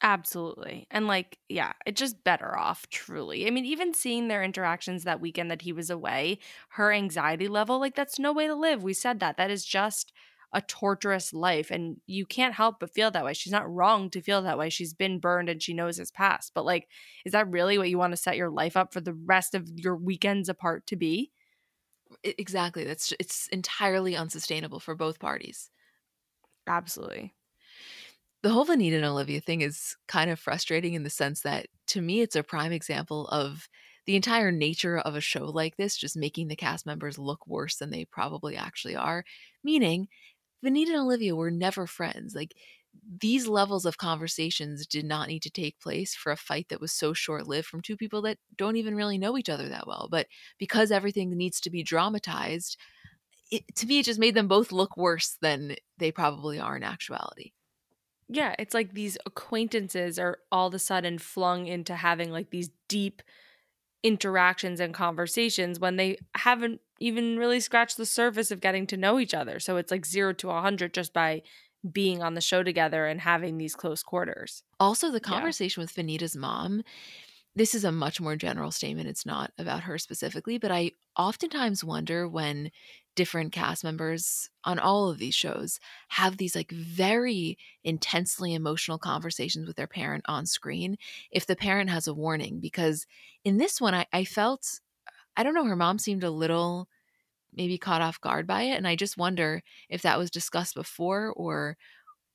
Absolutely. 0.03 0.87
And 0.91 1.07
like, 1.07 1.39
yeah, 1.49 1.73
it's 1.87 1.99
just 1.99 2.23
better 2.25 2.57
off, 2.59 2.87
truly. 2.91 3.47
I 3.47 3.51
mean, 3.51 3.65
even 3.65 3.95
seeing 3.95 4.29
their 4.29 4.43
interactions 4.43 5.05
that 5.05 5.21
weekend 5.21 5.51
that 5.51 5.63
he 5.63 5.73
was 5.73 5.89
away, 5.89 6.39
her 6.71 6.93
anxiety 6.93 7.49
level, 7.49 7.79
like, 7.81 7.95
that's 7.95 8.19
no 8.19 8.33
way 8.33 8.47
to 8.47 8.55
live. 8.55 8.83
We 8.83 8.93
said 8.93 9.21
that. 9.21 9.39
That 9.39 9.51
is 9.51 9.65
just 9.65 10.13
a 10.55 10.63
torturous 10.63 11.35
life 11.35 11.71
and 11.71 12.01
you 12.07 12.25
can't 12.27 12.55
help 12.55 12.81
but 12.81 12.95
feel 12.95 13.11
that 13.11 13.25
way. 13.25 13.35
She's 13.35 13.53
not 13.53 13.71
wrong 13.71 14.09
to 14.11 14.23
feel 14.23 14.43
that 14.43 14.59
way. 14.59 14.71
She's 14.71 14.95
been 14.95 15.19
burned 15.21 15.49
and 15.51 15.63
she 15.63 15.75
knows 15.75 15.99
his 15.99 16.13
past. 16.13 16.53
But 16.55 16.65
like 16.65 16.89
is 17.25 17.33
that 17.33 17.51
really 17.51 17.79
what 17.79 17.91
you 17.91 17.99
want 17.99 18.13
to 18.13 18.17
set 18.17 18.37
your 18.37 18.51
life 18.51 18.77
up 18.77 18.93
for 18.95 19.01
the 19.03 19.15
rest 19.15 19.55
of 19.55 19.69
your 19.77 19.97
weekends 19.97 20.49
apart 20.49 20.87
to 20.89 20.97
be? 20.97 21.33
Exactly. 22.23 22.85
That's 22.85 23.13
it's 23.21 23.49
entirely 23.49 24.17
unsustainable 24.17 24.81
for 24.81 24.95
both 24.95 25.19
parties. 25.19 25.71
Absolutely. 26.67 27.35
The 28.43 28.51
whole 28.51 28.67
Venita 28.67 28.97
and 28.97 29.05
Olivia 29.05 29.41
thing 29.41 29.63
is 29.63 29.97
kind 30.07 30.31
of 30.31 30.39
frustrating 30.39 30.95
in 30.95 31.03
the 31.03 31.11
sense 31.11 31.41
that 31.43 31.67
to 31.89 32.03
me 32.03 32.21
it's 32.21 32.37
a 32.37 32.43
prime 32.43 32.73
example 32.73 33.27
of 33.29 33.69
the 34.07 34.17
entire 34.17 34.53
nature 34.53 34.99
of 34.99 35.15
a 35.17 35.21
show 35.21 35.47
like 35.47 35.77
this 35.77 35.97
just 35.97 36.15
making 36.17 36.49
the 36.49 36.57
cast 36.57 36.85
members 36.85 37.19
look 37.19 37.47
worse 37.47 37.77
than 37.77 37.89
they 37.91 38.05
probably 38.05 38.55
actually 38.55 38.95
are. 38.97 39.25
Meaning, 39.63 40.09
Venita 40.65 40.89
and 40.89 40.97
Olivia 40.97 41.37
were 41.37 41.51
never 41.51 41.87
friends. 41.87 42.35
Like 42.35 42.55
these 43.21 43.47
levels 43.47 43.85
of 43.85 43.99
conversations 43.99 44.87
did 44.87 45.05
not 45.05 45.29
need 45.29 45.43
to 45.43 45.51
take 45.51 45.81
place 45.81 46.15
for 46.15 46.33
a 46.33 46.37
fight 46.37 46.69
that 46.69 46.81
was 46.81 46.93
so 46.93 47.13
short 47.13 47.47
lived 47.47 47.67
from 47.67 47.83
two 47.83 47.97
people 47.97 48.23
that 48.23 48.39
don't 48.57 48.77
even 48.77 48.95
really 48.95 49.19
know 49.19 49.37
each 49.37 49.49
other 49.49 49.69
that 49.69 49.87
well. 49.87 50.09
But 50.11 50.27
because 50.59 50.91
everything 50.91 51.31
needs 51.31 51.61
to 51.61 51.71
be 51.71 51.83
dramatized, 51.83 52.79
it, 53.51 53.63
to 53.77 53.87
me, 53.87 53.99
it 53.99 54.07
just 54.07 54.21
made 54.21 54.35
them 54.35 54.49
both 54.49 54.73
look 54.73 54.97
worse 54.97 55.37
than 55.41 55.77
they 55.99 56.11
probably 56.11 56.59
are 56.59 56.77
in 56.77 56.83
actuality. 56.83 57.53
Yeah, 58.29 58.55
it's 58.59 58.75
like 58.75 58.95
these 58.95 59.19
acquaintances 59.27 60.19
are 60.19 60.39
all 60.51 60.69
of 60.69 60.75
a 60.75 60.79
sudden 60.79 61.19
flung 61.19 61.67
into 61.67 61.95
having 61.95 62.31
like 62.31 62.51
these 62.51 62.71
deep 62.89 63.23
interactions 64.05 64.79
and 64.79 64.95
conversations 64.95 65.81
when 65.81 65.97
they 65.97 66.19
haven't 66.37 66.81
even 67.01 67.39
really 67.39 67.59
scratched 67.59 67.97
the 67.97 68.07
surface 68.07 68.51
of 68.51 68.61
getting 68.61 68.87
to 68.87 68.97
know 68.97 69.19
each 69.19 69.35
other. 69.35 69.59
So 69.59 69.79
it's 69.79 69.91
like 69.91 70.07
zero 70.07 70.33
to 70.35 70.51
a 70.51 70.55
100 70.55 70.95
just 70.95 71.13
by 71.13 71.43
being 71.91 72.23
on 72.23 72.35
the 72.35 72.41
show 72.41 72.63
together 72.63 73.07
and 73.07 73.21
having 73.21 73.59
these 73.59 73.75
close 73.75 74.03
quarters. 74.03 74.63
Also, 74.79 75.11
the 75.11 75.21
conversation 75.21 75.81
yeah. 75.81 75.85
with 75.85 75.95
Venita's 75.95 76.37
mom, 76.37 76.83
this 77.57 77.75
is 77.75 77.85
a 77.85 77.93
much 77.93 78.21
more 78.21 78.37
general 78.37 78.71
statement. 78.71 79.09
It's 79.09 79.27
not 79.27 79.53
about 79.59 79.83
her 79.83 79.99
specifically, 79.99 80.59
but 80.59 80.71
I 80.71 80.93
oftentimes 81.17 81.83
wonder 81.83 82.29
when 82.29 82.71
different 83.15 83.53
cast 83.53 83.85
members 83.85 84.51
on 84.65 84.79
all 84.79 85.09
of 85.09 85.19
these 85.19 85.35
shows 85.35 85.79
have 86.09 86.37
these 86.37 86.57
like 86.57 86.71
very 86.71 87.57
intensely 87.85 88.55
emotional 88.55 88.99
conversations 88.99 89.67
with 89.67 89.77
their 89.77 89.87
parent 89.87 90.25
on 90.27 90.47
screen 90.47 90.97
if 91.31 91.47
the 91.47 91.57
parent 91.57 91.91
has 91.91 92.09
a 92.09 92.15
warning 92.15 92.61
because 92.61 93.07
in 93.45 93.59
this 93.59 93.81
one 93.81 93.95
I, 93.95 94.07
I 94.13 94.25
felt 94.25 94.81
i 95.37 95.43
don't 95.43 95.55
know 95.55 95.65
her 95.65 95.77
mom 95.77 95.99
seemed 95.99 96.25
a 96.25 96.31
little 96.31 96.89
maybe 97.55 97.79
caught 97.79 98.03
off 98.03 98.21
guard 98.21 98.47
by 98.47 98.63
it 98.63 98.77
and 98.77 98.87
i 98.87 98.97
just 98.97 99.17
wonder 99.17 99.63
if 99.89 100.03
that 100.03 100.19
was 100.19 100.31
discussed 100.31 100.75
before 100.75 101.33
or 101.37 101.77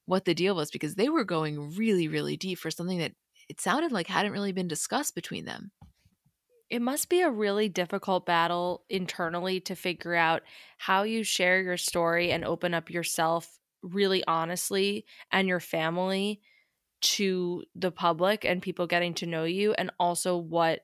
what 0.06 0.26
the 0.26 0.34
deal 0.34 0.56
was 0.56 0.72
because 0.72 0.96
they 0.96 1.10
were 1.10 1.26
going 1.26 1.76
really 1.76 2.08
really 2.08 2.38
deep 2.38 2.58
for 2.58 2.72
something 2.72 3.00
that 3.00 3.14
it 3.50 3.60
sounded 3.60 3.92
like 3.92 4.08
hadn't 4.08 4.32
really 4.32 4.54
been 4.54 4.68
discussed 4.68 5.16
between 5.16 5.46
them 5.46 5.72
it 6.70 6.82
must 6.82 7.10
be 7.10 7.22
a 7.22 7.30
really 7.30 7.68
difficult 7.68 8.26
battle 8.26 8.84
internally 8.90 9.60
to 9.62 9.76
figure 9.76 10.16
out 10.16 10.44
how 10.78 11.04
you 11.04 11.24
share 11.24 11.62
your 11.62 11.78
story 11.78 12.32
and 12.32 12.46
open 12.46 12.74
up 12.74 12.90
yourself 12.90 13.60
really 13.82 14.24
honestly 14.28 15.06
and 15.32 15.48
your 15.48 15.60
family 15.60 16.42
to 17.02 17.64
the 17.76 17.92
public 17.92 18.46
and 18.46 18.62
people 18.62 18.86
getting 18.86 19.14
to 19.16 19.26
know 19.26 19.46
you 19.46 19.74
and 19.74 19.90
also 20.00 20.38
what 20.38 20.82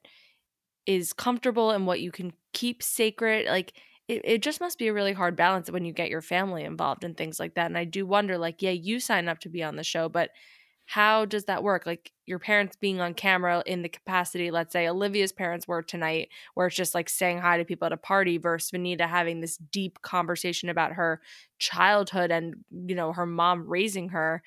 is 0.85 1.13
comfortable 1.13 1.71
and 1.71 1.85
what 1.85 1.99
you 1.99 2.11
can 2.11 2.31
keep 2.53 2.81
sacred. 2.81 3.47
Like 3.47 3.73
it, 4.07 4.21
it 4.23 4.41
just 4.41 4.61
must 4.61 4.77
be 4.77 4.87
a 4.87 4.93
really 4.93 5.13
hard 5.13 5.35
balance 5.35 5.69
when 5.69 5.83
you 5.83 5.93
get 5.93 6.09
your 6.09 6.21
family 6.21 6.63
involved 6.63 7.03
and 7.03 7.17
things 7.17 7.39
like 7.39 7.55
that. 7.55 7.65
And 7.65 7.77
i 7.77 7.83
do 7.83 8.05
wonder 8.05 8.37
like 8.37 8.61
yeah 8.61 8.71
you 8.71 8.99
sign 8.99 9.27
up 9.27 9.39
to 9.39 9.49
be 9.49 9.63
on 9.63 9.75
the 9.75 9.83
show 9.83 10.07
but 10.09 10.29
how 10.85 11.25
does 11.25 11.45
that 11.45 11.63
work? 11.63 11.85
Like 11.85 12.11
your 12.25 12.39
parents 12.39 12.75
being 12.75 13.01
on 13.01 13.13
camera 13.13 13.63
in 13.65 13.81
the 13.81 13.89
capacity, 13.89 14.51
let's 14.51 14.71
say 14.71 14.87
Olivia's 14.87 15.31
parents 15.31 15.67
were 15.67 15.81
tonight, 15.81 16.29
where 16.53 16.67
it's 16.67 16.75
just 16.75 16.95
like 16.95 17.09
saying 17.09 17.39
hi 17.39 17.57
to 17.57 17.65
people 17.65 17.87
at 17.87 17.91
a 17.91 17.97
party 17.97 18.37
versus 18.37 18.71
Venita 18.71 19.07
having 19.07 19.41
this 19.41 19.57
deep 19.57 20.01
conversation 20.01 20.69
about 20.69 20.93
her 20.93 21.21
childhood 21.59 22.31
and, 22.31 22.55
you 22.71 22.95
know, 22.95 23.13
her 23.13 23.25
mom 23.25 23.67
raising 23.67 24.09
her. 24.09 24.43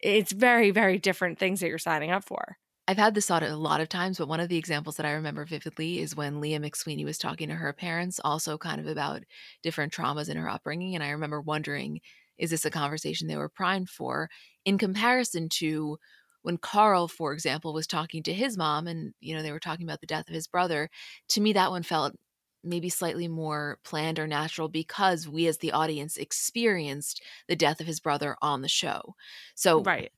It's 0.00 0.32
very, 0.32 0.70
very 0.70 0.98
different 0.98 1.38
things 1.38 1.60
that 1.60 1.68
you're 1.68 1.78
signing 1.78 2.10
up 2.10 2.24
for. 2.24 2.56
I've 2.86 2.98
had 2.98 3.14
this 3.14 3.26
thought 3.26 3.42
a 3.42 3.56
lot 3.56 3.80
of 3.80 3.88
times, 3.88 4.18
but 4.18 4.28
one 4.28 4.40
of 4.40 4.50
the 4.50 4.58
examples 4.58 4.96
that 4.96 5.06
I 5.06 5.12
remember 5.12 5.46
vividly 5.46 6.00
is 6.00 6.14
when 6.14 6.40
Leah 6.40 6.60
McSweeney 6.60 7.04
was 7.04 7.16
talking 7.16 7.48
to 7.48 7.54
her 7.54 7.72
parents, 7.72 8.20
also 8.22 8.58
kind 8.58 8.78
of 8.78 8.86
about 8.86 9.22
different 9.62 9.92
traumas 9.92 10.28
in 10.28 10.36
her 10.36 10.50
upbringing. 10.50 10.94
And 10.94 11.02
I 11.02 11.10
remember 11.10 11.40
wondering, 11.40 12.00
is 12.38 12.50
this 12.50 12.64
a 12.64 12.70
conversation 12.70 13.28
they 13.28 13.36
were 13.36 13.48
primed 13.48 13.88
for? 13.88 14.28
In 14.64 14.78
comparison 14.78 15.48
to 15.50 15.98
when 16.42 16.58
Carl, 16.58 17.08
for 17.08 17.32
example, 17.32 17.72
was 17.72 17.86
talking 17.86 18.22
to 18.22 18.32
his 18.34 18.56
mom 18.58 18.86
and, 18.86 19.14
you 19.20 19.34
know, 19.34 19.42
they 19.42 19.52
were 19.52 19.60
talking 19.60 19.86
about 19.86 20.00
the 20.00 20.06
death 20.06 20.28
of 20.28 20.34
his 20.34 20.46
brother, 20.46 20.90
to 21.30 21.40
me, 21.40 21.54
that 21.54 21.70
one 21.70 21.82
felt 21.82 22.14
maybe 22.62 22.88
slightly 22.88 23.28
more 23.28 23.78
planned 23.84 24.18
or 24.18 24.26
natural 24.26 24.68
because 24.68 25.28
we 25.28 25.46
as 25.46 25.58
the 25.58 25.72
audience 25.72 26.16
experienced 26.16 27.22
the 27.48 27.56
death 27.56 27.80
of 27.80 27.86
his 27.86 28.00
brother 28.00 28.36
on 28.42 28.62
the 28.62 28.68
show. 28.68 29.14
So, 29.54 29.82
right. 29.82 30.10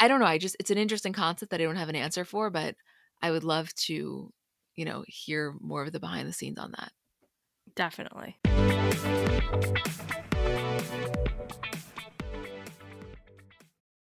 I 0.00 0.08
don't 0.08 0.20
know. 0.20 0.26
I 0.26 0.38
just 0.38 0.56
it's 0.60 0.70
an 0.70 0.78
interesting 0.78 1.12
concept 1.12 1.50
that 1.50 1.60
I 1.60 1.64
don't 1.64 1.76
have 1.76 1.88
an 1.88 1.96
answer 1.96 2.24
for, 2.24 2.50
but 2.50 2.74
I 3.22 3.30
would 3.30 3.44
love 3.44 3.74
to, 3.74 4.30
you 4.74 4.84
know, 4.84 5.04
hear 5.06 5.54
more 5.60 5.82
of 5.82 5.92
the 5.92 6.00
behind 6.00 6.28
the 6.28 6.32
scenes 6.32 6.58
on 6.58 6.72
that. 6.78 6.92
Definitely. 7.74 8.36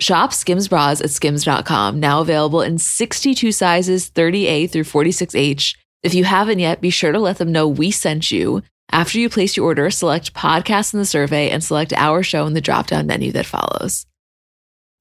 Shop 0.00 0.32
Skims 0.32 0.66
bras 0.66 1.02
at 1.02 1.10
skims.com, 1.10 2.00
now 2.00 2.22
available 2.22 2.62
in 2.62 2.78
62 2.78 3.52
sizes 3.52 4.10
30A 4.10 4.70
through 4.70 4.84
46H. 4.84 5.76
If 6.02 6.14
you 6.14 6.24
haven't 6.24 6.58
yet, 6.58 6.80
be 6.80 6.88
sure 6.88 7.12
to 7.12 7.18
let 7.18 7.36
them 7.36 7.52
know 7.52 7.68
we 7.68 7.90
sent 7.90 8.30
you. 8.30 8.62
After 8.90 9.18
you 9.18 9.28
place 9.28 9.56
your 9.58 9.66
order, 9.66 9.90
select 9.90 10.32
podcast 10.32 10.94
in 10.94 11.00
the 11.00 11.06
survey 11.06 11.50
and 11.50 11.62
select 11.62 11.92
our 11.92 12.22
show 12.22 12.46
in 12.46 12.54
the 12.54 12.62
drop 12.62 12.86
down 12.86 13.06
menu 13.06 13.30
that 13.32 13.44
follows. 13.44 14.06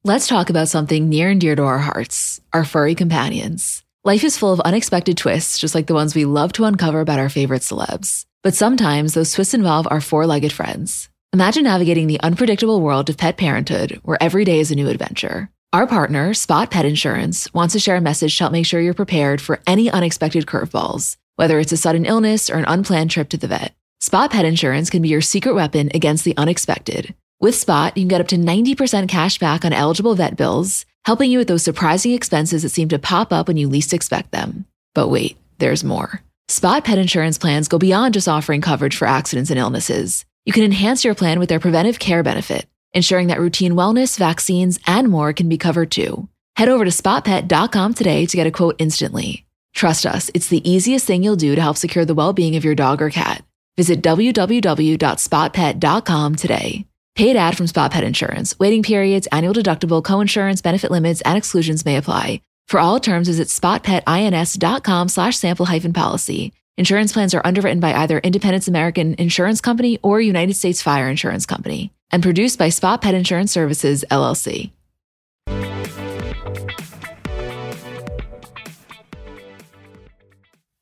Let's 0.04 0.28
talk 0.28 0.50
about 0.50 0.68
something 0.68 1.08
near 1.08 1.30
and 1.30 1.40
dear 1.40 1.56
to 1.56 1.64
our 1.64 1.80
hearts 1.80 2.42
our 2.52 2.66
furry 2.66 2.94
companions. 2.94 3.84
Life 4.04 4.24
is 4.24 4.38
full 4.38 4.52
of 4.54 4.60
unexpected 4.62 5.18
twists, 5.18 5.60
just 5.60 5.76
like 5.76 5.88
the 5.88 5.94
ones 5.94 6.14
we 6.14 6.26
love 6.26 6.52
to 6.54 6.66
uncover 6.66 7.00
about 7.00 7.20
our 7.20 7.30
favorite 7.30 7.62
celebs. 7.62 8.26
But 8.44 8.54
sometimes 8.54 9.14
those 9.14 9.32
twists 9.32 9.54
involve 9.54 9.88
our 9.90 10.02
four 10.02 10.26
legged 10.26 10.52
friends. 10.52 11.09
Imagine 11.32 11.66
navigating 11.66 12.08
the 12.08 12.20
unpredictable 12.22 12.82
world 12.82 13.08
of 13.08 13.16
pet 13.16 13.38
parenthood, 13.38 14.00
where 14.02 14.18
every 14.20 14.46
day 14.46 14.60
is 14.60 14.72
a 14.72 14.76
new 14.76 14.90
adventure. 14.90 15.52
Our 15.72 15.86
partner, 15.86 16.34
Spot 16.34 16.72
Pet 16.72 16.86
Insurance, 16.86 17.54
wants 17.54 17.74
to 17.74 17.80
share 17.80 17.98
a 17.98 18.02
message 18.02 18.36
to 18.36 18.46
help 18.46 18.52
make 18.52 18.66
sure 18.66 18.82
you're 18.82 18.96
prepared 18.96 19.40
for 19.40 19.60
any 19.68 19.92
unexpected 19.92 20.48
curveballs, 20.48 21.18
whether 21.36 21.60
it's 21.60 21.72
a 21.72 21.78
sudden 21.78 22.08
illness 22.08 22.50
or 22.50 22.56
an 22.56 22.66
unplanned 22.68 23.12
trip 23.12 23.30
to 23.30 23.38
the 23.38 23.48
vet. 23.48 23.76
Spot 24.02 24.32
Pet 24.32 24.44
Insurance 24.44 24.90
can 24.90 25.04
be 25.04 25.10
your 25.10 25.22
secret 25.22 25.54
weapon 25.54 25.92
against 25.94 26.26
the 26.26 26.36
unexpected. 26.36 27.14
With 27.40 27.54
Spot, 27.54 27.96
you 27.96 28.02
can 28.02 28.08
get 28.08 28.22
up 28.22 28.28
to 28.30 28.36
90% 28.36 29.08
cash 29.08 29.38
back 29.38 29.64
on 29.64 29.72
eligible 29.72 30.16
vet 30.16 30.36
bills, 30.36 30.88
helping 31.06 31.30
you 31.30 31.38
with 31.38 31.48
those 31.48 31.62
surprising 31.62 32.14
expenses 32.14 32.64
that 32.64 32.70
seem 32.70 32.90
to 32.90 32.98
pop 32.98 33.32
up 33.32 33.48
when 33.48 33.58
you 33.58 33.70
least 33.70 33.94
expect 33.94 34.32
them. 34.32 34.66
But 34.96 35.10
wait, 35.10 35.38
there's 35.60 35.84
more. 35.84 36.24
Spot 36.48 36.84
Pet 36.84 36.98
Insurance 36.98 37.38
plans 37.38 37.68
go 37.68 37.78
beyond 37.78 38.16
just 38.16 38.28
offering 38.28 38.62
coverage 38.62 38.98
for 38.98 39.08
accidents 39.08 39.52
and 39.52 39.60
illnesses. 39.60 40.26
You 40.50 40.54
can 40.54 40.64
enhance 40.64 41.06
your 41.06 41.14
plan 41.14 41.38
with 41.38 41.48
their 41.48 41.60
preventive 41.60 42.00
care 42.00 42.24
benefit, 42.24 42.66
ensuring 42.92 43.28
that 43.28 43.40
routine 43.40 43.74
wellness, 43.74 44.18
vaccines, 44.18 44.80
and 44.88 45.08
more 45.08 45.32
can 45.32 45.48
be 45.48 45.60
covered 45.60 45.92
too. 45.92 46.28
Head 46.56 46.70
over 46.70 46.86
to 46.86 46.90
spotpet.com 46.90 47.94
today 47.94 48.26
to 48.26 48.36
get 48.36 48.48
a 48.48 48.52
quote 48.52 48.76
instantly. 48.80 49.46
Trust 49.76 50.08
us, 50.08 50.32
it's 50.34 50.48
the 50.48 50.68
easiest 50.68 51.06
thing 51.06 51.22
you'll 51.22 51.36
do 51.36 51.54
to 51.54 51.62
help 51.62 51.78
secure 51.78 52.04
the 52.04 52.16
well 52.16 52.34
being 52.34 52.56
of 52.56 52.66
your 52.66 52.74
dog 52.74 53.00
or 53.00 53.12
cat. 53.12 53.46
Visit 53.78 54.02
www.spotpet.com 54.02 56.36
today. 56.36 56.86
Paid 57.14 57.36
ad 57.36 57.56
from 57.56 57.68
Spot 57.68 57.92
Pet 57.92 58.04
Insurance. 58.04 58.58
Waiting 58.58 58.82
periods, 58.82 59.28
annual 59.28 59.54
deductible, 59.54 60.02
coinsurance, 60.02 60.64
benefit 60.64 60.90
limits, 60.90 61.22
and 61.22 61.38
exclusions 61.38 61.86
may 61.86 61.96
apply. 61.96 62.42
For 62.68 62.80
all 62.80 63.00
terms, 63.00 63.28
visit 63.28 63.50
spotpetins.com 63.50 65.10
slash 65.10 65.38
sample 65.38 65.68
hyphen 65.68 65.94
policy. 65.94 66.54
Insurance 66.80 67.12
plans 67.12 67.34
are 67.34 67.42
underwritten 67.44 67.82
by 67.82 67.94
either 67.94 68.20
Independence 68.20 68.70
American 68.70 69.14
Insurance 69.16 69.60
Company 69.60 70.00
or 70.02 70.22
United 70.22 70.54
States 70.54 70.82
Fire 70.82 71.10
Insurance 71.10 71.46
Company 71.46 71.92
and 72.10 72.24
produced 72.24 72.58
by 72.58 72.70
Spot 72.70 73.02
Pet 73.02 73.14
Insurance 73.14 73.52
Services, 73.52 74.06
LLC. 74.10 74.72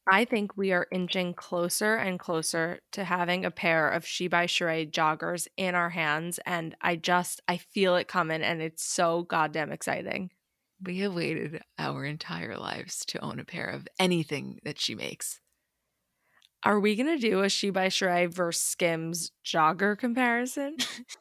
I 0.08 0.26
think 0.30 0.56
we 0.56 0.72
are 0.72 0.86
inching 0.92 1.34
closer 1.34 1.96
and 1.96 2.20
closer 2.20 2.80
to 2.92 3.04
having 3.04 3.44
a 3.44 3.50
pair 3.50 3.90
of 3.90 4.06
She 4.06 4.28
by 4.28 4.46
Sheree 4.46 4.92
joggers 4.92 5.48
in 5.58 5.74
our 5.74 5.90
hands. 5.90 6.40
And 6.46 6.76
I 6.80 6.98
just, 6.98 7.42
I 7.48 7.58
feel 7.58 7.96
it 7.96 8.08
coming 8.08 8.44
and 8.44 8.62
it's 8.62 8.86
so 8.86 9.24
goddamn 9.24 9.72
exciting. 9.72 10.30
We 10.80 11.00
have 11.00 11.16
waited 11.16 11.64
our 11.80 12.06
entire 12.06 12.56
lives 12.56 13.04
to 13.08 13.26
own 13.26 13.40
a 13.40 13.44
pair 13.44 13.66
of 13.66 13.88
anything 13.98 14.60
that 14.64 14.80
she 14.80 14.94
makes. 14.94 15.40
Are 16.68 16.82
we 16.82 16.98
going 16.98 17.08
to 17.08 17.18
do 17.18 17.44
a 17.44 17.50
She 17.50 17.70
by 17.70 17.88
Sheree 17.88 18.30
versus 18.30 18.62
Skims 18.62 19.32
jogger 19.46 19.98
comparison? 19.98 20.76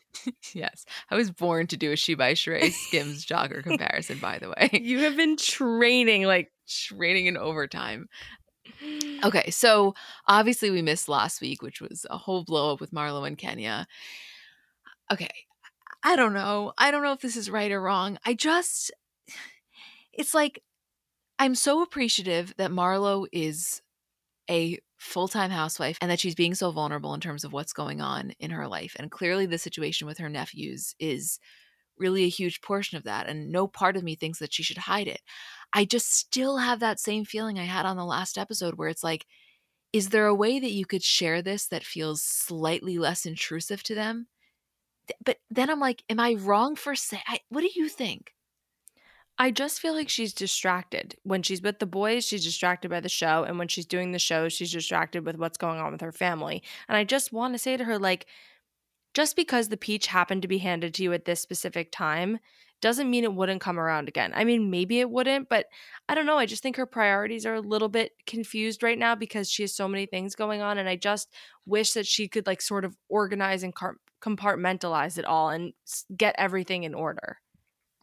yes. 0.53 0.85
I 1.09 1.15
was 1.15 1.31
born 1.31 1.69
to 1.69 1.77
do 1.77 1.93
a 1.93 1.97
She 1.97 2.17
by 2.17 2.33
Sheree 2.33 2.73
Skims 2.73 3.25
jogger 3.25 3.63
comparison, 3.63 4.19
by 4.19 4.41
the 4.41 4.49
way. 4.49 4.71
You 4.73 4.99
have 5.05 5.17
been 5.17 5.37
training 5.37 6.25
like 6.25 6.51
training 6.69 7.27
in 7.27 7.37
overtime. 7.37 8.09
Okay, 9.25 9.51
so 9.51 9.95
obviously 10.27 10.71
we 10.71 10.83
missed 10.83 11.09
last 11.09 11.41
week, 11.41 11.63
which 11.63 11.81
was 11.81 12.05
a 12.11 12.19
whole 12.19 12.45
blow 12.45 12.73
up 12.73 12.81
with 12.81 12.91
Marlo 12.91 13.27
and 13.27 13.39
Kenya. 13.39 13.87
Okay, 15.11 15.31
I 16.03 16.17
don't 16.17 16.35
know. 16.35 16.73
I 16.77 16.91
don't 16.91 17.05
know 17.05 17.13
if 17.13 17.21
this 17.21 17.37
is 17.37 17.49
right 17.49 17.71
or 17.71 17.81
wrong. 17.81 18.19
I 18.27 18.35
just, 18.35 18.91
it's 20.13 20.35
like, 20.35 20.63
I'm 21.39 21.55
so 21.55 21.83
appreciative 21.83 22.55
that 22.59 22.73
Marlo 22.73 23.27
is 23.33 23.81
a 24.51 24.79
full 24.99 25.29
time 25.29 25.51
housewife 25.51 25.99
and 26.01 26.11
that 26.11 26.21
she's 26.21 26.35
being 26.35 26.55
so 26.55 26.71
vulnerable 26.71 27.15
in 27.15 27.21
terms 27.21 27.45
of 27.45 27.53
what's 27.53 27.73
going 27.73 28.01
on 28.01 28.33
in 28.39 28.51
her 28.51 28.67
life. 28.69 28.97
And 28.99 29.11
clearly, 29.11 29.47
the 29.47 29.59
situation 29.59 30.07
with 30.07 30.19
her 30.19 30.29
nephews 30.29 30.95
is 30.99 31.39
really 31.99 32.25
a 32.25 32.29
huge 32.29 32.61
portion 32.61 32.97
of 32.97 33.05
that. 33.05 33.29
And 33.29 33.51
no 33.51 33.67
part 33.67 33.97
of 33.97 34.03
me 34.03 34.15
thinks 34.15 34.39
that 34.39 34.53
she 34.53 34.63
should 34.63 34.79
hide 34.79 35.09
it. 35.09 35.21
I 35.73 35.85
just 35.85 36.13
still 36.15 36.59
have 36.59 36.81
that 36.81 37.01
same 37.01 37.25
feeling 37.25 37.59
I 37.59 37.65
had 37.65 37.87
on 37.87 37.97
the 37.97 38.05
last 38.05 38.39
episode 38.39 38.75
where 38.75 38.89
it's 38.89 39.05
like, 39.05 39.27
is 39.93 40.11
there 40.11 40.27
a 40.27 40.35
way 40.35 40.59
that 40.59 40.73
you 40.73 40.85
could 40.85 41.03
share 41.03 41.41
this 41.43 41.69
that 41.69 41.85
feels 41.85 42.23
slightly 42.23 42.99
less 42.99 43.25
intrusive 43.25 43.83
to 43.85 43.95
them? 43.95 44.27
But 45.25 45.39
then 45.51 45.71
I'm 45.71 45.81
like, 45.81 46.03
am 46.11 46.21
I 46.21 46.35
wrong 46.35 46.77
for 46.77 46.95
saying, 46.95 47.23
what 47.49 47.63
do 47.63 47.71
you 47.75 47.89
think? 47.89 48.33
I 49.39 49.51
just 49.51 49.81
feel 49.81 49.95
like 49.95 50.09
she's 50.09 50.33
distracted. 50.33 51.15
When 51.23 51.43
she's 51.43 51.61
with 51.61 51.79
the 51.79 51.87
boys, 51.87 52.25
she's 52.25 52.45
distracted 52.45 52.89
by 52.91 53.01
the 53.01 53.09
show. 53.09 53.45
And 53.45 53.59
when 53.59 53.69
she's 53.69 53.85
doing 53.85 54.13
the 54.13 54.19
show, 54.19 54.49
she's 54.49 54.73
distracted 54.73 55.27
with 55.27 55.37
what's 55.37 55.59
going 55.59 55.79
on 55.79 55.93
with 55.93 56.01
her 56.01 56.13
family. 56.13 56.63
And 56.89 56.97
I 56.97 57.05
just 57.05 57.33
want 57.33 57.53
to 57.55 57.59
say 57.59 57.77
to 57.77 57.85
her, 57.85 57.99
like, 57.99 58.27
just 59.13 59.37
because 59.37 59.69
the 59.69 59.77
peach 59.77 60.07
happened 60.07 60.43
to 60.43 60.49
be 60.49 60.59
handed 60.59 60.95
to 60.95 61.03
you 61.03 61.13
at 61.13 61.27
this 61.27 61.41
specific 61.41 61.91
time 61.93 62.39
doesn't 62.83 63.11
mean 63.11 63.25
it 63.25 63.33
wouldn't 63.35 63.63
come 63.63 63.79
around 63.79 64.09
again. 64.09 64.33
I 64.35 64.45
mean, 64.45 64.71
maybe 64.71 65.01
it 65.01 65.11
wouldn't, 65.11 65.49
but 65.49 65.67
I 66.09 66.15
don't 66.15 66.27
know. 66.27 66.39
I 66.39 66.45
just 66.47 66.63
think 66.63 66.77
her 66.77 66.87
priorities 66.87 67.47
are 67.47 67.55
a 67.55 67.61
little 67.61 67.89
bit 67.89 68.13
confused 68.27 68.83
right 68.83 68.99
now 68.99 69.15
because 69.15 69.51
she 69.51 69.63
has 69.63 69.75
so 69.75 69.89
many 69.89 70.07
things 70.07 70.35
going 70.35 70.61
on. 70.61 70.77
And 70.79 70.89
I 70.89 70.97
just 70.97 71.31
wish 71.67 71.93
that 71.93 72.07
she 72.07 72.29
could, 72.29 72.47
like, 72.47 72.61
sort 72.61 72.85
of 72.85 72.97
organize 73.09 73.63
and 73.63 73.75
compartmentalize 74.21 75.19
it 75.19 75.25
all 75.25 75.49
and 75.51 75.73
get 76.15 76.35
everything 76.39 76.85
in 76.85 76.95
order. 76.95 77.39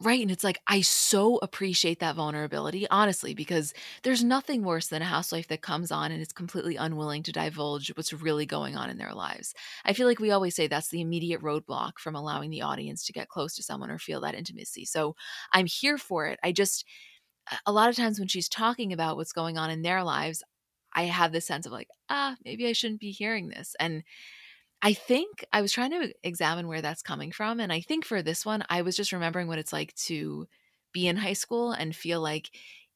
Right. 0.00 0.20
And 0.20 0.30
it's 0.30 0.42
like, 0.42 0.58
I 0.66 0.80
so 0.80 1.38
appreciate 1.38 2.00
that 2.00 2.16
vulnerability, 2.16 2.86
honestly, 2.90 3.32
because 3.32 3.72
there's 4.02 4.24
nothing 4.24 4.64
worse 4.64 4.88
than 4.88 5.02
a 5.02 5.04
housewife 5.06 5.46
that 5.48 5.62
comes 5.62 5.92
on 5.92 6.10
and 6.10 6.20
is 6.20 6.32
completely 6.32 6.74
unwilling 6.76 7.22
to 7.22 7.32
divulge 7.32 7.90
what's 7.96 8.12
really 8.12 8.44
going 8.44 8.76
on 8.76 8.90
in 8.90 8.98
their 8.98 9.14
lives. 9.14 9.54
I 9.84 9.92
feel 9.92 10.06
like 10.08 10.18
we 10.18 10.32
always 10.32 10.56
say 10.56 10.66
that's 10.66 10.88
the 10.88 11.00
immediate 11.00 11.40
roadblock 11.42 11.98
from 11.98 12.16
allowing 12.16 12.50
the 12.50 12.62
audience 12.62 13.04
to 13.06 13.12
get 13.12 13.28
close 13.28 13.54
to 13.54 13.62
someone 13.62 13.90
or 13.90 13.98
feel 13.98 14.20
that 14.22 14.34
intimacy. 14.34 14.84
So 14.84 15.14
I'm 15.52 15.66
here 15.66 15.96
for 15.96 16.26
it. 16.26 16.40
I 16.42 16.50
just, 16.50 16.84
a 17.66 17.72
lot 17.72 17.90
of 17.90 17.96
times 17.96 18.18
when 18.18 18.28
she's 18.28 18.48
talking 18.48 18.92
about 18.92 19.16
what's 19.16 19.32
going 19.32 19.58
on 19.58 19.70
in 19.70 19.82
their 19.82 20.02
lives, 20.04 20.42
I 20.94 21.04
have 21.04 21.32
this 21.32 21.46
sense 21.46 21.66
of 21.66 21.72
like, 21.72 21.88
ah, 22.10 22.36
maybe 22.44 22.66
I 22.68 22.72
shouldn't 22.72 23.00
be 23.00 23.10
hearing 23.12 23.48
this. 23.48 23.76
And 23.80 24.02
I 24.84 24.92
think 24.92 25.46
I 25.52 25.62
was 25.62 25.72
trying 25.72 25.92
to 25.92 26.12
examine 26.22 26.68
where 26.68 26.82
that's 26.82 27.02
coming 27.02 27.32
from. 27.32 27.58
And 27.58 27.72
I 27.72 27.80
think 27.80 28.04
for 28.04 28.22
this 28.22 28.44
one, 28.44 28.64
I 28.68 28.82
was 28.82 28.96
just 28.96 29.12
remembering 29.12 29.48
what 29.48 29.58
it's 29.58 29.72
like 29.72 29.94
to 30.08 30.46
be 30.92 31.08
in 31.08 31.16
high 31.16 31.32
school 31.32 31.72
and 31.72 31.96
feel 31.96 32.20
like 32.20 32.50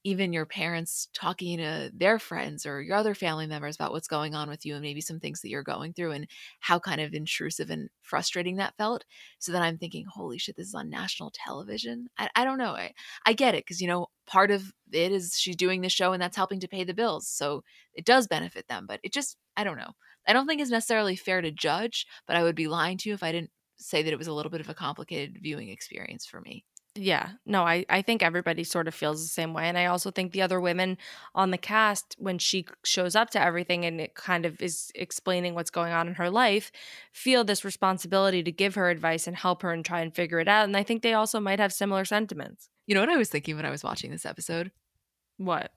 even 0.04 0.32
your 0.32 0.46
parents 0.46 1.08
talking 1.14 1.58
to 1.58 1.90
their 1.94 2.18
friends 2.18 2.66
or 2.66 2.82
your 2.82 2.96
other 2.96 3.14
family 3.14 3.46
members 3.46 3.74
about 3.74 3.92
what's 3.92 4.06
going 4.06 4.34
on 4.34 4.48
with 4.50 4.66
you 4.66 4.74
and 4.74 4.82
maybe 4.82 5.00
some 5.00 5.18
things 5.18 5.40
that 5.40 5.48
you're 5.48 5.64
going 5.64 5.92
through 5.92 6.12
and 6.12 6.28
how 6.60 6.78
kind 6.78 7.00
of 7.00 7.14
intrusive 7.14 7.70
and 7.70 7.88
frustrating 8.02 8.56
that 8.56 8.76
felt. 8.76 9.04
So 9.38 9.52
then 9.52 9.62
I'm 9.62 9.78
thinking, 9.78 10.06
holy 10.06 10.38
shit, 10.38 10.56
this 10.56 10.68
is 10.68 10.74
on 10.74 10.90
national 10.90 11.32
television. 11.34 12.08
I, 12.18 12.28
I 12.36 12.44
don't 12.44 12.58
know. 12.58 12.72
I, 12.72 12.92
I 13.26 13.32
get 13.32 13.54
it 13.54 13.64
because, 13.66 13.80
you 13.80 13.88
know, 13.88 14.08
part 14.26 14.50
of 14.50 14.72
it 14.92 15.10
is 15.12 15.36
she's 15.38 15.56
doing 15.56 15.80
the 15.80 15.88
show 15.88 16.12
and 16.12 16.22
that's 16.22 16.36
helping 16.36 16.60
to 16.60 16.68
pay 16.68 16.84
the 16.84 16.94
bills. 16.94 17.26
So 17.28 17.64
it 17.94 18.04
does 18.04 18.28
benefit 18.28 18.68
them, 18.68 18.86
but 18.86 19.00
it 19.02 19.12
just, 19.12 19.36
I 19.56 19.64
don't 19.64 19.78
know. 19.78 19.92
I 20.28 20.32
don't 20.34 20.46
think 20.46 20.60
it's 20.60 20.70
necessarily 20.70 21.16
fair 21.16 21.40
to 21.40 21.50
judge, 21.50 22.06
but 22.26 22.36
I 22.36 22.42
would 22.42 22.54
be 22.54 22.68
lying 22.68 22.98
to 22.98 23.08
you 23.08 23.14
if 23.14 23.22
I 23.22 23.32
didn't 23.32 23.50
say 23.78 24.02
that 24.02 24.12
it 24.12 24.18
was 24.18 24.26
a 24.26 24.32
little 24.32 24.50
bit 24.50 24.60
of 24.60 24.68
a 24.68 24.74
complicated 24.74 25.38
viewing 25.42 25.70
experience 25.70 26.26
for 26.26 26.40
me. 26.40 26.64
Yeah, 26.94 27.30
no, 27.46 27.62
I, 27.62 27.84
I 27.88 28.02
think 28.02 28.22
everybody 28.22 28.64
sort 28.64 28.88
of 28.88 28.94
feels 28.94 29.22
the 29.22 29.28
same 29.28 29.54
way. 29.54 29.68
And 29.68 29.78
I 29.78 29.86
also 29.86 30.10
think 30.10 30.32
the 30.32 30.42
other 30.42 30.60
women 30.60 30.98
on 31.34 31.50
the 31.50 31.58
cast, 31.58 32.16
when 32.18 32.38
she 32.38 32.66
shows 32.84 33.14
up 33.14 33.30
to 33.30 33.40
everything 33.40 33.84
and 33.84 34.00
it 34.00 34.14
kind 34.14 34.44
of 34.44 34.60
is 34.60 34.90
explaining 34.96 35.54
what's 35.54 35.70
going 35.70 35.92
on 35.92 36.08
in 36.08 36.14
her 36.14 36.28
life, 36.28 36.72
feel 37.12 37.44
this 37.44 37.64
responsibility 37.64 38.42
to 38.42 38.50
give 38.50 38.74
her 38.74 38.90
advice 38.90 39.26
and 39.26 39.36
help 39.36 39.62
her 39.62 39.72
and 39.72 39.84
try 39.84 40.00
and 40.00 40.14
figure 40.14 40.40
it 40.40 40.48
out. 40.48 40.64
And 40.64 40.76
I 40.76 40.82
think 40.82 41.02
they 41.02 41.14
also 41.14 41.38
might 41.38 41.60
have 41.60 41.72
similar 41.72 42.04
sentiments. 42.04 42.68
You 42.86 42.94
know 42.94 43.00
what 43.00 43.10
I 43.10 43.16
was 43.16 43.28
thinking 43.28 43.54
when 43.56 43.66
I 43.66 43.70
was 43.70 43.84
watching 43.84 44.10
this 44.10 44.26
episode? 44.26 44.72
What? 45.36 45.70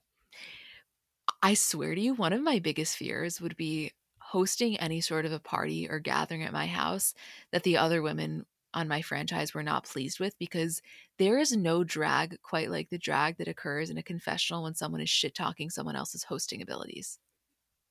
I 1.44 1.54
swear 1.54 1.94
to 1.94 2.02
you, 2.02 2.16
one 2.16 2.34
of 2.34 2.42
my 2.42 2.58
biggest 2.60 2.98
fears 2.98 3.40
would 3.40 3.58
be 3.58 3.92
hosting 4.32 4.78
any 4.78 5.02
sort 5.02 5.26
of 5.26 5.34
a 5.34 5.40
party 5.40 5.90
or 5.90 6.00
gathering 6.00 6.42
at 6.42 6.54
my 6.54 6.66
house 6.66 7.14
that 7.52 7.64
the 7.64 7.76
other 7.76 8.02
women 8.02 8.46
on 8.74 8.88
my 8.88 9.02
franchise 9.02 9.54
were 9.54 9.62
not 9.62 9.84
pleased 9.84 10.22
with 10.22 10.40
because 10.40 10.82
there 11.20 11.38
is 11.38 11.52
no 11.52 11.84
drag 11.84 12.42
quite 12.42 12.72
like 12.72 12.90
the 12.90 12.98
drag 12.98 13.38
that 13.38 13.50
occurs 13.50 13.90
in 13.90 13.98
a 13.98 14.04
confessional 14.04 14.64
when 14.64 14.74
someone 14.74 15.02
is 15.02 15.10
shit 15.10 15.36
talking 15.36 15.70
someone 15.70 15.98
else's 15.98 16.24
hosting 16.24 16.62
abilities. 16.62 17.20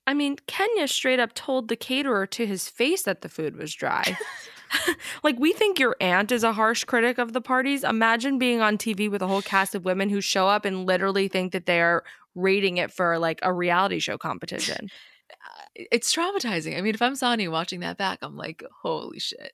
I 0.07 0.14
mean, 0.14 0.36
Kenya 0.47 0.88
straight 0.88 1.20
up 1.20 1.34
told 1.34 1.68
the 1.68 1.76
caterer 1.76 2.26
to 2.28 2.47
his 2.47 2.70
face 2.70 3.03
that 3.03 3.20
the 3.20 3.28
food 3.28 3.55
was 3.55 3.74
dry. 3.74 4.16
like, 5.22 5.38
we 5.38 5.53
think 5.53 5.78
your 5.78 5.95
aunt 6.01 6.32
is 6.32 6.43
a 6.43 6.55
harsh 6.55 6.84
critic 6.84 7.18
of 7.18 7.34
the 7.34 7.43
parties. 7.43 7.84
Imagine 7.84 8.38
being 8.38 8.62
on 8.62 8.78
TV 8.78 9.11
with 9.11 9.20
a 9.20 9.26
whole 9.26 9.43
cast 9.43 9.74
of 9.74 9.84
women 9.84 10.09
who 10.09 10.22
show 10.22 10.49
up 10.49 10.64
and 10.64 10.86
literally 10.86 11.28
think 11.28 11.53
that 11.53 11.66
they 11.66 11.82
are 11.82 12.03
rating 12.34 12.78
it 12.78 12.91
for 12.91 13.18
like 13.18 13.41
a 13.43 13.53
reality 13.53 13.99
show 13.99 14.16
competition 14.16 14.88
it's 15.74 16.14
traumatizing. 16.14 16.76
I 16.76 16.80
mean, 16.80 16.94
if 16.94 17.02
I'm 17.02 17.14
Sanya 17.14 17.50
watching 17.50 17.80
that 17.80 17.96
back, 17.96 18.18
I'm 18.22 18.36
like, 18.36 18.62
holy 18.82 19.18
shit. 19.18 19.52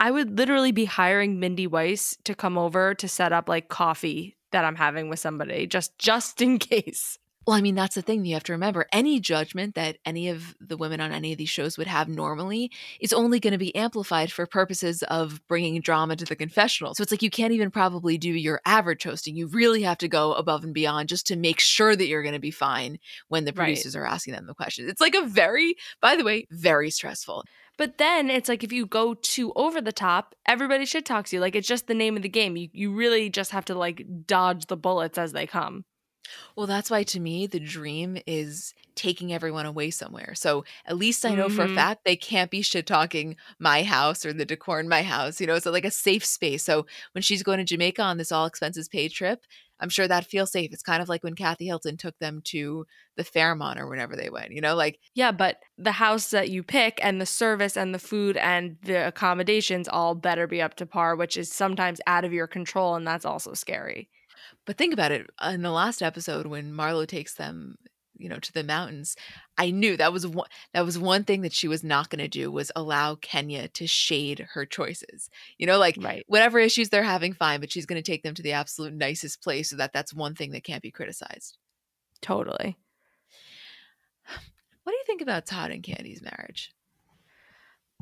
I 0.00 0.10
would 0.10 0.38
literally 0.38 0.72
be 0.72 0.86
hiring 0.86 1.38
Mindy 1.38 1.66
Weiss 1.66 2.16
to 2.24 2.34
come 2.34 2.58
over 2.58 2.94
to 2.94 3.08
set 3.08 3.32
up 3.32 3.48
like 3.48 3.68
coffee 3.68 4.36
that 4.52 4.64
I'm 4.64 4.76
having 4.76 5.08
with 5.08 5.18
somebody 5.18 5.66
just 5.66 5.98
just 5.98 6.42
in 6.42 6.58
case. 6.58 7.18
Well, 7.46 7.56
I 7.56 7.60
mean, 7.60 7.74
that's 7.74 7.94
the 7.94 8.02
thing 8.02 8.24
you 8.24 8.34
have 8.34 8.44
to 8.44 8.52
remember. 8.52 8.86
Any 8.92 9.20
judgment 9.20 9.74
that 9.74 9.98
any 10.06 10.28
of 10.28 10.54
the 10.60 10.78
women 10.78 11.00
on 11.00 11.12
any 11.12 11.32
of 11.32 11.38
these 11.38 11.50
shows 11.50 11.76
would 11.76 11.86
have 11.86 12.08
normally 12.08 12.70
is 13.00 13.12
only 13.12 13.38
going 13.38 13.52
to 13.52 13.58
be 13.58 13.74
amplified 13.74 14.32
for 14.32 14.46
purposes 14.46 15.02
of 15.04 15.46
bringing 15.46 15.80
drama 15.82 16.16
to 16.16 16.24
the 16.24 16.36
confessional. 16.36 16.94
So 16.94 17.02
it's 17.02 17.12
like 17.12 17.22
you 17.22 17.30
can't 17.30 17.52
even 17.52 17.70
probably 17.70 18.16
do 18.16 18.30
your 18.30 18.60
average 18.64 19.04
hosting. 19.04 19.36
You 19.36 19.48
really 19.48 19.82
have 19.82 19.98
to 19.98 20.08
go 20.08 20.32
above 20.32 20.64
and 20.64 20.72
beyond 20.72 21.10
just 21.10 21.26
to 21.26 21.36
make 21.36 21.60
sure 21.60 21.94
that 21.94 22.06
you're 22.06 22.22
going 22.22 22.34
to 22.34 22.40
be 22.40 22.50
fine 22.50 22.98
when 23.28 23.44
the 23.44 23.52
producers 23.52 23.94
right. 23.94 24.02
are 24.02 24.06
asking 24.06 24.34
them 24.34 24.46
the 24.46 24.54
questions. 24.54 24.88
It's 24.88 25.00
like 25.00 25.14
a 25.14 25.26
very, 25.26 25.76
by 26.00 26.16
the 26.16 26.24
way, 26.24 26.46
very 26.50 26.90
stressful. 26.90 27.44
But 27.76 27.98
then 27.98 28.30
it's 28.30 28.48
like 28.48 28.62
if 28.62 28.72
you 28.72 28.86
go 28.86 29.14
too 29.14 29.52
over 29.56 29.80
the 29.80 29.92
top, 29.92 30.34
everybody 30.46 30.84
shit 30.86 31.04
talks 31.04 31.32
you. 31.32 31.40
Like 31.40 31.56
it's 31.56 31.68
just 31.68 31.88
the 31.88 31.94
name 31.94 32.16
of 32.16 32.22
the 32.22 32.28
game. 32.28 32.56
You 32.56 32.68
you 32.72 32.94
really 32.94 33.28
just 33.30 33.50
have 33.50 33.64
to 33.66 33.74
like 33.74 34.06
dodge 34.26 34.66
the 34.66 34.76
bullets 34.76 35.18
as 35.18 35.32
they 35.32 35.46
come. 35.46 35.84
Well, 36.56 36.66
that's 36.66 36.90
why 36.90 37.02
to 37.04 37.20
me, 37.20 37.46
the 37.46 37.60
dream 37.60 38.18
is 38.26 38.74
taking 38.94 39.32
everyone 39.32 39.66
away 39.66 39.90
somewhere. 39.90 40.34
So 40.34 40.64
at 40.86 40.96
least 40.96 41.24
I 41.24 41.34
know 41.34 41.46
mm-hmm. 41.46 41.56
for 41.56 41.62
a 41.62 41.66
mm-hmm. 41.66 41.74
fact 41.74 42.04
they 42.04 42.16
can't 42.16 42.50
be 42.50 42.62
shit 42.62 42.86
talking 42.86 43.36
my 43.58 43.82
house 43.82 44.24
or 44.24 44.32
the 44.32 44.44
decor 44.44 44.80
in 44.80 44.88
my 44.88 45.02
house. 45.02 45.40
You 45.40 45.46
know, 45.46 45.54
it's 45.54 45.66
like 45.66 45.84
a 45.84 45.90
safe 45.90 46.24
space. 46.24 46.62
So 46.62 46.86
when 47.12 47.22
she's 47.22 47.42
going 47.42 47.58
to 47.58 47.64
Jamaica 47.64 48.02
on 48.02 48.18
this 48.18 48.32
all 48.32 48.46
expenses 48.46 48.88
paid 48.88 49.10
trip, 49.10 49.44
I'm 49.80 49.88
sure 49.88 50.06
that 50.06 50.26
feels 50.26 50.52
safe. 50.52 50.72
It's 50.72 50.82
kind 50.82 51.02
of 51.02 51.08
like 51.08 51.24
when 51.24 51.34
Kathy 51.34 51.66
Hilton 51.66 51.96
took 51.96 52.18
them 52.18 52.40
to 52.44 52.86
the 53.16 53.24
Fairmont 53.24 53.80
or 53.80 53.88
whenever 53.88 54.14
they 54.14 54.30
went, 54.30 54.52
you 54.52 54.60
know, 54.60 54.76
like. 54.76 55.00
Yeah, 55.14 55.32
but 55.32 55.58
the 55.76 55.92
house 55.92 56.30
that 56.30 56.48
you 56.48 56.62
pick 56.62 57.00
and 57.02 57.20
the 57.20 57.26
service 57.26 57.76
and 57.76 57.92
the 57.92 57.98
food 57.98 58.36
and 58.36 58.76
the 58.82 59.06
accommodations 59.06 59.88
all 59.88 60.14
better 60.14 60.46
be 60.46 60.62
up 60.62 60.76
to 60.76 60.86
par, 60.86 61.16
which 61.16 61.36
is 61.36 61.52
sometimes 61.52 62.00
out 62.06 62.24
of 62.24 62.32
your 62.32 62.46
control. 62.46 62.94
And 62.94 63.06
that's 63.06 63.24
also 63.24 63.52
scary. 63.54 64.08
But 64.66 64.78
think 64.78 64.92
about 64.92 65.12
it. 65.12 65.28
In 65.42 65.62
the 65.62 65.70
last 65.70 66.02
episode, 66.02 66.46
when 66.46 66.72
Marlo 66.72 67.06
takes 67.06 67.34
them, 67.34 67.76
you 68.16 68.28
know, 68.28 68.38
to 68.38 68.52
the 68.52 68.64
mountains, 68.64 69.16
I 69.58 69.70
knew 69.70 69.96
that 69.96 70.12
was 70.12 70.26
one 70.26 70.48
that 70.72 70.84
was 70.84 70.98
one 70.98 71.24
thing 71.24 71.42
that 71.42 71.52
she 71.52 71.68
was 71.68 71.84
not 71.84 72.10
going 72.10 72.20
to 72.20 72.28
do 72.28 72.50
was 72.50 72.72
allow 72.74 73.16
Kenya 73.16 73.68
to 73.68 73.86
shade 73.86 74.46
her 74.54 74.64
choices. 74.64 75.28
You 75.58 75.66
know, 75.66 75.78
like 75.78 75.96
right. 76.00 76.24
whatever 76.28 76.58
issues 76.58 76.88
they're 76.88 77.02
having, 77.02 77.34
fine, 77.34 77.60
but 77.60 77.72
she's 77.72 77.86
going 77.86 78.02
to 78.02 78.10
take 78.10 78.22
them 78.22 78.34
to 78.34 78.42
the 78.42 78.52
absolute 78.52 78.94
nicest 78.94 79.42
place 79.42 79.70
so 79.70 79.76
that 79.76 79.92
that's 79.92 80.14
one 80.14 80.34
thing 80.34 80.52
that 80.52 80.64
can't 80.64 80.82
be 80.82 80.90
criticized. 80.90 81.58
Totally. 82.22 82.78
What 84.84 84.92
do 84.92 84.96
you 84.96 85.04
think 85.06 85.22
about 85.22 85.46
Todd 85.46 85.70
and 85.70 85.82
Kandi's 85.82 86.22
marriage? 86.22 86.72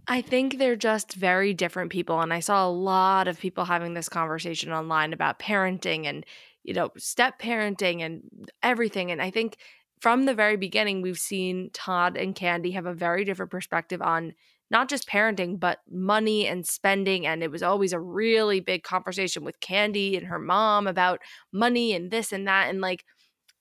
I 0.08 0.20
think 0.20 0.58
they're 0.58 0.74
just 0.74 1.14
very 1.14 1.54
different 1.54 1.92
people. 1.92 2.20
And 2.20 2.32
I 2.32 2.40
saw 2.40 2.66
a 2.66 2.70
lot 2.70 3.28
of 3.28 3.38
people 3.38 3.64
having 3.64 3.94
this 3.94 4.08
conversation 4.08 4.72
online 4.72 5.12
about 5.12 5.38
parenting 5.38 6.06
and, 6.06 6.26
you 6.64 6.74
know, 6.74 6.90
step 6.96 7.40
parenting 7.40 8.02
and 8.02 8.22
everything. 8.62 9.10
And 9.10 9.20
I 9.20 9.30
think 9.30 9.56
from 10.00 10.24
the 10.24 10.34
very 10.34 10.56
beginning, 10.56 11.02
we've 11.02 11.18
seen 11.18 11.70
Todd 11.72 12.16
and 12.16 12.34
Kandi 12.34 12.72
have 12.74 12.86
a 12.86 12.94
very 12.94 13.24
different 13.24 13.50
perspective 13.50 14.02
on 14.02 14.34
not 14.70 14.88
just 14.88 15.08
parenting, 15.08 15.60
but 15.60 15.80
money 15.90 16.46
and 16.46 16.66
spending. 16.66 17.26
And 17.26 17.42
it 17.42 17.50
was 17.50 17.62
always 17.62 17.92
a 17.92 18.00
really 18.00 18.58
big 18.60 18.82
conversation 18.82 19.44
with 19.44 19.60
Kandi 19.60 20.16
and 20.16 20.26
her 20.26 20.38
mom 20.38 20.86
about 20.86 21.20
money 21.52 21.94
and 21.94 22.10
this 22.10 22.32
and 22.32 22.48
that. 22.48 22.70
And 22.70 22.80
like, 22.80 23.04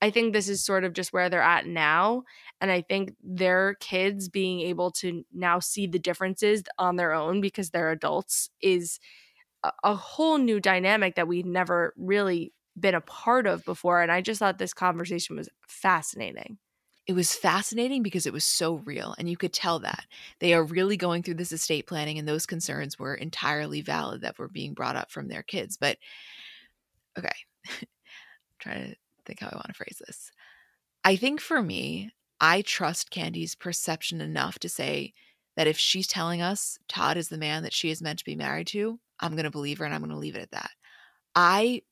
I 0.00 0.10
think 0.10 0.32
this 0.32 0.48
is 0.48 0.64
sort 0.64 0.82
of 0.82 0.94
just 0.94 1.12
where 1.12 1.28
they're 1.28 1.42
at 1.42 1.66
now. 1.66 2.24
And 2.60 2.72
I 2.72 2.80
think 2.80 3.12
their 3.22 3.74
kids 3.74 4.28
being 4.28 4.60
able 4.62 4.90
to 4.92 5.22
now 5.32 5.60
see 5.60 5.86
the 5.86 5.98
differences 5.98 6.64
on 6.78 6.96
their 6.96 7.12
own 7.12 7.40
because 7.40 7.70
they're 7.70 7.92
adults 7.92 8.50
is 8.60 8.98
a, 9.84 9.94
whole 9.94 10.38
new 10.38 10.58
dynamic 10.58 11.14
that 11.14 11.28
we've 11.28 11.46
never 11.46 11.94
really 11.96 12.52
been 12.78 12.94
a 12.94 13.00
part 13.00 13.46
of 13.46 13.64
before. 13.64 14.02
And 14.02 14.10
I 14.12 14.20
just 14.20 14.38
thought 14.38 14.58
this 14.58 14.74
conversation 14.74 15.36
was 15.36 15.48
fascinating. 15.68 16.58
it 17.06 17.14
was 17.14 17.34
fascinating 17.34 18.02
because 18.02 18.26
it 18.26 18.32
was 18.32 18.44
so 18.44 18.74
real 18.84 19.14
and 19.18 19.28
you 19.28 19.36
could 19.36 19.52
tell 19.52 19.80
that 19.80 20.04
they 20.38 20.54
are 20.54 20.62
really 20.62 20.96
going 20.96 21.22
through 21.22 21.34
this 21.34 21.52
estate 21.52 21.86
planning 21.86 22.18
and 22.18 22.28
those 22.28 22.46
concerns 22.46 22.98
were 22.98 23.14
entirely 23.14 23.80
valid 23.80 24.20
that 24.20 24.38
were 24.38 24.48
being 24.48 24.72
brought 24.72 24.96
up 24.96 25.10
from 25.10 25.28
their 25.28 25.42
kids 25.42 25.76
but 25.76 25.98
okay 27.18 27.32
I'm 27.68 27.86
trying 28.60 28.90
to 28.90 28.96
think 29.26 29.40
how 29.40 29.48
i 29.48 29.56
want 29.56 29.66
to 29.68 29.74
phrase 29.74 30.00
this 30.06 30.30
i 31.04 31.16
think 31.16 31.40
for 31.40 31.60
me 31.62 32.10
i 32.40 32.62
trust 32.62 33.10
Kandi's 33.10 33.54
perception 33.56 34.20
enough 34.20 34.58
to 34.60 34.68
say 34.68 35.12
that 35.56 35.66
if 35.66 35.78
she's 35.78 36.06
telling 36.06 36.40
us 36.40 36.78
todd 36.88 37.16
is 37.16 37.28
the 37.28 37.38
man 37.38 37.64
that 37.64 37.72
she 37.72 37.90
is 37.90 38.02
meant 38.02 38.20
to 38.20 38.24
be 38.24 38.36
married 38.36 38.68
to 38.68 38.98
i'm 39.20 39.32
going 39.32 39.44
to 39.44 39.50
believe 39.50 39.78
her 39.78 39.84
and 39.84 39.94
i'm 39.94 40.00
going 40.00 40.10
to 40.12 40.16
leave 40.16 40.36
it 40.36 40.42
at 40.42 40.50
that 40.52 40.70
i 41.34 41.82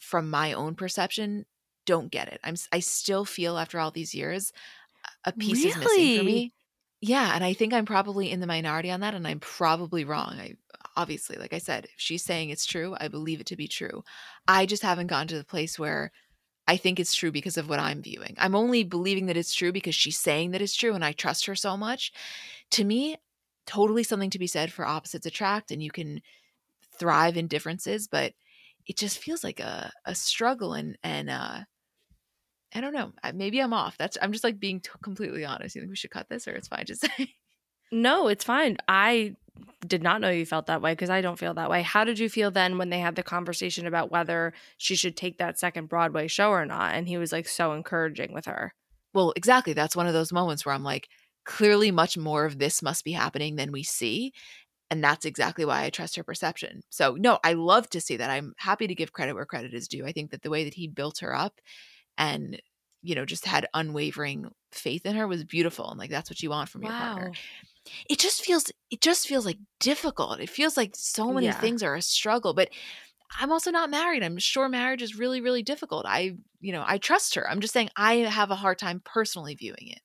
from 0.00 0.28
my 0.28 0.52
own 0.52 0.74
perception 0.74 1.44
don't 1.86 2.10
get 2.10 2.28
it. 2.28 2.40
I'm 2.44 2.56
I 2.72 2.80
still 2.80 3.24
feel 3.24 3.58
after 3.58 3.78
all 3.78 3.90
these 3.90 4.14
years 4.14 4.52
a 5.24 5.32
piece 5.32 5.64
really? 5.64 5.68
is 5.68 5.76
missing 5.76 6.18
for 6.18 6.24
me. 6.24 6.52
Yeah, 7.00 7.32
and 7.34 7.42
I 7.42 7.54
think 7.54 7.72
I'm 7.72 7.86
probably 7.86 8.30
in 8.30 8.40
the 8.40 8.46
minority 8.46 8.90
on 8.90 9.00
that 9.00 9.14
and 9.14 9.26
I'm 9.26 9.40
probably 9.40 10.04
wrong. 10.04 10.36
I 10.38 10.54
obviously, 10.96 11.36
like 11.36 11.54
I 11.54 11.58
said, 11.58 11.86
if 11.86 11.92
she's 11.96 12.22
saying 12.22 12.50
it's 12.50 12.66
true, 12.66 12.94
I 13.00 13.08
believe 13.08 13.40
it 13.40 13.46
to 13.46 13.56
be 13.56 13.68
true. 13.68 14.04
I 14.46 14.66
just 14.66 14.82
haven't 14.82 15.06
gotten 15.06 15.28
to 15.28 15.38
the 15.38 15.44
place 15.44 15.78
where 15.78 16.12
I 16.68 16.76
think 16.76 17.00
it's 17.00 17.14
true 17.14 17.32
because 17.32 17.56
of 17.56 17.68
what 17.68 17.80
I'm 17.80 18.02
viewing. 18.02 18.34
I'm 18.38 18.54
only 18.54 18.84
believing 18.84 19.26
that 19.26 19.36
it's 19.36 19.54
true 19.54 19.72
because 19.72 19.94
she's 19.94 20.18
saying 20.18 20.50
that 20.50 20.62
it's 20.62 20.76
true 20.76 20.94
and 20.94 21.04
I 21.04 21.12
trust 21.12 21.46
her 21.46 21.54
so 21.54 21.76
much. 21.76 22.12
To 22.72 22.84
me, 22.84 23.16
totally 23.66 24.02
something 24.02 24.30
to 24.30 24.38
be 24.38 24.46
said 24.46 24.70
for 24.72 24.86
opposites 24.86 25.26
attract 25.26 25.70
and 25.70 25.82
you 25.82 25.90
can 25.90 26.20
thrive 26.98 27.36
in 27.36 27.46
differences, 27.46 28.06
but 28.06 28.34
it 28.90 28.96
just 28.96 29.18
feels 29.18 29.44
like 29.44 29.60
a 29.60 29.92
a 30.04 30.16
struggle 30.16 30.74
and 30.74 30.98
and 31.04 31.30
uh 31.30 31.60
I 32.74 32.80
don't 32.80 32.92
know. 32.92 33.12
Maybe 33.34 33.60
I'm 33.60 33.72
off. 33.72 33.96
That's 33.96 34.18
I'm 34.20 34.32
just 34.32 34.42
like 34.42 34.58
being 34.58 34.80
t- 34.80 34.90
completely 35.00 35.44
honest. 35.44 35.76
You 35.76 35.82
think 35.82 35.90
we 35.90 35.96
should 35.96 36.10
cut 36.10 36.28
this 36.28 36.48
or 36.48 36.52
it's 36.52 36.66
fine 36.68 36.86
just 36.86 37.02
say? 37.18 37.34
No, 37.92 38.26
it's 38.28 38.44
fine. 38.44 38.78
I 38.88 39.36
did 39.86 40.02
not 40.02 40.20
know 40.20 40.30
you 40.30 40.44
felt 40.44 40.66
that 40.66 40.82
way 40.82 40.92
because 40.92 41.10
I 41.10 41.20
don't 41.20 41.38
feel 41.38 41.54
that 41.54 41.70
way. 41.70 41.82
How 41.82 42.02
did 42.04 42.18
you 42.18 42.28
feel 42.28 42.50
then 42.50 42.78
when 42.78 42.90
they 42.90 42.98
had 42.98 43.14
the 43.14 43.22
conversation 43.22 43.86
about 43.86 44.10
whether 44.10 44.52
she 44.76 44.96
should 44.96 45.16
take 45.16 45.38
that 45.38 45.58
second 45.58 45.88
Broadway 45.88 46.26
show 46.26 46.50
or 46.50 46.66
not? 46.66 46.94
And 46.94 47.06
he 47.06 47.16
was 47.16 47.32
like 47.32 47.48
so 47.48 47.72
encouraging 47.72 48.32
with 48.32 48.46
her. 48.46 48.74
Well, 49.14 49.32
exactly. 49.36 49.72
That's 49.72 49.96
one 49.96 50.06
of 50.08 50.14
those 50.14 50.32
moments 50.32 50.66
where 50.66 50.74
I'm 50.74 50.84
like, 50.84 51.08
clearly 51.44 51.90
much 51.90 52.16
more 52.16 52.44
of 52.44 52.58
this 52.58 52.82
must 52.82 53.04
be 53.04 53.12
happening 53.12 53.56
than 53.56 53.72
we 53.72 53.82
see. 53.82 54.32
And 54.90 55.04
that's 55.04 55.24
exactly 55.24 55.64
why 55.64 55.84
I 55.84 55.90
trust 55.90 56.16
her 56.16 56.24
perception. 56.24 56.82
So, 56.90 57.14
no, 57.14 57.38
I 57.44 57.52
love 57.52 57.88
to 57.90 58.00
see 58.00 58.16
that. 58.16 58.30
I'm 58.30 58.54
happy 58.58 58.88
to 58.88 58.94
give 58.94 59.12
credit 59.12 59.34
where 59.34 59.46
credit 59.46 59.72
is 59.72 59.86
due. 59.86 60.04
I 60.04 60.12
think 60.12 60.32
that 60.32 60.42
the 60.42 60.50
way 60.50 60.64
that 60.64 60.74
he 60.74 60.88
built 60.88 61.18
her 61.18 61.34
up 61.34 61.60
and 62.18 62.60
you 63.02 63.14
know 63.14 63.24
just 63.24 63.46
had 63.46 63.66
unwavering 63.74 64.50
faith 64.72 65.06
in 65.06 65.16
her 65.16 65.26
was 65.26 65.44
beautiful 65.44 65.90
and 65.90 65.98
like 65.98 66.10
that's 66.10 66.30
what 66.30 66.42
you 66.42 66.50
want 66.50 66.68
from 66.68 66.82
your 66.82 66.92
wow. 66.92 67.14
partner 67.14 67.32
it 68.08 68.18
just 68.18 68.44
feels 68.44 68.70
it 68.90 69.00
just 69.00 69.26
feels 69.26 69.46
like 69.46 69.58
difficult 69.78 70.40
it 70.40 70.50
feels 70.50 70.76
like 70.76 70.94
so 70.94 71.32
many 71.32 71.46
yeah. 71.46 71.60
things 71.60 71.82
are 71.82 71.94
a 71.94 72.02
struggle 72.02 72.54
but 72.54 72.68
i'm 73.40 73.50
also 73.50 73.70
not 73.70 73.90
married 73.90 74.22
i'm 74.22 74.38
sure 74.38 74.68
marriage 74.68 75.02
is 75.02 75.18
really 75.18 75.40
really 75.40 75.62
difficult 75.62 76.04
i 76.06 76.32
you 76.60 76.72
know 76.72 76.84
i 76.86 76.98
trust 76.98 77.34
her 77.34 77.48
i'm 77.48 77.60
just 77.60 77.72
saying 77.72 77.88
i 77.96 78.16
have 78.16 78.50
a 78.50 78.56
hard 78.56 78.78
time 78.78 79.00
personally 79.04 79.54
viewing 79.54 79.88
it 79.88 80.00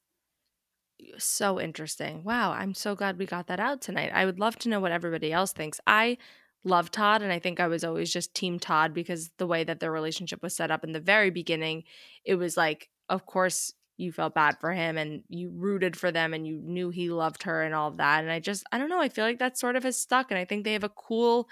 so 1.18 1.60
interesting 1.60 2.24
wow 2.24 2.52
i'm 2.52 2.74
so 2.74 2.96
glad 2.96 3.18
we 3.18 3.26
got 3.26 3.48
that 3.48 3.60
out 3.60 3.82
tonight 3.82 4.12
i 4.14 4.26
would 4.26 4.40
love 4.40 4.58
to 4.58 4.70
know 4.70 4.80
what 4.80 4.92
everybody 4.92 5.32
else 5.32 5.52
thinks 5.54 5.80
i 5.88 6.18
love 6.66 6.92
Todd. 6.92 7.22
And 7.22 7.32
I 7.32 7.40
think 7.40 7.60
I 7.60 7.68
was 7.68 7.84
always 7.84 8.12
just 8.12 8.34
Team 8.34 8.60
Todd 8.60 8.94
because 8.94 9.30
the 9.38 9.48
way 9.48 9.64
that 9.64 9.80
their 9.80 9.92
relationship 9.92 10.42
was 10.42 10.56
set 10.56 10.72
up 10.72 10.84
in 10.84 10.92
the 10.92 11.00
very 11.00 11.30
beginning, 11.30 11.84
it 12.26 12.36
was 12.36 12.58
like, 12.58 12.90
of 13.08 13.26
course, 13.26 13.72
you 13.98 14.12
felt 14.12 14.34
bad 14.34 14.58
for 14.60 14.74
him 14.74 14.98
and 14.98 15.24
you 15.30 15.52
rooted 15.56 15.96
for 15.96 16.12
them 16.12 16.34
and 16.34 16.46
you 16.46 16.60
knew 16.62 16.90
he 16.90 17.10
loved 17.10 17.44
her 17.44 17.64
and 17.64 17.74
all 17.74 17.88
of 17.88 17.98
that. 17.98 18.24
And 18.24 18.32
I 18.32 18.40
just, 18.40 18.66
I 18.72 18.78
don't 18.78 18.90
know, 18.90 19.00
I 19.00 19.08
feel 19.08 19.24
like 19.24 19.40
that 19.40 19.58
sort 19.58 19.78
of 19.78 19.84
has 19.84 19.96
stuck. 19.96 20.32
And 20.32 20.38
I 20.38 20.44
think 20.44 20.66
they 20.66 20.74
have 20.74 20.84
a 20.84 20.90
cool, 20.90 21.48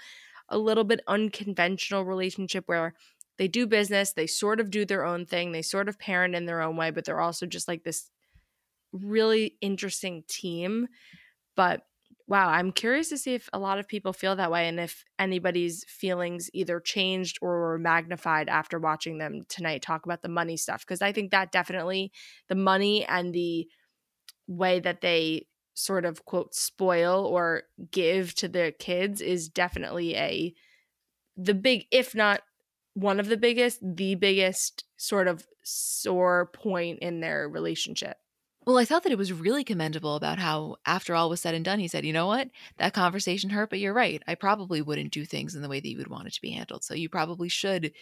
a 0.50 0.58
little 0.58 0.84
bit 0.84 1.00
unconventional 1.06 2.04
relationship 2.04 2.64
where 2.66 2.92
they 3.38 3.48
do 3.48 3.66
business, 3.66 4.12
they 4.12 4.26
sort 4.26 4.60
of 4.60 4.70
do 4.70 4.84
their 4.84 5.04
own 5.04 5.24
thing, 5.24 5.52
they 5.52 5.62
sort 5.62 5.88
of 5.88 5.98
parent 5.98 6.34
in 6.34 6.44
their 6.44 6.60
own 6.60 6.76
way, 6.76 6.90
but 6.90 7.04
they're 7.04 7.20
also 7.20 7.46
just 7.46 7.66
like 7.66 7.82
this 7.82 8.10
really 8.94 9.56
interesting 9.60 10.24
team. 10.28 10.88
But 11.56 11.82
wow, 12.26 12.48
I'm 12.48 12.72
curious 12.72 13.10
to 13.10 13.18
see 13.18 13.34
if 13.34 13.50
a 13.52 13.58
lot 13.58 13.78
of 13.78 13.88
people 13.88 14.12
feel 14.12 14.36
that 14.36 14.50
way 14.50 14.68
and 14.68 14.80
if 14.80 15.04
anybody's 15.18 15.84
feelings 15.84 16.50
either 16.54 16.80
changed 16.80 17.38
or 17.42 17.60
were 17.60 17.78
magnified 17.78 18.48
after 18.48 18.78
watching 18.78 19.18
them 19.18 19.42
tonight 19.48 19.82
talk 19.82 20.06
about 20.06 20.22
the 20.22 20.28
money 20.28 20.56
stuff. 20.56 20.80
Because 20.86 21.02
I 21.02 21.12
think 21.12 21.30
that 21.32 21.52
definitely 21.52 22.12
the 22.48 22.54
money 22.54 23.04
and 23.06 23.34
the 23.34 23.68
way 24.46 24.80
that 24.80 25.00
they 25.00 25.46
sort 25.74 26.04
of 26.04 26.24
quote 26.24 26.54
spoil 26.54 27.26
or 27.26 27.64
give 27.90 28.34
to 28.36 28.48
their 28.48 28.70
kids 28.72 29.20
is 29.20 29.48
definitely 29.48 30.14
a 30.16 30.54
the 31.36 31.54
big 31.54 31.86
if 31.90 32.14
not 32.14 32.42
one 32.94 33.18
of 33.20 33.28
the 33.28 33.36
biggest 33.36 33.80
the 33.82 34.14
biggest 34.14 34.84
sort 34.96 35.28
of 35.28 35.46
sore 35.64 36.46
point 36.54 37.00
in 37.00 37.20
their 37.20 37.48
relationship 37.48 38.18
well, 38.66 38.78
I 38.78 38.84
thought 38.84 39.02
that 39.02 39.12
it 39.12 39.18
was 39.18 39.32
really 39.32 39.64
commendable 39.64 40.16
about 40.16 40.38
how, 40.38 40.76
after 40.86 41.14
all 41.14 41.28
was 41.28 41.40
said 41.40 41.54
and 41.54 41.64
done, 41.64 41.78
he 41.78 41.88
said, 41.88 42.04
You 42.04 42.12
know 42.12 42.26
what? 42.26 42.48
That 42.78 42.94
conversation 42.94 43.50
hurt, 43.50 43.70
but 43.70 43.78
you're 43.78 43.92
right. 43.92 44.22
I 44.26 44.34
probably 44.34 44.82
wouldn't 44.82 45.12
do 45.12 45.24
things 45.24 45.54
in 45.54 45.62
the 45.62 45.68
way 45.68 45.80
that 45.80 45.88
you 45.88 45.98
would 45.98 46.08
want 46.08 46.28
it 46.28 46.34
to 46.34 46.40
be 46.40 46.50
handled. 46.50 46.84
So 46.84 46.94
you 46.94 47.08
probably 47.08 47.48
should 47.48 47.92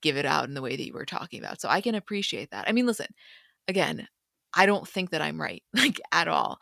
give 0.00 0.16
it 0.16 0.26
out 0.26 0.48
in 0.48 0.54
the 0.54 0.62
way 0.62 0.76
that 0.76 0.86
you 0.86 0.92
were 0.92 1.06
talking 1.06 1.40
about. 1.40 1.60
So 1.60 1.68
I 1.68 1.80
can 1.80 1.94
appreciate 1.94 2.50
that. 2.50 2.68
I 2.68 2.72
mean, 2.72 2.86
listen, 2.86 3.08
again, 3.66 4.06
I 4.54 4.66
don't 4.66 4.86
think 4.86 5.10
that 5.10 5.22
I'm 5.22 5.40
right, 5.40 5.62
like 5.74 6.00
at 6.12 6.28
all. 6.28 6.58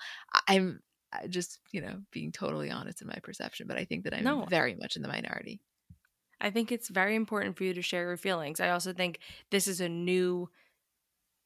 I'm 0.47 0.81
just, 1.29 1.59
you 1.73 1.81
know, 1.81 2.01
being 2.13 2.33
totally 2.33 2.71
honest 2.71 3.03
in 3.03 3.09
my 3.09 3.19
perception, 3.23 3.67
but 3.67 3.79
I 3.79 3.85
think 3.85 4.05
that 4.05 4.15
I'm 4.15 4.25
no. 4.25 4.45
very 4.45 4.75
much 4.75 4.97
in 4.97 5.03
the 5.03 5.09
minority. 5.09 5.61
I 6.41 6.51
think 6.51 6.71
it's 6.71 6.89
very 6.89 7.17
important 7.17 7.57
for 7.57 7.65
you 7.65 7.75
to 7.75 7.83
share 7.83 8.07
your 8.07 8.17
feelings. 8.17 8.61
I 8.61 8.71
also 8.71 8.93
think 8.93 9.19
this 9.51 9.67
is 9.67 9.81
a 9.81 9.89
new 9.89 10.49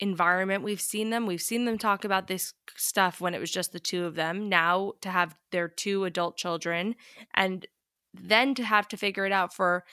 environment. 0.00 0.64
We've 0.64 0.80
seen 0.80 1.10
them. 1.10 1.26
We've 1.26 1.42
seen 1.42 1.64
them 1.64 1.78
talk 1.78 2.04
about 2.04 2.26
this 2.26 2.54
stuff 2.76 3.20
when 3.20 3.34
it 3.34 3.40
was 3.40 3.50
just 3.50 3.72
the 3.72 3.80
two 3.80 4.04
of 4.04 4.14
them. 4.14 4.48
Now 4.48 4.92
to 5.00 5.10
have 5.10 5.36
their 5.50 5.68
two 5.68 6.04
adult 6.04 6.36
children 6.36 6.96
and 7.34 7.66
then 8.14 8.54
to 8.54 8.64
have 8.64 8.88
to 8.88 8.96
figure 8.96 9.24
it 9.24 9.32
out 9.32 9.54
for 9.54 9.84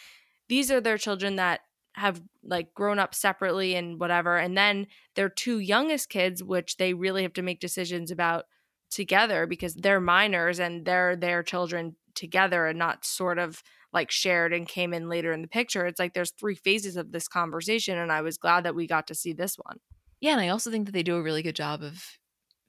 these 0.47 0.71
are 0.71 0.81
their 0.81 0.97
children 0.97 1.35
that 1.37 1.61
have 1.93 2.21
like 2.43 2.73
grown 2.73 2.99
up 2.99 3.13
separately 3.13 3.75
and 3.75 3.99
whatever 3.99 4.37
and 4.37 4.57
then 4.57 4.87
their 5.15 5.29
two 5.29 5.59
youngest 5.59 6.09
kids 6.09 6.43
which 6.43 6.77
they 6.77 6.93
really 6.93 7.23
have 7.23 7.33
to 7.33 7.41
make 7.41 7.59
decisions 7.59 8.11
about 8.11 8.45
together 8.89 9.45
because 9.45 9.73
they're 9.75 9.99
minors 9.99 10.59
and 10.59 10.85
they're 10.85 11.15
their 11.15 11.43
children 11.43 11.95
together 12.15 12.67
and 12.67 12.79
not 12.79 13.05
sort 13.05 13.37
of 13.37 13.63
like 13.91 14.11
shared 14.11 14.53
and 14.53 14.67
came 14.67 14.93
in 14.93 15.09
later 15.09 15.31
in 15.33 15.41
the 15.41 15.47
picture 15.47 15.85
it's 15.85 15.99
like 15.99 16.13
there's 16.13 16.31
three 16.31 16.55
phases 16.55 16.95
of 16.95 17.11
this 17.11 17.27
conversation 17.27 17.97
and 17.97 18.11
i 18.11 18.21
was 18.21 18.37
glad 18.37 18.63
that 18.63 18.75
we 18.75 18.85
got 18.85 19.07
to 19.07 19.15
see 19.15 19.33
this 19.33 19.55
one 19.55 19.79
yeah, 20.21 20.31
and 20.31 20.41
I 20.41 20.49
also 20.49 20.69
think 20.69 20.85
that 20.85 20.91
they 20.91 21.03
do 21.03 21.15
a 21.15 21.21
really 21.21 21.41
good 21.41 21.55
job 21.55 21.81
of 21.81 22.03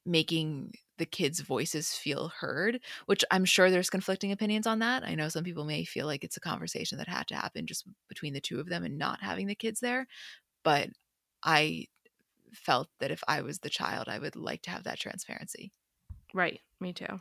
making 0.07 0.73
the 0.99 1.07
kids' 1.07 1.41
voices 1.41 1.91
feel 1.91 2.31
heard, 2.41 2.81
which 3.07 3.25
I'm 3.31 3.45
sure 3.45 3.71
there's 3.71 3.91
conflicting 3.91 4.33
opinions 4.33 4.66
on 4.66 4.79
that. 4.81 5.03
I 5.05 5.14
know 5.14 5.29
some 5.29 5.45
people 5.45 5.64
may 5.64 5.85
feel 5.85 6.07
like 6.07 6.23
it's 6.23 6.37
a 6.37 6.41
conversation 6.41 6.99
that 6.99 7.09
had 7.09 7.27
to 7.29 7.35
happen 7.35 7.66
just 7.66 7.85
between 8.09 8.35
the 8.35 8.41
two 8.41 8.61
of 8.61 8.68
them 8.68 8.85
and 8.85 8.99
not 8.99 9.23
having 9.23 9.47
the 9.47 9.55
kids 9.55 9.81
there, 9.81 10.07
but 10.62 10.91
I 11.43 11.87
felt 12.53 12.89
that 13.01 13.11
if 13.11 13.23
I 13.27 13.43
was 13.43 13.59
the 13.59 13.71
child, 13.71 14.09
I 14.09 14.18
would 14.18 14.37
like 14.37 14.62
to 14.62 14.71
have 14.71 14.85
that 14.85 15.01
transparency. 15.01 15.73
Right, 16.33 16.61
me 16.81 16.93
too. 16.93 17.21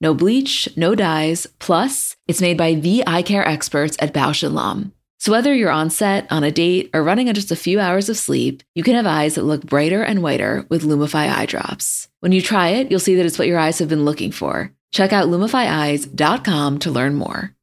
No 0.00 0.12
bleach, 0.12 0.68
no 0.76 0.94
dyes. 0.94 1.46
Plus, 1.58 2.16
it's 2.26 2.40
made 2.40 2.58
by 2.58 2.74
the 2.74 3.02
eye 3.06 3.22
care 3.22 3.46
experts 3.46 3.96
at 4.00 4.12
Bausch 4.12 4.42
& 4.50 4.52
Lomb. 4.52 4.92
So 5.18 5.32
whether 5.32 5.54
you're 5.54 5.70
on 5.70 5.88
set, 5.88 6.30
on 6.30 6.44
a 6.44 6.50
date, 6.50 6.90
or 6.92 7.02
running 7.02 7.28
on 7.28 7.34
just 7.34 7.50
a 7.50 7.56
few 7.56 7.80
hours 7.80 8.10
of 8.10 8.18
sleep, 8.18 8.62
you 8.74 8.82
can 8.82 8.94
have 8.94 9.06
eyes 9.06 9.36
that 9.36 9.44
look 9.44 9.64
brighter 9.64 10.02
and 10.02 10.22
whiter 10.22 10.66
with 10.68 10.82
Lumify 10.82 11.32
eye 11.34 11.46
drops. 11.46 12.08
When 12.20 12.32
you 12.32 12.42
try 12.42 12.68
it, 12.68 12.90
you'll 12.90 13.00
see 13.00 13.14
that 13.14 13.24
it's 13.24 13.38
what 13.38 13.48
your 13.48 13.58
eyes 13.58 13.78
have 13.78 13.88
been 13.88 14.04
looking 14.04 14.30
for. 14.30 14.70
Check 14.92 15.12
out 15.12 15.28
lumifyeyes.com 15.28 16.78
to 16.80 16.90
learn 16.90 17.14
more. 17.14 17.54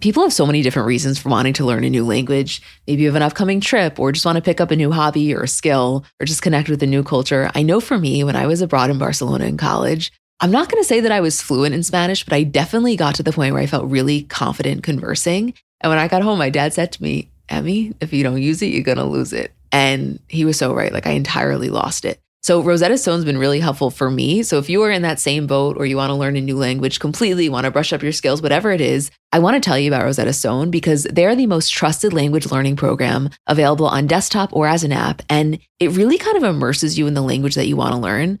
People 0.00 0.22
have 0.22 0.32
so 0.32 0.46
many 0.46 0.62
different 0.62 0.86
reasons 0.86 1.18
for 1.18 1.28
wanting 1.28 1.52
to 1.54 1.64
learn 1.66 1.84
a 1.84 1.90
new 1.90 2.06
language. 2.06 2.62
Maybe 2.86 3.02
you 3.02 3.08
have 3.08 3.16
an 3.16 3.22
upcoming 3.22 3.60
trip 3.60 3.98
or 3.98 4.12
just 4.12 4.24
want 4.24 4.36
to 4.36 4.42
pick 4.42 4.58
up 4.58 4.70
a 4.70 4.76
new 4.76 4.90
hobby 4.90 5.34
or 5.34 5.42
a 5.42 5.48
skill 5.48 6.06
or 6.18 6.24
just 6.24 6.40
connect 6.40 6.70
with 6.70 6.82
a 6.82 6.86
new 6.86 7.02
culture. 7.02 7.50
I 7.54 7.62
know 7.62 7.80
for 7.80 7.98
me, 7.98 8.24
when 8.24 8.36
I 8.36 8.46
was 8.46 8.62
abroad 8.62 8.88
in 8.88 8.96
Barcelona 8.96 9.44
in 9.44 9.58
college, 9.58 10.10
I'm 10.42 10.50
not 10.50 10.70
going 10.70 10.82
to 10.82 10.88
say 10.88 11.00
that 11.00 11.12
I 11.12 11.20
was 11.20 11.42
fluent 11.42 11.74
in 11.74 11.82
Spanish, 11.82 12.24
but 12.24 12.32
I 12.32 12.44
definitely 12.44 12.96
got 12.96 13.14
to 13.16 13.22
the 13.22 13.32
point 13.32 13.52
where 13.52 13.62
I 13.62 13.66
felt 13.66 13.90
really 13.90 14.22
confident 14.22 14.82
conversing. 14.82 15.52
And 15.82 15.90
when 15.90 15.98
I 15.98 16.08
got 16.08 16.22
home, 16.22 16.38
my 16.38 16.48
dad 16.48 16.72
said 16.72 16.92
to 16.92 17.02
me, 17.02 17.30
Emmy, 17.50 17.92
if 18.00 18.12
you 18.14 18.22
don't 18.22 18.40
use 18.40 18.62
it, 18.62 18.66
you're 18.66 18.82
going 18.82 18.96
to 18.96 19.04
lose 19.04 19.34
it. 19.34 19.52
And 19.70 20.18
he 20.28 20.46
was 20.46 20.56
so 20.56 20.74
right. 20.74 20.92
Like 20.92 21.06
I 21.06 21.10
entirely 21.10 21.68
lost 21.68 22.06
it. 22.06 22.20
So 22.42 22.62
Rosetta 22.62 22.96
Stone's 22.96 23.26
been 23.26 23.36
really 23.36 23.60
helpful 23.60 23.90
for 23.90 24.10
me. 24.10 24.42
So 24.42 24.56
if 24.56 24.70
you 24.70 24.82
are 24.82 24.90
in 24.90 25.02
that 25.02 25.20
same 25.20 25.46
boat 25.46 25.76
or 25.76 25.84
you 25.84 25.98
want 25.98 26.08
to 26.08 26.14
learn 26.14 26.36
a 26.36 26.40
new 26.40 26.56
language 26.56 26.98
completely, 26.98 27.50
want 27.50 27.66
to 27.66 27.70
brush 27.70 27.92
up 27.92 28.02
your 28.02 28.12
skills, 28.12 28.40
whatever 28.40 28.70
it 28.70 28.80
is, 28.80 29.10
I 29.32 29.40
want 29.40 29.56
to 29.56 29.60
tell 29.60 29.78
you 29.78 29.90
about 29.90 30.04
Rosetta 30.04 30.32
Stone 30.32 30.70
because 30.70 31.04
they're 31.04 31.36
the 31.36 31.46
most 31.46 31.68
trusted 31.68 32.14
language 32.14 32.50
learning 32.50 32.76
program 32.76 33.28
available 33.46 33.86
on 33.86 34.06
desktop 34.06 34.54
or 34.54 34.66
as 34.66 34.84
an 34.84 34.92
app. 34.92 35.20
And 35.28 35.58
it 35.78 35.90
really 35.90 36.16
kind 36.16 36.38
of 36.38 36.44
immerses 36.44 36.98
you 36.98 37.06
in 37.06 37.12
the 37.12 37.20
language 37.20 37.56
that 37.56 37.66
you 37.66 37.76
want 37.76 37.92
to 37.92 38.00
learn. 38.00 38.40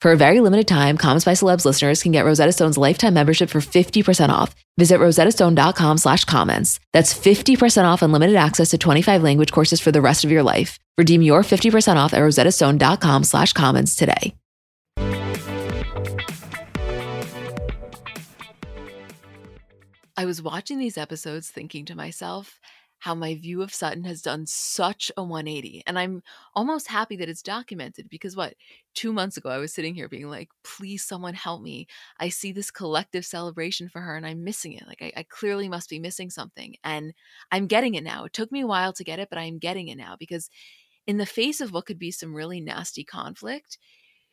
For 0.00 0.12
a 0.12 0.16
very 0.16 0.38
limited 0.40 0.68
time, 0.68 0.96
Comments 0.96 1.24
by 1.24 1.32
Celebs 1.32 1.64
listeners 1.64 2.04
can 2.04 2.12
get 2.12 2.24
Rosetta 2.24 2.52
Stone's 2.52 2.78
lifetime 2.78 3.14
membership 3.14 3.50
for 3.50 3.58
50% 3.58 4.28
off. 4.28 4.54
Visit 4.76 5.00
rosettastone.com 5.00 5.98
slash 5.98 6.24
comments. 6.24 6.78
That's 6.92 7.12
50% 7.12 7.84
off 7.84 8.02
unlimited 8.02 8.36
access 8.36 8.70
to 8.70 8.78
25 8.78 9.24
language 9.24 9.50
courses 9.50 9.80
for 9.80 9.90
the 9.90 10.00
rest 10.00 10.24
of 10.24 10.30
your 10.30 10.44
life. 10.44 10.78
Redeem 10.96 11.20
your 11.22 11.42
50% 11.42 11.96
off 11.96 12.14
at 12.14 12.20
rosettastone.com 12.20 13.24
slash 13.24 13.52
comments 13.54 13.96
today. 13.96 14.34
I 20.16 20.24
was 20.24 20.42
watching 20.42 20.78
these 20.78 20.98
episodes 20.98 21.48
thinking 21.48 21.84
to 21.86 21.96
myself, 21.96 22.60
how 23.00 23.14
my 23.14 23.34
view 23.36 23.62
of 23.62 23.72
Sutton 23.72 24.04
has 24.04 24.22
done 24.22 24.44
such 24.46 25.12
a 25.16 25.22
180. 25.22 25.84
And 25.86 25.98
I'm 25.98 26.22
almost 26.54 26.88
happy 26.88 27.16
that 27.16 27.28
it's 27.28 27.42
documented 27.42 28.08
because 28.08 28.36
what, 28.36 28.54
two 28.94 29.12
months 29.12 29.36
ago, 29.36 29.50
I 29.50 29.58
was 29.58 29.72
sitting 29.72 29.94
here 29.94 30.08
being 30.08 30.28
like, 30.28 30.48
please, 30.64 31.04
someone 31.04 31.34
help 31.34 31.62
me. 31.62 31.86
I 32.18 32.28
see 32.28 32.50
this 32.50 32.72
collective 32.72 33.24
celebration 33.24 33.88
for 33.88 34.00
her 34.00 34.16
and 34.16 34.26
I'm 34.26 34.42
missing 34.42 34.72
it. 34.72 34.86
Like, 34.86 35.00
I, 35.00 35.12
I 35.18 35.22
clearly 35.22 35.68
must 35.68 35.88
be 35.88 36.00
missing 36.00 36.28
something. 36.28 36.74
And 36.82 37.14
I'm 37.52 37.68
getting 37.68 37.94
it 37.94 38.02
now. 38.02 38.24
It 38.24 38.32
took 38.32 38.50
me 38.50 38.62
a 38.62 38.66
while 38.66 38.92
to 38.94 39.04
get 39.04 39.20
it, 39.20 39.28
but 39.30 39.38
I'm 39.38 39.58
getting 39.58 39.88
it 39.88 39.96
now 39.96 40.16
because 40.18 40.50
in 41.06 41.18
the 41.18 41.26
face 41.26 41.60
of 41.60 41.72
what 41.72 41.86
could 41.86 41.98
be 42.00 42.10
some 42.10 42.34
really 42.34 42.60
nasty 42.60 43.04
conflict, 43.04 43.78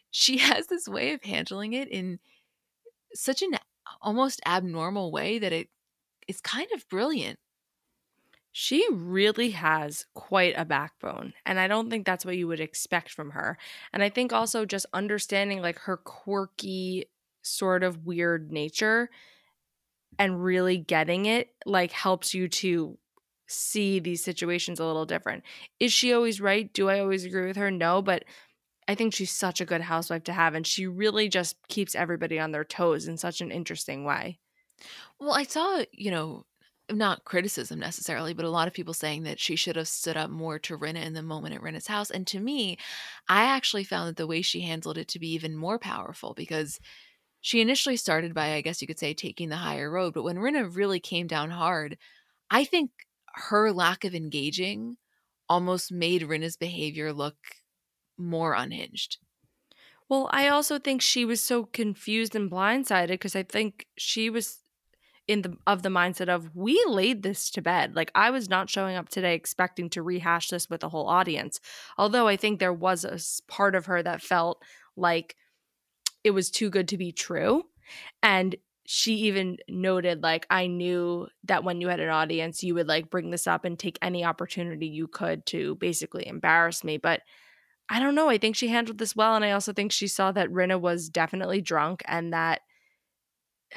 she 0.09 0.37
has 0.39 0.67
this 0.67 0.87
way 0.87 1.13
of 1.13 1.23
handling 1.23 1.73
it 1.73 1.87
in 1.87 2.19
such 3.13 3.43
an 3.43 3.57
almost 4.01 4.41
abnormal 4.45 5.11
way 5.11 5.37
that 5.37 5.53
it 5.53 5.69
is 6.27 6.41
kind 6.41 6.67
of 6.73 6.87
brilliant 6.89 7.37
she 8.57 8.87
really 8.89 9.49
has 9.49 10.05
quite 10.13 10.53
a 10.55 10.63
backbone. 10.63 11.33
And 11.45 11.59
I 11.59 11.67
don't 11.67 11.89
think 11.89 12.05
that's 12.05 12.23
what 12.23 12.37
you 12.37 12.47
would 12.47 12.61
expect 12.61 13.11
from 13.11 13.31
her. 13.31 13.57
And 13.91 14.01
I 14.01 14.07
think 14.07 14.31
also 14.31 14.63
just 14.63 14.85
understanding 14.93 15.61
like 15.61 15.77
her 15.79 15.97
quirky, 15.97 17.09
sort 17.41 17.83
of 17.83 18.05
weird 18.05 18.53
nature 18.53 19.09
and 20.17 20.41
really 20.41 20.77
getting 20.77 21.25
it 21.25 21.49
like 21.65 21.91
helps 21.91 22.33
you 22.33 22.47
to 22.47 22.97
see 23.45 23.99
these 23.99 24.23
situations 24.23 24.79
a 24.79 24.85
little 24.85 25.05
different. 25.05 25.43
Is 25.81 25.91
she 25.91 26.13
always 26.13 26.39
right? 26.39 26.71
Do 26.71 26.87
I 26.87 27.01
always 27.01 27.25
agree 27.25 27.47
with 27.47 27.57
her? 27.57 27.69
No, 27.69 28.01
but 28.01 28.23
I 28.87 28.95
think 28.95 29.13
she's 29.13 29.33
such 29.33 29.59
a 29.59 29.65
good 29.65 29.81
housewife 29.81 30.23
to 30.23 30.33
have 30.33 30.55
and 30.55 30.65
she 30.65 30.87
really 30.87 31.27
just 31.27 31.57
keeps 31.67 31.93
everybody 31.93 32.39
on 32.39 32.53
their 32.53 32.63
toes 32.63 33.09
in 33.09 33.17
such 33.17 33.41
an 33.41 33.51
interesting 33.51 34.05
way. 34.05 34.39
Well, 35.19 35.33
I 35.33 35.43
saw, 35.43 35.83
you 35.91 36.09
know, 36.09 36.45
not 36.91 37.25
criticism 37.25 37.79
necessarily, 37.79 38.33
but 38.33 38.45
a 38.45 38.49
lot 38.49 38.67
of 38.67 38.73
people 38.73 38.93
saying 38.93 39.23
that 39.23 39.39
she 39.39 39.55
should 39.55 39.75
have 39.75 39.87
stood 39.87 40.17
up 40.17 40.29
more 40.29 40.59
to 40.59 40.77
Rinna 40.77 41.03
in 41.03 41.13
the 41.13 41.23
moment 41.23 41.55
at 41.55 41.61
Rinna's 41.61 41.87
house. 41.87 42.11
And 42.11 42.27
to 42.27 42.39
me, 42.39 42.77
I 43.27 43.45
actually 43.45 43.83
found 43.83 44.09
that 44.09 44.17
the 44.17 44.27
way 44.27 44.41
she 44.41 44.61
handled 44.61 44.97
it 44.97 45.07
to 45.09 45.19
be 45.19 45.31
even 45.33 45.55
more 45.55 45.79
powerful 45.79 46.33
because 46.33 46.79
she 47.41 47.61
initially 47.61 47.97
started 47.97 48.33
by, 48.33 48.53
I 48.53 48.61
guess 48.61 48.81
you 48.81 48.87
could 48.87 48.99
say, 48.99 49.13
taking 49.13 49.49
the 49.49 49.55
higher 49.57 49.89
road. 49.89 50.13
But 50.13 50.23
when 50.23 50.37
Rinna 50.37 50.75
really 50.75 50.99
came 50.99 51.27
down 51.27 51.51
hard, 51.51 51.97
I 52.49 52.63
think 52.63 52.91
her 53.33 53.71
lack 53.71 54.03
of 54.03 54.15
engaging 54.15 54.97
almost 55.49 55.91
made 55.91 56.23
Rinna's 56.23 56.57
behavior 56.57 57.13
look 57.13 57.37
more 58.17 58.53
unhinged. 58.53 59.17
Well, 60.07 60.29
I 60.31 60.47
also 60.47 60.77
think 60.77 61.01
she 61.01 61.25
was 61.25 61.41
so 61.41 61.65
confused 61.65 62.35
and 62.35 62.49
blindsided 62.49 63.07
because 63.09 63.35
I 63.35 63.43
think 63.43 63.87
she 63.97 64.29
was 64.29 64.59
in 65.27 65.41
the 65.41 65.57
of 65.65 65.81
the 65.81 65.89
mindset 65.89 66.29
of 66.29 66.55
we 66.55 66.83
laid 66.87 67.23
this 67.23 67.49
to 67.51 67.61
bed. 67.61 67.95
Like 67.95 68.11
I 68.13 68.29
was 68.29 68.49
not 68.49 68.69
showing 68.69 68.95
up 68.95 69.09
today 69.09 69.33
expecting 69.33 69.89
to 69.91 70.03
rehash 70.03 70.49
this 70.49 70.69
with 70.69 70.83
a 70.83 70.89
whole 70.89 71.07
audience. 71.07 71.59
Although 71.97 72.27
I 72.27 72.37
think 72.37 72.59
there 72.59 72.73
was 72.73 73.03
a 73.03 73.19
part 73.51 73.75
of 73.75 73.87
her 73.87 74.03
that 74.03 74.21
felt 74.21 74.61
like 74.95 75.35
it 76.23 76.31
was 76.31 76.51
too 76.51 76.69
good 76.69 76.87
to 76.89 76.97
be 76.97 77.11
true. 77.11 77.63
And 78.21 78.55
she 78.87 79.15
even 79.15 79.57
noted 79.67 80.21
like 80.21 80.45
I 80.49 80.67
knew 80.67 81.27
that 81.45 81.63
when 81.63 81.81
you 81.81 81.87
had 81.87 81.99
an 81.99 82.09
audience 82.09 82.63
you 82.63 82.75
would 82.75 82.87
like 82.87 83.09
bring 83.09 83.31
this 83.31 83.47
up 83.47 83.65
and 83.65 83.79
take 83.79 83.97
any 84.01 84.23
opportunity 84.23 84.85
you 84.85 85.07
could 85.07 85.45
to 85.47 85.75
basically 85.75 86.27
embarrass 86.27 86.83
me, 86.83 86.97
but 86.97 87.21
I 87.89 87.99
don't 87.99 88.15
know. 88.15 88.29
I 88.29 88.37
think 88.37 88.55
she 88.55 88.67
handled 88.67 88.99
this 88.99 89.15
well 89.15 89.35
and 89.35 89.43
I 89.43 89.51
also 89.51 89.73
think 89.73 89.91
she 89.91 90.07
saw 90.07 90.31
that 90.33 90.49
Rinna 90.49 90.79
was 90.79 91.09
definitely 91.09 91.61
drunk 91.61 92.03
and 92.05 92.31
that 92.33 92.61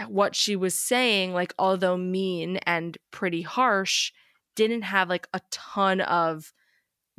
what 0.07 0.37
she 0.37 0.57
was 0.57 0.75
saying, 0.75 1.33
like, 1.33 1.55
although 1.59 1.97
mean 1.97 2.59
and 2.59 2.97
pretty 3.11 3.43
harsh, 3.43 4.13
didn't 4.55 4.83
have 4.83 5.09
like 5.09 5.29
a 5.33 5.41
ton 5.51 6.01
of 6.01 6.53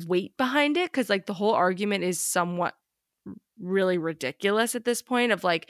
weight 0.05 0.35
behind 0.37 0.77
it. 0.77 0.91
Cause 0.91 1.09
like 1.09 1.25
the 1.25 1.33
whole 1.33 1.53
argument 1.53 2.03
is 2.03 2.19
somewhat 2.19 2.75
really 3.59 3.97
ridiculous 3.97 4.75
at 4.75 4.85
this 4.85 5.01
point 5.01 5.31
of 5.31 5.43
like, 5.43 5.69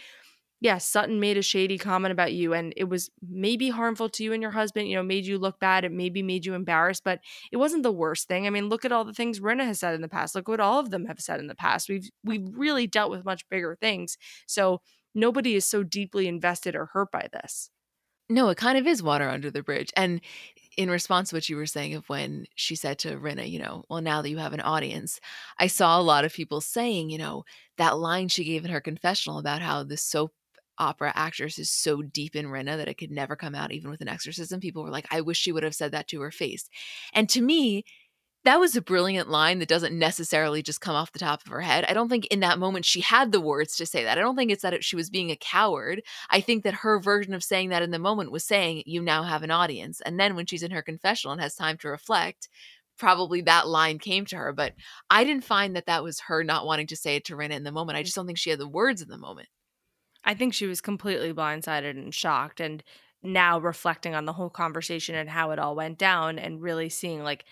yeah, 0.62 0.78
Sutton 0.78 1.22
made 1.22 1.38
a 1.38 1.42
shady 1.42 1.78
comment 1.78 2.12
about 2.12 2.34
you 2.34 2.54
and 2.54 2.74
it 2.76 2.84
was 2.84 3.10
maybe 3.28 3.70
harmful 3.70 4.10
to 4.10 4.24
you 4.24 4.34
and 4.34 4.42
your 4.42 4.52
husband, 4.52 4.90
you 4.90 4.96
know, 4.96 5.04
made 5.04 5.26
you 5.26 5.38
look 5.38 5.58
bad. 5.60 5.86
It 5.86 5.92
maybe 5.92 6.22
made 6.22 6.46
you 6.46 6.54
embarrassed, 6.54 7.04
but 7.06 7.22
it 7.52 7.58
wasn't 7.58 7.84
the 7.84 7.94
worst 7.94 8.28
thing. 8.28 8.46
I 8.46 8.50
mean, 8.50 8.68
look 8.68 8.84
at 8.84 8.92
all 8.92 9.06
the 9.06 9.14
things 9.14 9.40
Rinna 9.40 9.64
has 9.64 9.80
said 9.80 9.96
in 9.96 10.02
the 10.02 10.10
past. 10.10 10.36
Look 10.36 10.50
what 10.50 10.60
all 10.60 10.80
of 10.80 10.90
them 10.90 11.06
have 11.06 11.22
said 11.22 11.40
in 11.40 11.48
the 11.48 11.56
past. 11.56 11.88
We've 11.88 12.10
we've 12.26 12.46
really 12.54 12.88
dealt 12.88 13.10
with 13.10 13.24
much 13.24 13.48
bigger 13.48 13.78
things. 13.80 14.18
So 14.48 14.82
nobody 15.14 15.56
is 15.56 15.66
so 15.66 15.84
deeply 15.84 16.28
invested 16.28 16.76
or 16.76 16.88
hurt 16.88 17.12
by 17.12 17.28
this. 17.32 17.70
No, 18.30 18.50
it 18.50 18.58
kind 18.58 18.78
of 18.78 18.86
is 18.86 19.02
water 19.02 19.28
under 19.28 19.50
the 19.50 19.64
bridge. 19.64 19.92
And 19.98 20.22
in 20.78 20.90
response 20.90 21.30
to 21.30 21.36
what 21.36 21.50
you 21.50 21.56
were 21.56 21.66
saying 21.66 21.96
of 21.96 22.08
when 22.10 22.46
she 22.56 22.76
said 22.76 23.00
to 23.00 23.18
Rinna, 23.18 23.50
you 23.50 23.60
know, 23.60 23.84
well, 23.90 24.02
now 24.02 24.22
that 24.22 24.30
you 24.30 24.38
have 24.38 24.54
an 24.54 24.62
audience, 24.62 25.20
I 25.58 25.66
saw 25.68 26.00
a 26.00 26.04
lot 26.04 26.26
of 26.26 26.34
people 26.34 26.62
saying, 26.62 27.10
you 27.10 27.18
know, 27.18 27.44
that 27.78 27.98
line 27.98 28.28
she 28.28 28.44
gave 28.44 28.66
in 28.66 28.72
her 28.72 28.82
confessional 28.82 29.40
about 29.40 29.64
how 29.64 29.84
the 29.84 29.98
soap 29.98 30.32
opera 30.78 31.12
actress 31.16 31.60
is 31.60 31.70
so 31.70 32.02
deep 32.02 32.36
in 32.36 32.46
Rinna 32.46 32.78
that 32.78 32.88
it 32.88 32.98
could 32.98 33.12
never 33.12 33.36
come 33.36 33.56
out 33.56 33.72
even 33.72 33.90
with 33.90 34.02
an 34.02 34.08
exorcism. 34.08 34.60
People 34.60 34.84
were 34.84 34.92
like, 34.92 35.08
I 35.12 35.22
wish 35.22 35.38
she 35.38 35.52
would 35.52 35.64
have 35.64 35.76
said 35.76 35.92
that 35.92 36.08
to 36.10 36.22
her 36.22 36.32
face. 36.32 36.70
And 37.14 37.28
to 37.30 37.42
me, 37.42 37.84
that 38.46 38.60
was 38.60 38.76
a 38.76 38.82
brilliant 38.82 39.30
line 39.30 39.60
that 39.60 39.68
doesn't 39.68 39.98
necessarily 39.98 40.62
just 40.62 40.80
come 40.80 40.96
off 40.96 41.12
the 41.12 41.20
top 41.20 41.46
of 41.46 41.52
her 41.52 41.62
head. 41.62 41.86
I 41.88 41.94
don't 41.94 42.08
think 42.08 42.26
in 42.28 42.40
that 42.40 42.60
moment 42.60 42.86
she 42.86 43.02
had 43.02 43.32
the 43.32 43.42
words 43.42 43.76
to 43.78 43.86
say 43.86 44.04
that. 44.04 44.18
I 44.18 44.22
don't 44.22 44.36
think 44.36 44.50
it's 44.50 44.62
that 44.62 44.84
she 44.84 44.96
was 44.96 45.10
being 45.10 45.30
a 45.30 45.36
coward. 45.36 46.02
I 46.30 46.40
think 46.40 46.64
that 46.64 46.76
her 46.76 47.00
version 47.00 47.34
of 47.34 47.44
saying 47.44 47.70
that 47.70 47.84
in 47.84 47.92
the 47.92 48.00
moment 48.00 48.32
was 48.32 48.46
saying, 48.46 48.84
You 48.86 49.02
now 49.02 49.24
have 49.24 49.44
an 49.44 49.52
audience. 49.52 50.00
And 50.02 50.20
then 50.20 50.36
when 50.36 50.46
she's 50.46 50.64
in 50.64 50.72
her 50.72 50.82
confessional 50.82 51.34
and 51.34 51.42
has 51.42 51.56
time 51.56 51.78
to 51.80 51.90
reflect, 51.90 52.48
probably 52.98 53.42
that 53.42 53.68
line 53.68 54.00
came 54.00 54.26
to 54.28 54.38
her. 54.38 54.54
But 54.54 54.74
I 55.10 55.26
didn't 55.26 55.44
find 55.44 55.76
that 55.76 55.88
that 55.88 56.04
was 56.04 56.22
her 56.22 56.44
not 56.44 56.66
wanting 56.66 56.88
to 56.88 56.96
say 56.96 57.18
it 57.18 57.26
to 57.26 57.36
Rinna 57.36 57.52
in 57.52 57.64
the 57.64 57.72
moment. 57.72 57.98
I 57.98 58.04
just 58.04 58.16
don't 58.16 58.26
think 58.26 58.38
she 58.38 58.52
had 58.52 58.60
the 58.60 58.68
words 58.68 59.02
in 59.02 59.10
the 59.10 59.18
moment. 59.18 59.50
I 60.24 60.34
think 60.34 60.54
she 60.54 60.66
was 60.66 60.82
completely 60.82 61.34
blindsided 61.34 61.92
and 61.92 62.14
shocked. 62.14 62.62
And 62.62 62.84
now 63.22 63.60
reflecting 63.60 64.16
on 64.16 64.26
the 64.26 64.34
whole 64.34 64.50
conversation 64.50 65.16
and 65.16 65.30
how 65.30 65.52
it 65.52 65.60
all 65.60 65.76
went 65.76 65.98
down 65.98 66.40
and 66.40 66.62
really 66.62 66.90
seeing 66.90 67.24
like 67.24 67.46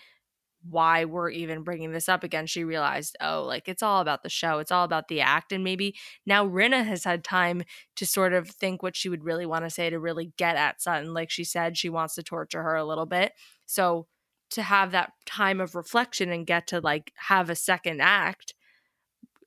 why 0.70 1.04
we're 1.04 1.30
even 1.30 1.62
bringing 1.62 1.92
this 1.92 2.08
up 2.08 2.22
again 2.24 2.46
she 2.46 2.64
realized 2.64 3.16
oh 3.20 3.42
like 3.42 3.68
it's 3.68 3.82
all 3.82 4.00
about 4.00 4.22
the 4.22 4.28
show 4.28 4.58
it's 4.58 4.72
all 4.72 4.84
about 4.84 5.08
the 5.08 5.20
act 5.20 5.52
and 5.52 5.64
maybe 5.64 5.94
now 6.26 6.46
Rinna 6.46 6.84
has 6.84 7.04
had 7.04 7.24
time 7.24 7.62
to 7.96 8.06
sort 8.06 8.32
of 8.32 8.48
think 8.48 8.82
what 8.82 8.96
she 8.96 9.08
would 9.08 9.24
really 9.24 9.46
want 9.46 9.64
to 9.64 9.70
say 9.70 9.90
to 9.90 9.98
really 9.98 10.32
get 10.36 10.56
at 10.56 10.80
Sutton 10.80 11.14
like 11.14 11.30
she 11.30 11.44
said 11.44 11.76
she 11.76 11.88
wants 11.88 12.14
to 12.14 12.22
torture 12.22 12.62
her 12.62 12.76
a 12.76 12.84
little 12.84 13.06
bit 13.06 13.32
so 13.66 14.06
to 14.50 14.62
have 14.62 14.92
that 14.92 15.12
time 15.26 15.60
of 15.60 15.74
reflection 15.74 16.30
and 16.30 16.46
get 16.46 16.66
to 16.68 16.80
like 16.80 17.12
have 17.16 17.50
a 17.50 17.54
second 17.54 18.00
act 18.00 18.54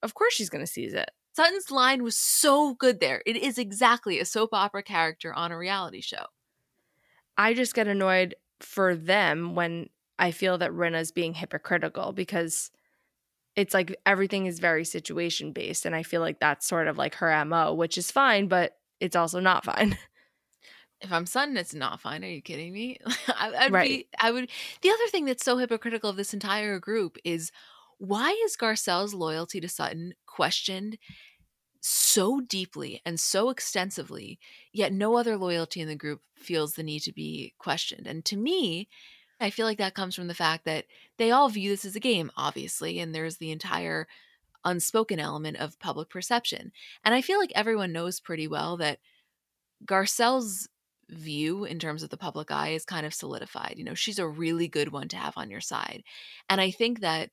of 0.04 0.14
course 0.14 0.34
she's 0.34 0.50
going 0.50 0.64
to 0.64 0.72
seize 0.72 0.94
it 0.94 1.12
Sutton's 1.34 1.72
line 1.72 2.04
was 2.04 2.18
so 2.18 2.74
good 2.74 3.00
there. 3.00 3.24
It 3.26 3.38
is 3.38 3.58
exactly 3.58 4.20
a 4.20 4.26
soap 4.26 4.50
opera 4.52 4.84
character 4.84 5.34
on 5.34 5.52
a 5.52 5.58
reality 5.58 6.02
show. 6.02 6.26
I 7.38 7.54
just 7.54 7.74
get 7.74 7.88
annoyed 7.88 8.36
for 8.60 8.96
them 8.96 9.56
when 9.56 9.90
I 10.22 10.30
feel 10.32 10.60
that 10.60 10.72
Rinna's 10.72 11.12
being 11.12 11.34
hypocritical 11.34 12.14
because 12.14 12.70
it's 13.56 13.74
like 13.74 14.00
everything 14.06 14.46
is 14.46 14.60
very 14.60 14.86
situation 14.86 15.52
based. 15.52 15.86
And 15.86 15.96
I 15.96 16.04
feel 16.04 16.22
like 16.22 16.40
that's 16.40 16.68
sort 16.68 16.88
of 16.88 16.98
like 16.98 17.16
her 17.16 17.44
MO, 17.44 17.74
which 17.74 17.98
is 17.98 18.12
fine, 18.12 18.48
but 18.48 18.78
it's 19.00 19.16
also 19.16 19.42
not 19.42 19.66
fine. 19.66 19.98
If 21.04 21.12
I'm 21.12 21.26
Sutton, 21.26 21.58
it's 21.58 21.74
not 21.74 22.00
fine. 22.00 22.24
Are 22.24 22.28
you 22.28 22.44
kidding 22.44 22.72
me? 22.72 23.00
I, 23.28 23.52
I'd 23.58 23.72
right. 23.72 23.90
Be, 23.90 24.08
I 24.20 24.32
would. 24.32 24.52
The 24.84 24.92
other 24.92 25.08
thing 25.10 25.26
that's 25.26 25.44
so 25.44 25.58
hypocritical 25.58 26.12
of 26.12 26.16
this 26.16 26.32
entire 26.32 26.78
group 26.78 27.18
is 27.26 27.52
why 27.98 28.40
is 28.46 28.56
Garcelle's 28.56 29.16
loyalty 29.16 29.60
to 29.62 29.68
Sutton 29.68 30.14
questioned 30.28 31.00
so 31.80 32.40
deeply 32.40 33.02
and 33.04 33.20
so 33.20 33.50
extensively, 33.50 34.38
yet 34.72 34.94
no 34.94 35.16
other 35.16 35.38
loyalty 35.38 35.82
in 35.82 35.88
the 35.88 35.96
group 35.96 36.22
feels 36.36 36.74
the 36.74 36.84
need 36.84 37.00
to 37.00 37.12
be 37.12 37.56
questioned. 37.58 38.06
And 38.06 38.24
to 38.26 38.38
me, 38.38 38.88
I 39.42 39.50
feel 39.50 39.66
like 39.66 39.80
that 39.80 39.96
comes 39.96 40.16
from 40.16 40.28
the 40.28 40.34
fact 40.34 40.66
that 40.66 40.86
they 41.18 41.32
all 41.32 41.50
view 41.50 41.72
this 41.72 41.86
as 41.86 41.96
a 41.96 42.00
game, 42.00 42.32
obviously, 42.38 43.00
and 43.00 43.14
there's 43.14 43.38
the 43.38 43.52
entire 43.52 44.08
unspoken 44.64 45.20
element 45.20 45.58
of 45.58 45.80
public 45.80 46.10
perception. 46.10 46.72
And 47.04 47.16
I 47.16 47.22
feel 47.22 47.40
like 47.40 47.52
everyone 47.56 47.92
knows 47.92 48.20
pretty 48.20 48.48
well 48.48 48.78
that 48.78 49.00
Garcelle's 49.86 50.70
view 51.10 51.66
in 51.66 51.80
terms 51.80 52.04
of 52.04 52.10
the 52.10 52.18
public 52.18 52.52
eye 52.52 52.70
is 52.70 52.86
kind 52.86 53.06
of 53.06 53.14
solidified. 53.14 53.74
You 53.78 53.84
know, 53.84 53.96
she's 53.96 54.20
a 54.20 54.28
really 54.28 54.68
good 54.68 54.92
one 54.92 55.08
to 55.10 55.18
have 55.18 55.34
on 55.36 55.50
your 55.50 55.60
side. 55.60 56.04
And 56.50 56.62
I 56.62 56.72
think 56.72 57.02
that 57.02 57.32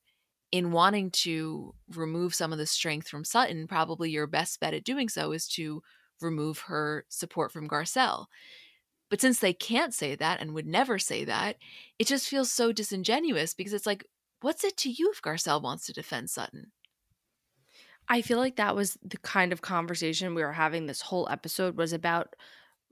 in 0.50 0.72
wanting 0.72 1.10
to 1.10 1.74
remove 1.94 2.34
some 2.34 2.52
of 2.52 2.58
the 2.58 2.66
strength 2.66 3.08
from 3.08 3.24
Sutton, 3.24 3.66
probably 3.66 4.10
your 4.10 4.26
best 4.26 4.58
bet 4.60 4.74
at 4.74 4.84
doing 4.84 5.08
so 5.08 5.32
is 5.32 5.46
to 5.48 5.82
remove 6.20 6.60
her 6.60 7.04
support 7.08 7.52
from 7.52 7.68
Garcelle. 7.68 8.26
But 9.10 9.20
since 9.20 9.38
they 9.40 9.52
can't 9.52 9.94
say 9.94 10.14
that 10.14 10.40
and 10.40 10.52
would 10.52 10.66
never 10.66 10.98
say 10.98 11.24
that, 11.24 11.56
it 11.98 12.06
just 12.06 12.28
feels 12.28 12.50
so 12.50 12.72
disingenuous 12.72 13.54
because 13.54 13.72
it's 13.72 13.86
like, 13.86 14.04
what's 14.40 14.64
it 14.64 14.76
to 14.78 14.90
you 14.90 15.10
if 15.10 15.22
Garcelle 15.22 15.62
wants 15.62 15.86
to 15.86 15.92
defend 15.92 16.30
Sutton? 16.30 16.72
I 18.08 18.22
feel 18.22 18.38
like 18.38 18.56
that 18.56 18.74
was 18.74 18.98
the 19.02 19.18
kind 19.18 19.52
of 19.52 19.60
conversation 19.62 20.34
we 20.34 20.42
were 20.42 20.52
having 20.52 20.86
this 20.86 21.02
whole 21.02 21.28
episode 21.30 21.76
was 21.76 21.92
about 21.92 22.34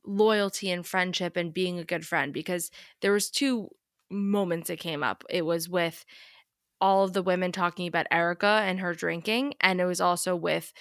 loyalty 0.05 0.71
and 0.71 0.87
friendship 0.87 1.37
and 1.37 1.55
being 1.55 1.79
a 1.79 1.85
good 1.85 2.07
friend 2.07 2.33
because 2.33 2.71
there 3.01 3.13
was 3.13 3.31
two 3.31 3.69
moments 4.11 4.71
it 4.71 4.77
came 4.79 5.03
up. 5.03 5.25
It 5.31 5.45
was 5.45 5.69
with 5.69 6.05
all 6.81 7.05
of 7.05 7.13
the 7.13 7.23
women 7.23 7.53
talking 7.53 7.89
about 7.89 8.07
Erika 8.11 8.63
and 8.65 8.81
her 8.81 8.95
drinking. 8.95 9.55
And 9.61 9.81
it 9.81 9.87
was 9.87 10.01
also 10.01 10.37
with 10.37 10.73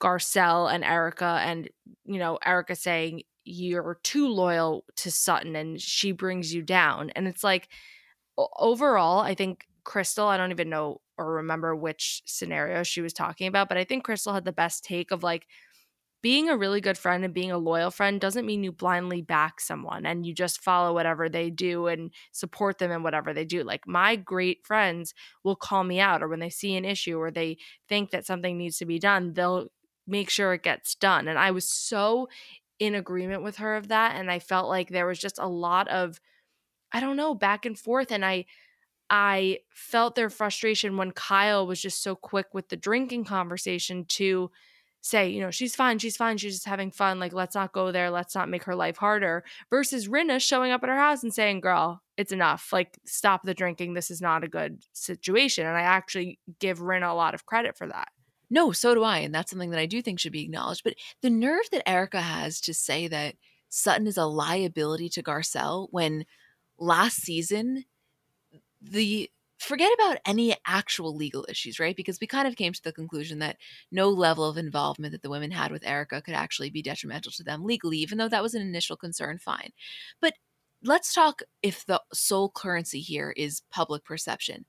Garcelle 0.00 0.72
and 0.72 0.84
Erika 0.84 1.40
and, 1.42 1.68
you 2.04 2.18
know, 2.18 2.38
Erika 2.44 2.76
saying, 2.76 3.22
You're 3.44 3.98
too 4.02 4.28
loyal 4.28 4.84
to 4.96 5.10
Sutton 5.10 5.56
and 5.56 5.80
she 5.80 6.12
brings 6.12 6.54
you 6.54 6.62
down. 6.62 7.10
And 7.10 7.26
it's 7.26 7.44
like, 7.44 7.68
overall, 8.36 9.20
I 9.20 9.34
think 9.34 9.66
Crystal, 9.84 10.26
I 10.26 10.36
don't 10.36 10.50
even 10.50 10.70
know 10.70 11.00
or 11.18 11.34
remember 11.34 11.76
which 11.76 12.22
scenario 12.26 12.82
she 12.82 13.00
was 13.00 13.12
talking 13.12 13.46
about, 13.46 13.68
but 13.68 13.78
I 13.78 13.84
think 13.84 14.04
Crystal 14.04 14.32
had 14.34 14.44
the 14.44 14.52
best 14.52 14.84
take 14.84 15.10
of 15.10 15.22
like, 15.22 15.46
being 16.22 16.50
a 16.50 16.56
really 16.56 16.82
good 16.82 16.98
friend 16.98 17.24
and 17.24 17.32
being 17.32 17.50
a 17.50 17.58
loyal 17.58 17.90
friend 17.90 18.20
doesn't 18.20 18.44
mean 18.44 18.62
you 18.62 18.72
blindly 18.72 19.22
back 19.22 19.58
someone 19.60 20.04
and 20.04 20.26
you 20.26 20.34
just 20.34 20.60
follow 20.60 20.92
whatever 20.92 21.28
they 21.28 21.48
do 21.48 21.86
and 21.86 22.12
support 22.32 22.78
them 22.78 22.90
in 22.90 23.02
whatever 23.02 23.32
they 23.32 23.44
do. 23.44 23.62
Like 23.62 23.86
my 23.86 24.16
great 24.16 24.66
friends 24.66 25.14
will 25.44 25.56
call 25.56 25.82
me 25.82 25.98
out 25.98 26.22
or 26.22 26.28
when 26.28 26.40
they 26.40 26.50
see 26.50 26.76
an 26.76 26.84
issue 26.84 27.18
or 27.18 27.30
they 27.30 27.56
think 27.88 28.10
that 28.10 28.26
something 28.26 28.58
needs 28.58 28.76
to 28.78 28.86
be 28.86 28.98
done, 28.98 29.32
they'll 29.32 29.68
make 30.06 30.28
sure 30.28 30.52
it 30.52 30.62
gets 30.62 30.94
done. 30.94 31.26
And 31.26 31.38
I 31.38 31.52
was 31.52 31.66
so 31.66 32.28
in 32.80 32.94
agreement 32.94 33.42
with 33.42 33.58
her 33.58 33.76
of 33.76 33.88
that 33.88 34.16
and 34.16 34.30
I 34.30 34.40
felt 34.40 34.68
like 34.68 34.88
there 34.88 35.06
was 35.06 35.18
just 35.18 35.38
a 35.38 35.46
lot 35.46 35.86
of 35.88 36.18
I 36.92 36.98
don't 36.98 37.16
know, 37.16 37.36
back 37.36 37.66
and 37.66 37.78
forth 37.78 38.10
and 38.10 38.24
I 38.24 38.46
I 39.10 39.58
felt 39.74 40.14
their 40.14 40.30
frustration 40.30 40.96
when 40.96 41.12
Kyle 41.12 41.66
was 41.66 41.80
just 41.80 42.02
so 42.02 42.14
quick 42.16 42.46
with 42.52 42.68
the 42.68 42.76
drinking 42.76 43.24
conversation 43.24 44.04
to 44.06 44.50
say, 45.02 45.28
you 45.30 45.40
know, 45.40 45.50
she's 45.50 45.74
fine, 45.74 45.98
she's 45.98 46.16
fine, 46.16 46.36
she's 46.36 46.54
just 46.54 46.66
having 46.66 46.90
fun. 46.90 47.18
Like, 47.18 47.32
let's 47.32 47.54
not 47.54 47.72
go 47.72 47.90
there, 47.90 48.10
let's 48.10 48.34
not 48.34 48.48
make 48.48 48.64
her 48.64 48.74
life 48.74 48.98
harder. 48.98 49.44
Versus 49.70 50.08
Rinna 50.08 50.40
showing 50.40 50.72
up 50.72 50.82
at 50.82 50.88
her 50.88 50.98
house 50.98 51.22
and 51.22 51.32
saying, 51.32 51.60
girl, 51.60 52.02
it's 52.16 52.32
enough. 52.32 52.68
Like, 52.72 52.98
stop 53.06 53.42
the 53.42 53.54
drinking. 53.54 53.94
This 53.94 54.10
is 54.10 54.20
not 54.20 54.44
a 54.44 54.48
good 54.48 54.84
situation. 54.92 55.66
And 55.66 55.76
I 55.76 55.82
actually 55.82 56.38
give 56.58 56.80
Rinna 56.80 57.10
a 57.10 57.14
lot 57.14 57.34
of 57.34 57.46
credit 57.46 57.76
for 57.76 57.86
that. 57.88 58.08
No, 58.50 58.72
so 58.72 58.94
do 58.94 59.04
I. 59.04 59.18
And 59.18 59.34
that's 59.34 59.50
something 59.50 59.70
that 59.70 59.80
I 59.80 59.86
do 59.86 60.02
think 60.02 60.18
should 60.18 60.32
be 60.32 60.42
acknowledged. 60.42 60.82
But 60.84 60.94
the 61.22 61.30
nerve 61.30 61.70
that 61.72 61.88
Erika 61.88 62.20
has 62.20 62.60
to 62.62 62.74
say 62.74 63.08
that 63.08 63.36
Sutton 63.68 64.06
is 64.06 64.16
a 64.16 64.26
liability 64.26 65.08
to 65.10 65.22
Garcelle 65.22 65.88
when 65.90 66.26
last 66.78 67.18
season 67.18 67.84
the 68.82 69.30
forget 69.58 69.92
about 69.94 70.18
any 70.24 70.56
actual 70.66 71.14
legal 71.14 71.46
issues, 71.48 71.78
right? 71.78 71.94
Because 71.94 72.18
we 72.20 72.26
kind 72.26 72.48
of 72.48 72.56
came 72.56 72.72
to 72.72 72.82
the 72.82 72.92
conclusion 72.92 73.38
that 73.40 73.58
no 73.92 74.08
level 74.08 74.48
of 74.48 74.56
involvement 74.56 75.12
that 75.12 75.22
the 75.22 75.30
women 75.30 75.50
had 75.50 75.70
with 75.70 75.86
Erika 75.86 76.22
could 76.22 76.34
actually 76.34 76.70
be 76.70 76.82
detrimental 76.82 77.30
to 77.32 77.44
them 77.44 77.64
legally, 77.64 77.98
even 77.98 78.16
though 78.16 78.28
that 78.28 78.42
was 78.42 78.54
an 78.54 78.62
initial 78.62 78.96
concern, 78.96 79.38
fine. 79.38 79.70
But 80.20 80.34
let's 80.82 81.12
talk 81.12 81.42
if 81.62 81.84
the 81.84 82.00
sole 82.12 82.50
currency 82.50 83.00
here 83.00 83.34
is 83.36 83.62
public 83.70 84.02
perception. 84.02 84.64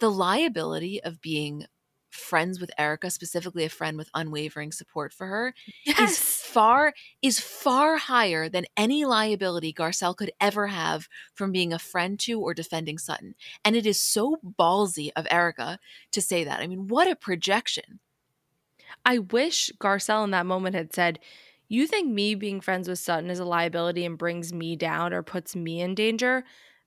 The 0.00 0.10
liability 0.10 1.00
of 1.04 1.20
being 1.20 1.66
friends 2.14 2.60
with 2.60 2.70
Erika, 2.78 3.10
specifically 3.10 3.64
a 3.64 3.68
friend 3.68 3.96
with 3.96 4.10
unwavering 4.14 4.72
support 4.72 5.12
for 5.12 5.26
her, 5.26 5.54
yes. 5.84 6.12
is 6.12 6.18
far 6.18 6.94
is 7.22 7.40
far 7.40 7.96
higher 7.96 8.48
than 8.48 8.66
any 8.76 9.04
liability 9.04 9.72
Garcelle 9.72 10.16
could 10.16 10.32
ever 10.40 10.68
have 10.68 11.08
from 11.34 11.52
being 11.52 11.72
a 11.72 11.78
friend 11.78 12.18
to 12.20 12.40
or 12.40 12.54
defending 12.54 12.98
Sutton. 12.98 13.34
And 13.64 13.76
it 13.76 13.86
is 13.86 14.00
so 14.00 14.38
ballsy 14.58 15.10
of 15.16 15.26
Erika 15.30 15.78
to 16.12 16.20
say 16.20 16.44
that. 16.44 16.60
I 16.60 16.66
mean, 16.66 16.88
what 16.88 17.10
a 17.10 17.16
projection. 17.16 18.00
I 19.04 19.18
wish 19.18 19.70
Garcelle 19.78 20.24
in 20.24 20.30
that 20.30 20.46
moment 20.46 20.76
had 20.76 20.94
said, 20.94 21.18
You 21.68 21.86
think 21.86 22.10
me 22.10 22.34
being 22.34 22.60
friends 22.60 22.88
with 22.88 22.98
Sutton 22.98 23.30
is 23.30 23.38
a 23.40 23.44
liability 23.44 24.04
and 24.04 24.16
brings 24.16 24.52
me 24.52 24.76
down 24.76 25.12
or 25.12 25.22
puts 25.22 25.56
me 25.56 25.80
in 25.80 25.94
danger? 25.94 26.44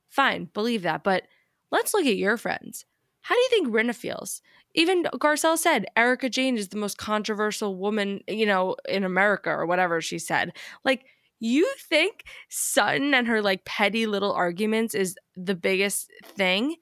Fine, 0.08 0.50
believe 0.54 0.82
that. 0.82 1.04
But 1.04 1.24
let's 1.70 1.92
look 1.92 2.06
at 2.06 2.16
your 2.16 2.36
friends. 2.36 2.86
How 3.20 3.34
do 3.34 3.40
you 3.40 3.48
think 3.50 3.68
Rinna 3.68 3.94
feels? 3.94 4.40
Even 4.74 5.04
Garcelle 5.04 5.58
said 5.58 5.86
Erika 5.96 6.28
Jayne 6.28 6.56
is 6.56 6.68
the 6.68 6.76
most 6.76 6.98
controversial 6.98 7.76
woman, 7.76 8.20
you 8.28 8.46
know, 8.46 8.76
in 8.88 9.04
America 9.04 9.50
or 9.50 9.66
whatever 9.66 10.00
she 10.00 10.18
said. 10.18 10.52
Like, 10.84 11.04
you 11.40 11.72
think 11.88 12.24
Sutton 12.48 13.14
and 13.14 13.26
her 13.28 13.40
like 13.40 13.64
petty 13.64 14.06
little 14.06 14.32
arguments 14.32 14.94
is 14.94 15.16
the 15.36 15.54
biggest 15.54 16.10
thing? 16.24 16.76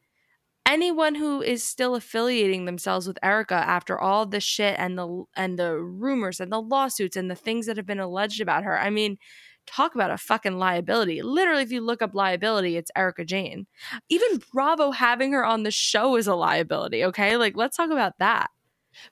Anyone 0.66 1.14
who 1.14 1.43
is 1.43 1.62
still 1.62 1.95
affiliating 1.95 2.64
themselves 2.64 3.07
with 3.07 3.18
Erika 3.22 3.55
after 3.55 4.01
all 4.01 4.26
the 4.26 4.41
shit 4.41 4.76
and 4.78 4.99
the 4.99 5.24
and 5.37 5.59
the 5.59 5.78
rumors 5.78 6.41
and 6.41 6.51
the 6.51 6.61
lawsuits 6.61 7.16
and 7.16 7.30
the 7.30 7.37
things 7.37 7.66
that 7.66 7.76
have 7.76 7.87
been 7.87 8.01
alleged 8.01 8.41
about 8.41 8.64
her. 8.64 8.78
I 8.78 8.91
mean, 8.91 9.18
talk 9.66 9.94
about 9.94 10.10
a 10.10 10.18
fucking 10.18 10.58
liability. 10.58 11.22
Literally, 11.22 11.62
if 11.62 11.72
you 11.72 11.80
look 11.80 12.02
up 12.02 12.14
liability, 12.14 12.76
it's 12.76 12.90
Erika 12.96 13.24
Jayne. 13.24 13.66
Even 14.08 14.40
Bravo 14.52 14.90
having 14.90 15.32
her 15.32 15.44
on 15.44 15.62
the 15.62 15.70
show 15.70 16.16
is 16.16 16.26
a 16.26 16.34
liability, 16.34 17.04
okay? 17.04 17.36
Like, 17.36 17.56
let's 17.56 17.76
talk 17.76 17.90
about 17.90 18.18
that. 18.18 18.50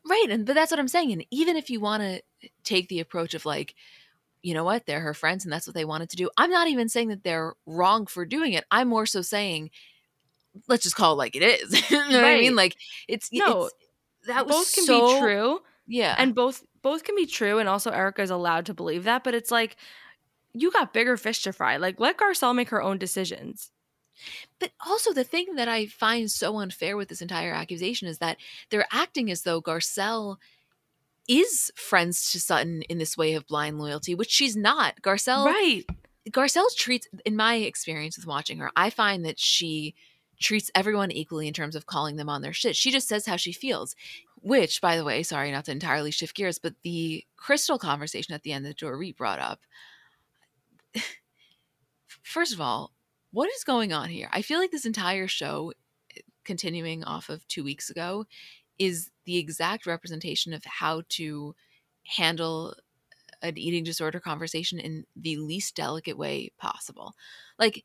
Right. 0.08 0.26
And 0.30 0.46
but 0.46 0.54
that's 0.54 0.70
what 0.70 0.80
I'm 0.80 0.88
saying. 0.88 1.12
And 1.12 1.26
even 1.30 1.56
if 1.56 1.70
you 1.70 1.80
want 1.80 2.02
to 2.02 2.48
take 2.62 2.88
the 2.88 3.00
approach 3.00 3.34
of 3.34 3.44
like, 3.44 3.74
you 4.42 4.54
know 4.54 4.64
what, 4.64 4.86
they're 4.86 5.00
her 5.00 5.14
friends 5.14 5.44
and 5.44 5.52
that's 5.52 5.66
what 5.66 5.74
they 5.74 5.84
wanted 5.84 6.10
to 6.10 6.16
do. 6.16 6.30
I'm 6.36 6.50
not 6.50 6.68
even 6.68 6.88
saying 6.88 7.08
that 7.08 7.24
they're 7.24 7.54
wrong 7.66 8.06
for 8.06 8.24
doing 8.24 8.52
it. 8.52 8.64
I'm 8.70 8.88
more 8.88 9.06
so 9.06 9.22
saying, 9.22 9.70
let's 10.68 10.82
just 10.82 10.96
call 10.96 11.12
it 11.14 11.16
like 11.16 11.36
it 11.36 11.42
is. 11.42 11.90
you 11.90 11.98
know 11.98 12.04
right. 12.04 12.12
what 12.12 12.24
I 12.24 12.40
mean? 12.40 12.56
Like 12.56 12.76
it's 13.08 13.30
no, 13.32 13.64
it's, 13.64 13.74
that 14.26 14.46
both 14.46 14.74
can 14.74 14.84
so, 14.84 15.14
be 15.14 15.20
true. 15.20 15.60
Yeah. 15.86 16.14
And 16.18 16.34
both 16.34 16.64
both 16.82 17.04
can 17.04 17.16
be 17.16 17.26
true 17.26 17.58
and 17.58 17.68
also 17.68 17.90
Erika 17.90 18.22
is 18.22 18.30
allowed 18.30 18.66
to 18.66 18.74
believe 18.74 19.04
that, 19.04 19.24
but 19.24 19.34
it's 19.34 19.50
like 19.50 19.76
you 20.54 20.70
got 20.70 20.92
bigger 20.92 21.16
fish 21.16 21.42
to 21.42 21.52
fry. 21.52 21.76
Like, 21.76 22.00
let 22.00 22.16
Garcelle 22.16 22.54
make 22.54 22.70
her 22.70 22.82
own 22.82 22.98
decisions. 22.98 23.70
But 24.60 24.70
also, 24.86 25.12
the 25.12 25.24
thing 25.24 25.56
that 25.56 25.68
I 25.68 25.86
find 25.86 26.30
so 26.30 26.58
unfair 26.58 26.96
with 26.96 27.08
this 27.08 27.20
entire 27.20 27.52
accusation 27.52 28.06
is 28.06 28.18
that 28.18 28.36
they're 28.70 28.86
acting 28.92 29.30
as 29.30 29.42
though 29.42 29.60
Garcelle 29.60 30.36
is 31.28 31.72
friends 31.74 32.30
to 32.32 32.40
Sutton 32.40 32.82
in 32.82 32.98
this 32.98 33.16
way 33.16 33.34
of 33.34 33.46
blind 33.46 33.78
loyalty, 33.78 34.14
which 34.14 34.30
she's 34.30 34.56
not. 34.56 35.02
Garcelle 35.02 35.46
right. 35.46 35.84
Garcelle 36.30 36.74
treats, 36.74 37.08
in 37.24 37.36
my 37.36 37.56
experience 37.56 38.16
with 38.16 38.26
watching 38.26 38.58
her, 38.58 38.70
I 38.76 38.90
find 38.90 39.24
that 39.24 39.38
she 39.38 39.94
treats 40.40 40.70
everyone 40.74 41.10
equally 41.10 41.48
in 41.48 41.54
terms 41.54 41.76
of 41.76 41.86
calling 41.86 42.16
them 42.16 42.28
on 42.28 42.42
their 42.42 42.52
shit. 42.52 42.76
She 42.76 42.90
just 42.90 43.08
says 43.08 43.26
how 43.26 43.36
she 43.36 43.52
feels. 43.52 43.94
Which, 44.40 44.80
by 44.80 44.96
the 44.96 45.04
way, 45.04 45.22
sorry 45.22 45.50
not 45.50 45.64
to 45.66 45.72
entirely 45.72 46.10
shift 46.10 46.36
gears, 46.36 46.58
but 46.58 46.74
the 46.82 47.24
crystal 47.36 47.78
conversation 47.78 48.34
at 48.34 48.42
the 48.42 48.52
end 48.52 48.66
that 48.66 48.76
Dorit 48.76 49.16
brought 49.16 49.38
up. 49.38 49.60
First 52.22 52.52
of 52.52 52.60
all, 52.60 52.92
what 53.32 53.50
is 53.50 53.64
going 53.64 53.92
on 53.92 54.08
here? 54.08 54.28
I 54.32 54.42
feel 54.42 54.58
like 54.58 54.70
this 54.70 54.86
entire 54.86 55.28
show, 55.28 55.72
continuing 56.44 57.04
off 57.04 57.28
of 57.28 57.46
two 57.48 57.64
weeks 57.64 57.90
ago, 57.90 58.26
is 58.78 59.10
the 59.24 59.38
exact 59.38 59.86
representation 59.86 60.52
of 60.52 60.64
how 60.64 61.02
to 61.10 61.54
handle 62.04 62.74
an 63.42 63.58
eating 63.58 63.84
disorder 63.84 64.20
conversation 64.20 64.78
in 64.78 65.04
the 65.16 65.36
least 65.36 65.76
delicate 65.76 66.16
way 66.16 66.50
possible. 66.58 67.14
Like, 67.58 67.84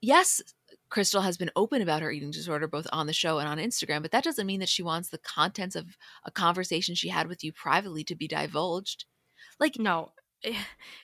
yes, 0.00 0.40
Crystal 0.88 1.20
has 1.20 1.36
been 1.36 1.50
open 1.56 1.82
about 1.82 2.02
her 2.02 2.10
eating 2.10 2.30
disorder 2.30 2.66
both 2.66 2.86
on 2.92 3.06
the 3.06 3.12
show 3.12 3.38
and 3.38 3.48
on 3.48 3.58
Instagram, 3.58 4.02
but 4.02 4.10
that 4.10 4.24
doesn't 4.24 4.46
mean 4.46 4.60
that 4.60 4.68
she 4.68 4.82
wants 4.82 5.08
the 5.08 5.18
contents 5.18 5.76
of 5.76 5.96
a 6.24 6.30
conversation 6.30 6.94
she 6.94 7.08
had 7.08 7.28
with 7.28 7.44
you 7.44 7.52
privately 7.52 8.02
to 8.04 8.16
be 8.16 8.26
divulged. 8.26 9.04
Like, 9.58 9.78
no, 9.78 10.12
Eh, 10.42 10.54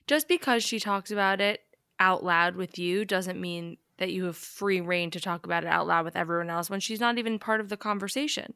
just 0.07 0.28
because 0.28 0.64
she 0.64 0.78
talks 0.80 1.11
about 1.11 1.41
it 1.41 1.62
out 1.99 2.24
loud 2.24 2.57
with 2.57 2.78
you 2.78 3.05
doesn't 3.05 3.41
mean 3.41 3.78
that 3.99 4.12
you 4.12 4.24
have 4.24 4.37
free 4.37 4.80
reign 4.80 5.11
to 5.11 5.20
talk 5.20 5.47
about 5.47 5.64
it 5.64 5.68
out 5.68 5.87
loud 5.87 6.05
with 6.05 6.16
everyone 6.16 6.51
else 6.51 6.68
when 6.68 6.80
she's 6.80 7.01
not 7.01 7.18
even 7.18 7.39
part 7.39 7.61
of 7.61 7.68
the 7.68 7.76
conversation. 7.76 8.55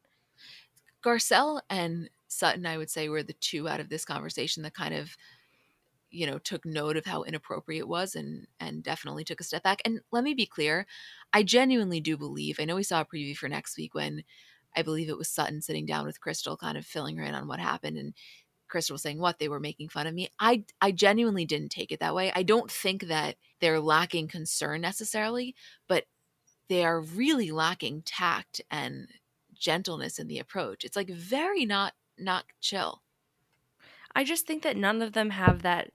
Garcelle 1.02 1.60
and 1.70 2.10
Sutton, 2.28 2.66
I 2.66 2.76
would 2.78 2.90
say, 2.90 3.08
were 3.08 3.22
the 3.22 3.32
two 3.34 3.68
out 3.68 3.80
of 3.80 3.88
this 3.88 4.04
conversation 4.04 4.62
that 4.62 4.74
kind 4.74 4.94
of, 4.94 5.16
you 6.10 6.26
know, 6.26 6.38
took 6.38 6.64
note 6.66 6.96
of 6.96 7.06
how 7.06 7.22
inappropriate 7.24 7.80
it 7.82 7.88
was 7.88 8.14
and 8.16 8.46
and 8.60 8.82
definitely 8.82 9.24
took 9.24 9.40
a 9.40 9.44
step 9.44 9.62
back. 9.62 9.82
And 9.84 10.00
let 10.12 10.24
me 10.24 10.34
be 10.34 10.46
clear, 10.46 10.86
I 11.32 11.42
genuinely 11.42 12.00
do 12.00 12.16
believe. 12.16 12.58
I 12.60 12.64
know 12.64 12.76
we 12.76 12.82
saw 12.84 13.02
a 13.02 13.06
preview 13.06 13.36
for 13.36 13.48
next 13.48 13.76
week 13.78 13.94
when 13.94 14.24
I 14.76 14.82
believe 14.82 15.08
it 15.08 15.18
was 15.18 15.28
Sutton 15.28 15.62
sitting 15.62 15.86
down 15.86 16.06
with 16.06 16.20
Crystal, 16.20 16.56
kind 16.56 16.78
of 16.78 16.86
filling 16.86 17.16
her 17.18 17.24
in 17.24 17.34
on 17.34 17.48
what 17.48 17.60
happened, 17.60 17.98
and 17.98 18.14
Crystal 18.70 18.94
was 18.94 19.02
saying 19.02 19.18
what 19.18 19.38
they 19.38 19.48
were 19.48 19.60
making 19.60 19.88
fun 19.88 20.06
of 20.06 20.14
me. 20.14 20.28
I 20.38 20.64
I 20.80 20.92
genuinely 20.92 21.44
didn't 21.44 21.70
take 21.70 21.92
it 21.92 22.00
that 22.00 22.14
way. 22.14 22.32
I 22.34 22.42
don't 22.42 22.70
think 22.70 23.04
that 23.04 23.36
they're 23.60 23.80
lacking 23.80 24.28
concern 24.28 24.80
necessarily, 24.80 25.54
but 25.88 26.04
they 26.68 26.84
are 26.84 27.00
really 27.00 27.50
lacking 27.50 28.02
tact 28.02 28.60
and 28.70 29.08
gentleness 29.52 30.18
in 30.18 30.28
the 30.28 30.38
approach. 30.38 30.84
It's 30.84 30.96
like 30.96 31.10
very 31.10 31.66
not 31.66 31.94
not 32.18 32.44
chill. 32.60 33.02
I 34.14 34.24
just 34.24 34.46
think 34.46 34.62
that 34.62 34.76
none 34.76 35.02
of 35.02 35.12
them 35.12 35.30
have 35.30 35.62
that 35.62 35.90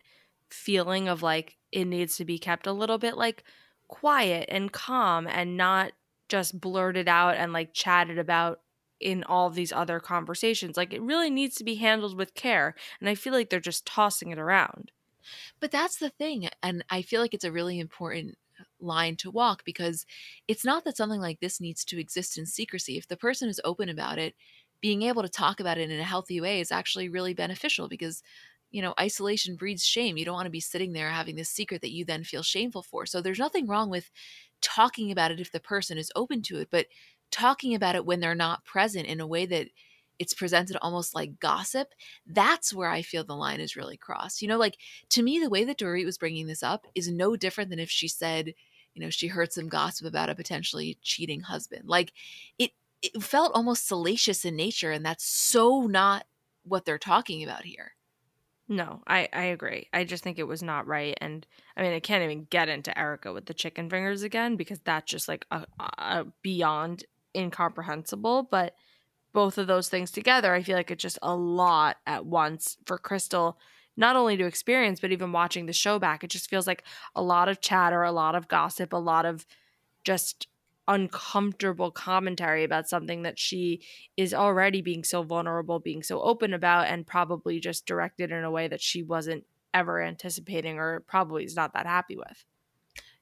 feeling 0.50 1.08
of 1.08 1.24
like 1.24 1.58
it 1.72 1.86
needs 1.86 2.18
to 2.18 2.26
be 2.26 2.40
kept 2.40 2.68
a 2.68 2.74
little 2.74 2.98
bit 2.98 3.18
like 3.18 3.44
quiet 3.88 4.48
and 4.50 4.72
calm 4.72 5.28
and 5.28 5.58
not 5.58 5.92
just 6.30 6.60
blurted 6.60 7.08
out 7.08 7.36
and 7.36 7.54
like 7.54 7.74
chatted 7.74 8.18
about 8.18 8.62
in 9.00 9.24
all 9.24 9.50
these 9.50 9.72
other 9.72 10.00
conversations. 10.00 10.78
Like 10.78 10.94
it 10.94 11.02
really 11.02 11.30
needs 11.30 11.56
to 11.56 11.64
be 11.64 11.76
handled 11.76 12.18
with 12.18 12.34
care. 12.34 12.76
And 13.00 13.10
I 13.10 13.16
feel 13.16 13.34
like 13.34 13.50
they're 13.50 13.60
just 13.60 13.86
tossing 13.86 14.32
it 14.32 14.40
around. 14.40 14.92
But 15.60 15.72
that's 15.72 15.98
the 15.98 16.10
thing. 16.10 16.50
And 16.62 16.84
I 16.90 17.02
feel 17.02 17.22
like 17.22 17.34
it's 17.34 17.44
a 17.44 17.52
really 17.52 17.80
important 17.80 18.38
line 18.80 19.16
to 19.18 19.32
walk 19.32 19.64
because 19.66 20.06
it's 20.48 20.64
not 20.64 20.86
that 20.86 20.98
something 20.98 21.20
like 21.20 21.40
this 21.40 21.60
needs 21.60 21.84
to 21.86 22.00
exist 22.00 22.38
in 22.38 22.46
secrecy. 22.46 22.98
If 22.98 23.08
the 23.08 23.18
person 23.18 23.50
is 23.50 23.62
open 23.64 23.90
about 23.90 24.18
it, 24.18 24.36
being 24.82 25.02
able 25.02 25.24
to 25.24 25.30
talk 25.30 25.60
about 25.60 25.78
it 25.78 25.90
in 25.90 26.00
a 26.00 26.04
healthy 26.04 26.40
way 26.40 26.60
is 26.60 26.72
actually 26.72 27.10
really 27.10 27.34
beneficial 27.34 27.88
because 27.88 28.22
you 28.72 28.82
know, 28.82 28.94
isolation 29.00 29.56
breeds 29.56 29.86
shame. 29.86 30.18
You 30.18 30.26
don't 30.26 30.34
want 30.34 30.48
to 30.48 30.52
be 30.52 30.60
sitting 30.60 30.92
there 30.92 31.10
having 31.10 31.38
this 31.38 31.50
secret 31.50 31.80
that 31.80 31.94
you 31.94 32.04
then 32.04 32.26
feel 32.26 32.44
shameful 32.44 32.84
for. 32.84 33.06
So 33.06 33.22
there's 33.22 33.40
nothing 33.40 33.68
wrong 33.68 33.90
with 33.90 34.12
talking 34.62 35.12
about 35.12 35.32
it 35.32 35.40
if 35.40 35.50
the 35.50 35.62
person 35.62 35.98
is 35.98 36.12
open 36.14 36.42
to 36.42 36.58
it, 36.58 36.68
but 36.70 36.88
talking 37.32 37.76
about 37.76 37.96
it 37.96 38.06
when 38.06 38.20
they're 38.20 38.36
not 38.36 38.66
present 38.66 39.08
in 39.08 39.20
a 39.20 39.28
way 39.28 39.46
that 39.46 39.68
it's 40.20 40.34
presented 40.34 40.78
almost 40.82 41.14
like 41.14 41.40
gossip, 41.40 41.90
that's 42.26 42.74
where 42.74 42.90
I 42.90 43.02
feel 43.02 43.24
the 43.24 43.36
line 43.36 43.60
is 43.60 43.76
really 43.76 43.98
crossed. 43.98 44.42
You 44.42 44.48
know, 44.48 44.58
like 44.58 44.78
to 45.10 45.24
me, 45.24 45.40
the 45.40 45.50
way 45.50 45.64
that 45.66 45.78
Dorit 45.78 46.06
was 46.06 46.18
bringing 46.18 46.48
this 46.48 46.64
up 46.64 46.88
is 46.96 47.10
no 47.10 47.36
different 47.36 47.70
than 47.70 47.80
if 47.80 47.90
she 47.90 48.08
said, 48.08 48.54
you 48.94 49.02
know, 49.02 49.10
she 49.10 49.28
heard 49.28 49.52
some 49.52 49.68
gossip 49.68 50.08
about 50.08 50.30
a 50.30 50.36
potentially 50.36 50.98
cheating 51.02 51.42
husband. 51.42 51.84
Like 51.88 52.14
it, 52.58 52.72
it 53.02 53.22
felt 53.22 53.52
almost 53.54 53.88
salacious 53.88 54.46
in 54.46 54.56
nature, 54.56 54.92
and 54.92 55.06
that's 55.06 55.26
so 55.26 55.82
not 55.82 56.26
what 56.64 56.86
they're 56.86 56.98
talking 56.98 57.44
about 57.44 57.66
here. 57.66 57.92
No, 58.68 59.04
I 59.06 59.30
I 59.32 59.44
agree. 59.46 59.90
I 59.94 60.06
just 60.06 60.24
think 60.24 60.40
it 60.40 60.48
was 60.48 60.64
not 60.64 60.88
right, 60.88 61.16
and 61.22 61.46
I 61.78 61.84
mean 61.84 61.94
I 61.94 62.00
can't 62.00 62.24
even 62.24 62.48
get 62.50 62.70
into 62.70 62.98
Erika 62.98 63.32
with 63.32 63.46
the 63.46 63.54
chicken 63.54 63.90
fingers 63.90 64.24
again 64.24 64.56
because 64.56 64.80
that's 64.80 65.12
just 65.12 65.28
like 65.28 65.46
a, 65.52 65.66
a 65.80 66.26
beyond 66.42 67.04
incomprehensible. 67.36 68.44
But 68.44 68.76
both 69.34 69.58
of 69.58 69.68
those 69.68 69.90
things 69.90 70.12
together, 70.12 70.54
I 70.54 70.64
feel 70.64 70.78
like 70.78 70.92
it's 70.92 71.02
just 71.02 71.20
a 71.22 71.36
lot 71.36 71.98
at 72.08 72.26
once 72.26 72.78
for 72.86 72.98
Crystal, 72.98 73.60
not 73.98 74.16
only 74.16 74.38
to 74.38 74.46
experience 74.46 75.00
but 75.00 75.12
even 75.12 75.32
watching 75.32 75.66
the 75.66 75.74
show 75.74 76.00
back. 76.00 76.24
It 76.24 76.30
just 76.30 76.50
feels 76.50 76.68
like 76.68 76.84
a 77.16 77.22
lot 77.22 77.50
of 77.50 77.62
chatter, 77.62 78.04
a 78.04 78.12
lot 78.12 78.36
of 78.36 78.48
gossip, 78.48 78.94
a 78.94 78.98
lot 78.98 79.26
of 79.26 79.46
just 80.04 80.48
uncomfortable 80.88 81.92
commentary 81.92 82.64
about 82.64 82.88
something 82.88 83.24
that 83.24 83.40
she 83.40 83.82
is 84.18 84.34
already 84.34 84.82
being 84.82 85.04
so 85.04 85.24
vulnerable, 85.24 85.80
being 85.80 86.04
so 86.04 86.22
open 86.22 86.54
about, 86.54 86.88
and 86.88 87.08
probably 87.08 87.60
just 87.60 87.86
directed 87.86 88.32
in 88.32 88.44
a 88.44 88.52
way 88.52 88.68
that 88.68 88.82
she 88.82 89.02
wasn't 89.02 89.44
ever 89.74 90.02
anticipating 90.02 90.78
or 90.78 91.02
probably 91.02 91.44
is 91.44 91.56
not 91.56 91.74
that 91.74 91.86
happy 91.88 92.16
with. 92.16 92.46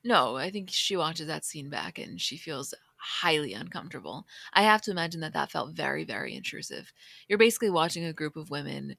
No, 0.03 0.35
I 0.35 0.49
think 0.49 0.69
she 0.69 0.97
watches 0.97 1.27
that 1.27 1.45
scene 1.45 1.69
back 1.69 1.97
and 1.97 2.19
she 2.19 2.37
feels 2.37 2.73
highly 3.03 3.53
uncomfortable. 3.53 4.25
I 4.53 4.63
have 4.63 4.81
to 4.83 4.91
imagine 4.91 5.21
that 5.21 5.33
that 5.33 5.51
felt 5.51 5.75
very, 5.75 6.05
very 6.05 6.35
intrusive. 6.35 6.93
You're 7.27 7.37
basically 7.37 7.69
watching 7.69 8.05
a 8.05 8.13
group 8.13 8.35
of 8.37 8.49
women 8.49 8.95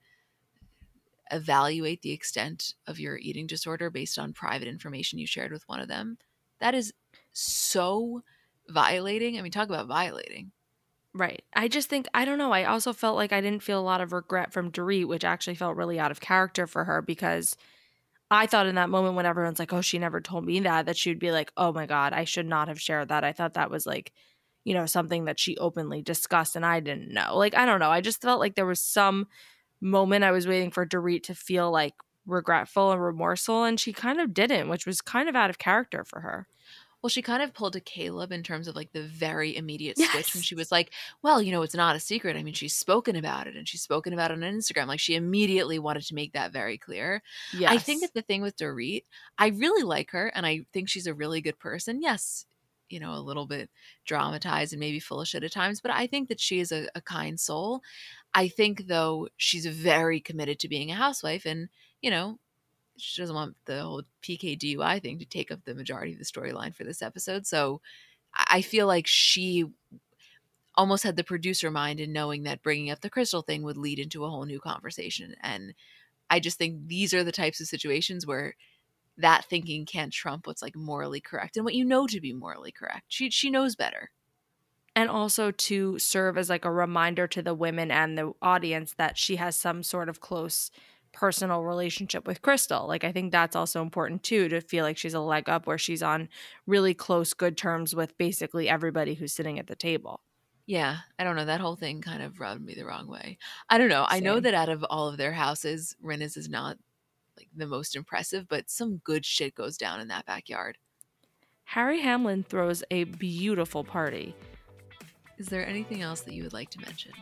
evaluate 1.30 2.02
the 2.02 2.12
extent 2.12 2.74
of 2.86 3.00
your 3.00 3.16
eating 3.16 3.46
disorder 3.46 3.88
based 3.88 4.18
on 4.18 4.34
private 4.34 4.68
information 4.68 5.18
you 5.18 5.26
shared 5.26 5.52
with 5.52 5.66
one 5.68 5.80
of 5.80 5.88
them. 5.88 6.18
That 6.60 6.74
is 6.74 6.92
so 7.32 8.22
violating. 8.68 9.38
I 9.38 9.42
mean, 9.42 9.52
talk 9.52 9.68
about 9.68 9.86
violating. 9.86 10.52
Right. 11.14 11.42
I 11.54 11.68
just 11.68 11.88
think 11.88 12.06
I 12.12 12.24
don't 12.24 12.38
know. 12.38 12.52
I 12.52 12.64
also 12.64 12.92
felt 12.92 13.16
like 13.16 13.32
I 13.32 13.40
didn't 13.40 13.62
feel 13.62 13.80
a 13.80 13.82
lot 13.82 14.00
of 14.00 14.12
regret 14.12 14.52
from 14.52 14.70
Dorit, 14.70 15.06
which 15.06 15.24
actually 15.24 15.54
felt 15.54 15.76
really 15.76 15.98
out 15.98 16.10
of 16.10 16.20
character 16.20 16.66
for 16.66 16.84
her 16.84 17.00
because 17.00 17.56
I 18.30 18.46
thought 18.46 18.66
in 18.66 18.74
that 18.76 18.90
moment 18.90 19.14
when 19.16 19.26
everyone's 19.26 19.58
like, 19.58 19.72
"Oh, 19.72 19.80
she 19.80 19.98
never 19.98 20.20
told 20.20 20.44
me 20.44 20.60
that," 20.60 20.86
that 20.86 20.96
she'd 20.96 21.18
be 21.18 21.30
like, 21.32 21.52
"Oh 21.56 21.72
my 21.72 21.86
god, 21.86 22.12
I 22.12 22.24
should 22.24 22.46
not 22.46 22.68
have 22.68 22.80
shared 22.80 23.08
that." 23.08 23.24
I 23.24 23.32
thought 23.32 23.54
that 23.54 23.70
was 23.70 23.86
like, 23.86 24.12
you 24.64 24.74
know, 24.74 24.86
something 24.86 25.26
that 25.26 25.38
she 25.38 25.56
openly 25.58 26.02
discussed 26.02 26.56
and 26.56 26.64
I 26.66 26.80
didn't 26.80 27.12
know. 27.12 27.36
Like, 27.36 27.54
I 27.54 27.66
don't 27.66 27.80
know. 27.80 27.90
I 27.90 28.00
just 28.00 28.22
felt 28.22 28.40
like 28.40 28.54
there 28.54 28.66
was 28.66 28.80
some 28.80 29.28
moment 29.80 30.24
I 30.24 30.30
was 30.32 30.46
waiting 30.48 30.70
for 30.70 30.86
Dorit 30.86 31.24
to 31.24 31.34
feel 31.34 31.70
like 31.70 31.94
regretful 32.26 32.92
and 32.92 33.02
remorseful 33.02 33.64
and 33.64 33.78
she 33.78 33.92
kind 33.92 34.20
of 34.20 34.32
didn't, 34.32 34.68
which 34.68 34.86
was 34.86 35.00
kind 35.02 35.28
of 35.28 35.36
out 35.36 35.50
of 35.50 35.58
character 35.58 36.04
for 36.04 36.20
her. 36.20 36.48
Well, 37.04 37.10
she 37.10 37.20
kind 37.20 37.42
of 37.42 37.52
pulled 37.52 37.76
a 37.76 37.80
Caleb 37.80 38.32
in 38.32 38.42
terms 38.42 38.66
of 38.66 38.74
like 38.74 38.92
the 38.92 39.02
very 39.02 39.54
immediate 39.54 39.98
switch 39.98 40.32
when 40.32 40.42
she 40.42 40.54
was 40.54 40.72
like, 40.72 40.90
well, 41.20 41.42
you 41.42 41.52
know, 41.52 41.60
it's 41.60 41.74
not 41.74 41.94
a 41.94 42.00
secret. 42.00 42.34
I 42.34 42.42
mean, 42.42 42.54
she's 42.54 42.74
spoken 42.74 43.14
about 43.14 43.46
it 43.46 43.56
and 43.56 43.68
she's 43.68 43.82
spoken 43.82 44.14
about 44.14 44.30
it 44.30 44.34
on 44.34 44.40
Instagram. 44.40 44.86
Like 44.86 45.00
she 45.00 45.14
immediately 45.14 45.78
wanted 45.78 46.04
to 46.04 46.14
make 46.14 46.32
that 46.32 46.50
very 46.50 46.78
clear. 46.78 47.22
Yes. 47.52 47.72
I 47.72 47.76
think 47.76 48.00
that 48.00 48.14
the 48.14 48.22
thing 48.22 48.40
with 48.40 48.56
Dorit, 48.56 49.02
I 49.36 49.48
really 49.48 49.82
like 49.82 50.12
her 50.12 50.28
and 50.28 50.46
I 50.46 50.64
think 50.72 50.88
she's 50.88 51.06
a 51.06 51.12
really 51.12 51.42
good 51.42 51.58
person. 51.58 52.00
Yes, 52.00 52.46
you 52.88 53.00
know, 53.00 53.12
a 53.12 53.20
little 53.20 53.44
bit 53.44 53.68
dramatized 54.06 54.72
and 54.72 54.80
maybe 54.80 54.98
full 54.98 55.20
of 55.20 55.28
shit 55.28 55.44
at 55.44 55.52
times, 55.52 55.82
but 55.82 55.90
I 55.90 56.06
think 56.06 56.30
that 56.30 56.40
she 56.40 56.58
is 56.58 56.72
a, 56.72 56.88
a 56.94 57.02
kind 57.02 57.38
soul. 57.38 57.82
I 58.32 58.48
think 58.48 58.86
though 58.86 59.28
she's 59.36 59.66
very 59.66 60.20
committed 60.20 60.58
to 60.60 60.68
being 60.68 60.90
a 60.90 60.94
housewife 60.94 61.44
and, 61.44 61.68
you 62.00 62.10
know, 62.10 62.38
she 62.96 63.20
doesn't 63.20 63.34
want 63.34 63.56
the 63.64 63.82
whole 63.82 64.02
PK 64.22 64.58
DUI 64.58 65.02
thing 65.02 65.18
to 65.18 65.24
take 65.24 65.50
up 65.50 65.64
the 65.64 65.74
majority 65.74 66.12
of 66.12 66.18
the 66.18 66.24
storyline 66.24 66.74
for 66.74 66.84
this 66.84 67.02
episode. 67.02 67.46
So 67.46 67.80
I 68.34 68.62
feel 68.62 68.86
like 68.86 69.06
she 69.06 69.66
almost 70.74 71.04
had 71.04 71.16
the 71.16 71.24
producer 71.24 71.70
mind 71.70 72.00
in 72.00 72.12
knowing 72.12 72.42
that 72.44 72.62
bringing 72.62 72.90
up 72.90 73.00
the 73.00 73.10
crystal 73.10 73.42
thing 73.42 73.62
would 73.62 73.76
lead 73.76 73.98
into 73.98 74.24
a 74.24 74.30
whole 74.30 74.44
new 74.44 74.60
conversation. 74.60 75.34
And 75.40 75.74
I 76.30 76.40
just 76.40 76.58
think 76.58 76.88
these 76.88 77.14
are 77.14 77.24
the 77.24 77.32
types 77.32 77.60
of 77.60 77.68
situations 77.68 78.26
where 78.26 78.54
that 79.16 79.44
thinking 79.44 79.86
can't 79.86 80.12
trump 80.12 80.46
what's 80.46 80.62
like 80.62 80.74
morally 80.74 81.20
correct 81.20 81.56
and 81.56 81.64
what 81.64 81.74
you 81.74 81.84
know 81.84 82.06
to 82.06 82.20
be 82.20 82.32
morally 82.32 82.72
correct. 82.72 83.04
She 83.08 83.30
she 83.30 83.50
knows 83.50 83.76
better. 83.76 84.10
And 84.96 85.10
also 85.10 85.50
to 85.50 85.98
serve 85.98 86.38
as 86.38 86.48
like 86.48 86.64
a 86.64 86.70
reminder 86.70 87.26
to 87.28 87.42
the 87.42 87.54
women 87.54 87.90
and 87.90 88.16
the 88.16 88.32
audience 88.40 88.94
that 88.96 89.18
she 89.18 89.36
has 89.36 89.56
some 89.56 89.82
sort 89.82 90.08
of 90.08 90.20
close 90.20 90.70
personal 91.14 91.62
relationship 91.62 92.26
with 92.26 92.42
Crystal. 92.42 92.86
Like 92.86 93.04
I 93.04 93.12
think 93.12 93.32
that's 93.32 93.56
also 93.56 93.80
important 93.80 94.22
too 94.22 94.48
to 94.48 94.60
feel 94.60 94.84
like 94.84 94.98
she's 94.98 95.14
a 95.14 95.20
leg 95.20 95.48
up 95.48 95.66
where 95.66 95.78
she's 95.78 96.02
on 96.02 96.28
really 96.66 96.92
close 96.92 97.32
good 97.32 97.56
terms 97.56 97.94
with 97.94 98.18
basically 98.18 98.68
everybody 98.68 99.14
who's 99.14 99.32
sitting 99.32 99.58
at 99.58 99.66
the 99.66 99.76
table. 99.76 100.20
Yeah, 100.66 100.98
I 101.18 101.24
don't 101.24 101.36
know. 101.36 101.44
That 101.44 101.60
whole 101.60 101.76
thing 101.76 102.00
kind 102.00 102.22
of 102.22 102.40
rubbed 102.40 102.64
me 102.64 102.74
the 102.74 102.86
wrong 102.86 103.06
way. 103.06 103.38
I 103.68 103.78
don't 103.78 103.88
know. 103.88 104.06
Same. 104.10 104.16
I 104.16 104.20
know 104.20 104.40
that 104.40 104.54
out 104.54 104.68
of 104.68 104.84
all 104.84 105.08
of 105.08 105.16
their 105.16 105.32
houses, 105.32 105.94
Rinna's 106.02 106.36
is 106.36 106.48
not 106.48 106.78
like 107.36 107.48
the 107.54 107.66
most 107.66 107.96
impressive, 107.96 108.48
but 108.48 108.70
some 108.70 108.98
good 109.04 109.24
shit 109.26 109.54
goes 109.54 109.76
down 109.76 110.00
in 110.00 110.08
that 110.08 110.26
backyard. 110.26 110.78
Harry 111.64 112.00
Hamlin 112.00 112.42
throws 112.42 112.82
a 112.90 113.04
beautiful 113.04 113.84
party. 113.84 114.34
Is 115.38 115.48
there 115.48 115.66
anything 115.66 116.02
else 116.02 116.20
that 116.22 116.34
you 116.34 116.42
would 116.44 116.52
like 116.52 116.70
to 116.70 116.80
mention? 116.80 117.12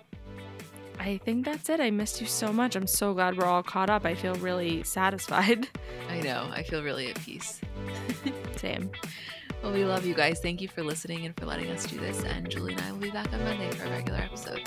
I 1.05 1.18
think 1.18 1.44
that's 1.44 1.68
it. 1.68 1.80
I 1.80 1.90
missed 1.90 2.20
you 2.20 2.28
so 2.28 2.53
much. 2.53 2.76
I'm 2.76 2.86
so 2.86 3.12
glad 3.12 3.36
we're 3.36 3.44
all 3.44 3.64
caught 3.64 3.90
up. 3.90 4.07
I 4.07 4.14
feel 4.14 4.36
really 4.36 4.84
satisfied. 4.84 5.66
I 6.09 6.20
know. 6.20 6.48
I 6.53 6.62
feel 6.62 6.84
really 6.84 7.11
at 7.11 7.18
peace. 7.18 7.61
Same. 8.57 8.88
Well, 9.64 9.72
we 9.72 9.84
love 9.84 10.07
you 10.07 10.14
guys. 10.14 10.38
Thank 10.38 10.61
you 10.61 10.68
for 10.68 10.84
listening 10.84 11.26
and 11.26 11.36
for 11.36 11.44
letting 11.44 11.70
us 11.70 11.86
do 11.86 11.98
this. 11.98 12.22
And 12.22 12.48
Julie 12.48 12.74
and 12.74 12.82
I 12.82 12.92
will 12.92 13.00
be 13.00 13.11
back 13.11 13.32
on 13.32 13.42
Monday 13.42 13.70
for 13.72 13.86
a 13.86 13.90
regular 13.90 14.20
episode. 14.20 14.62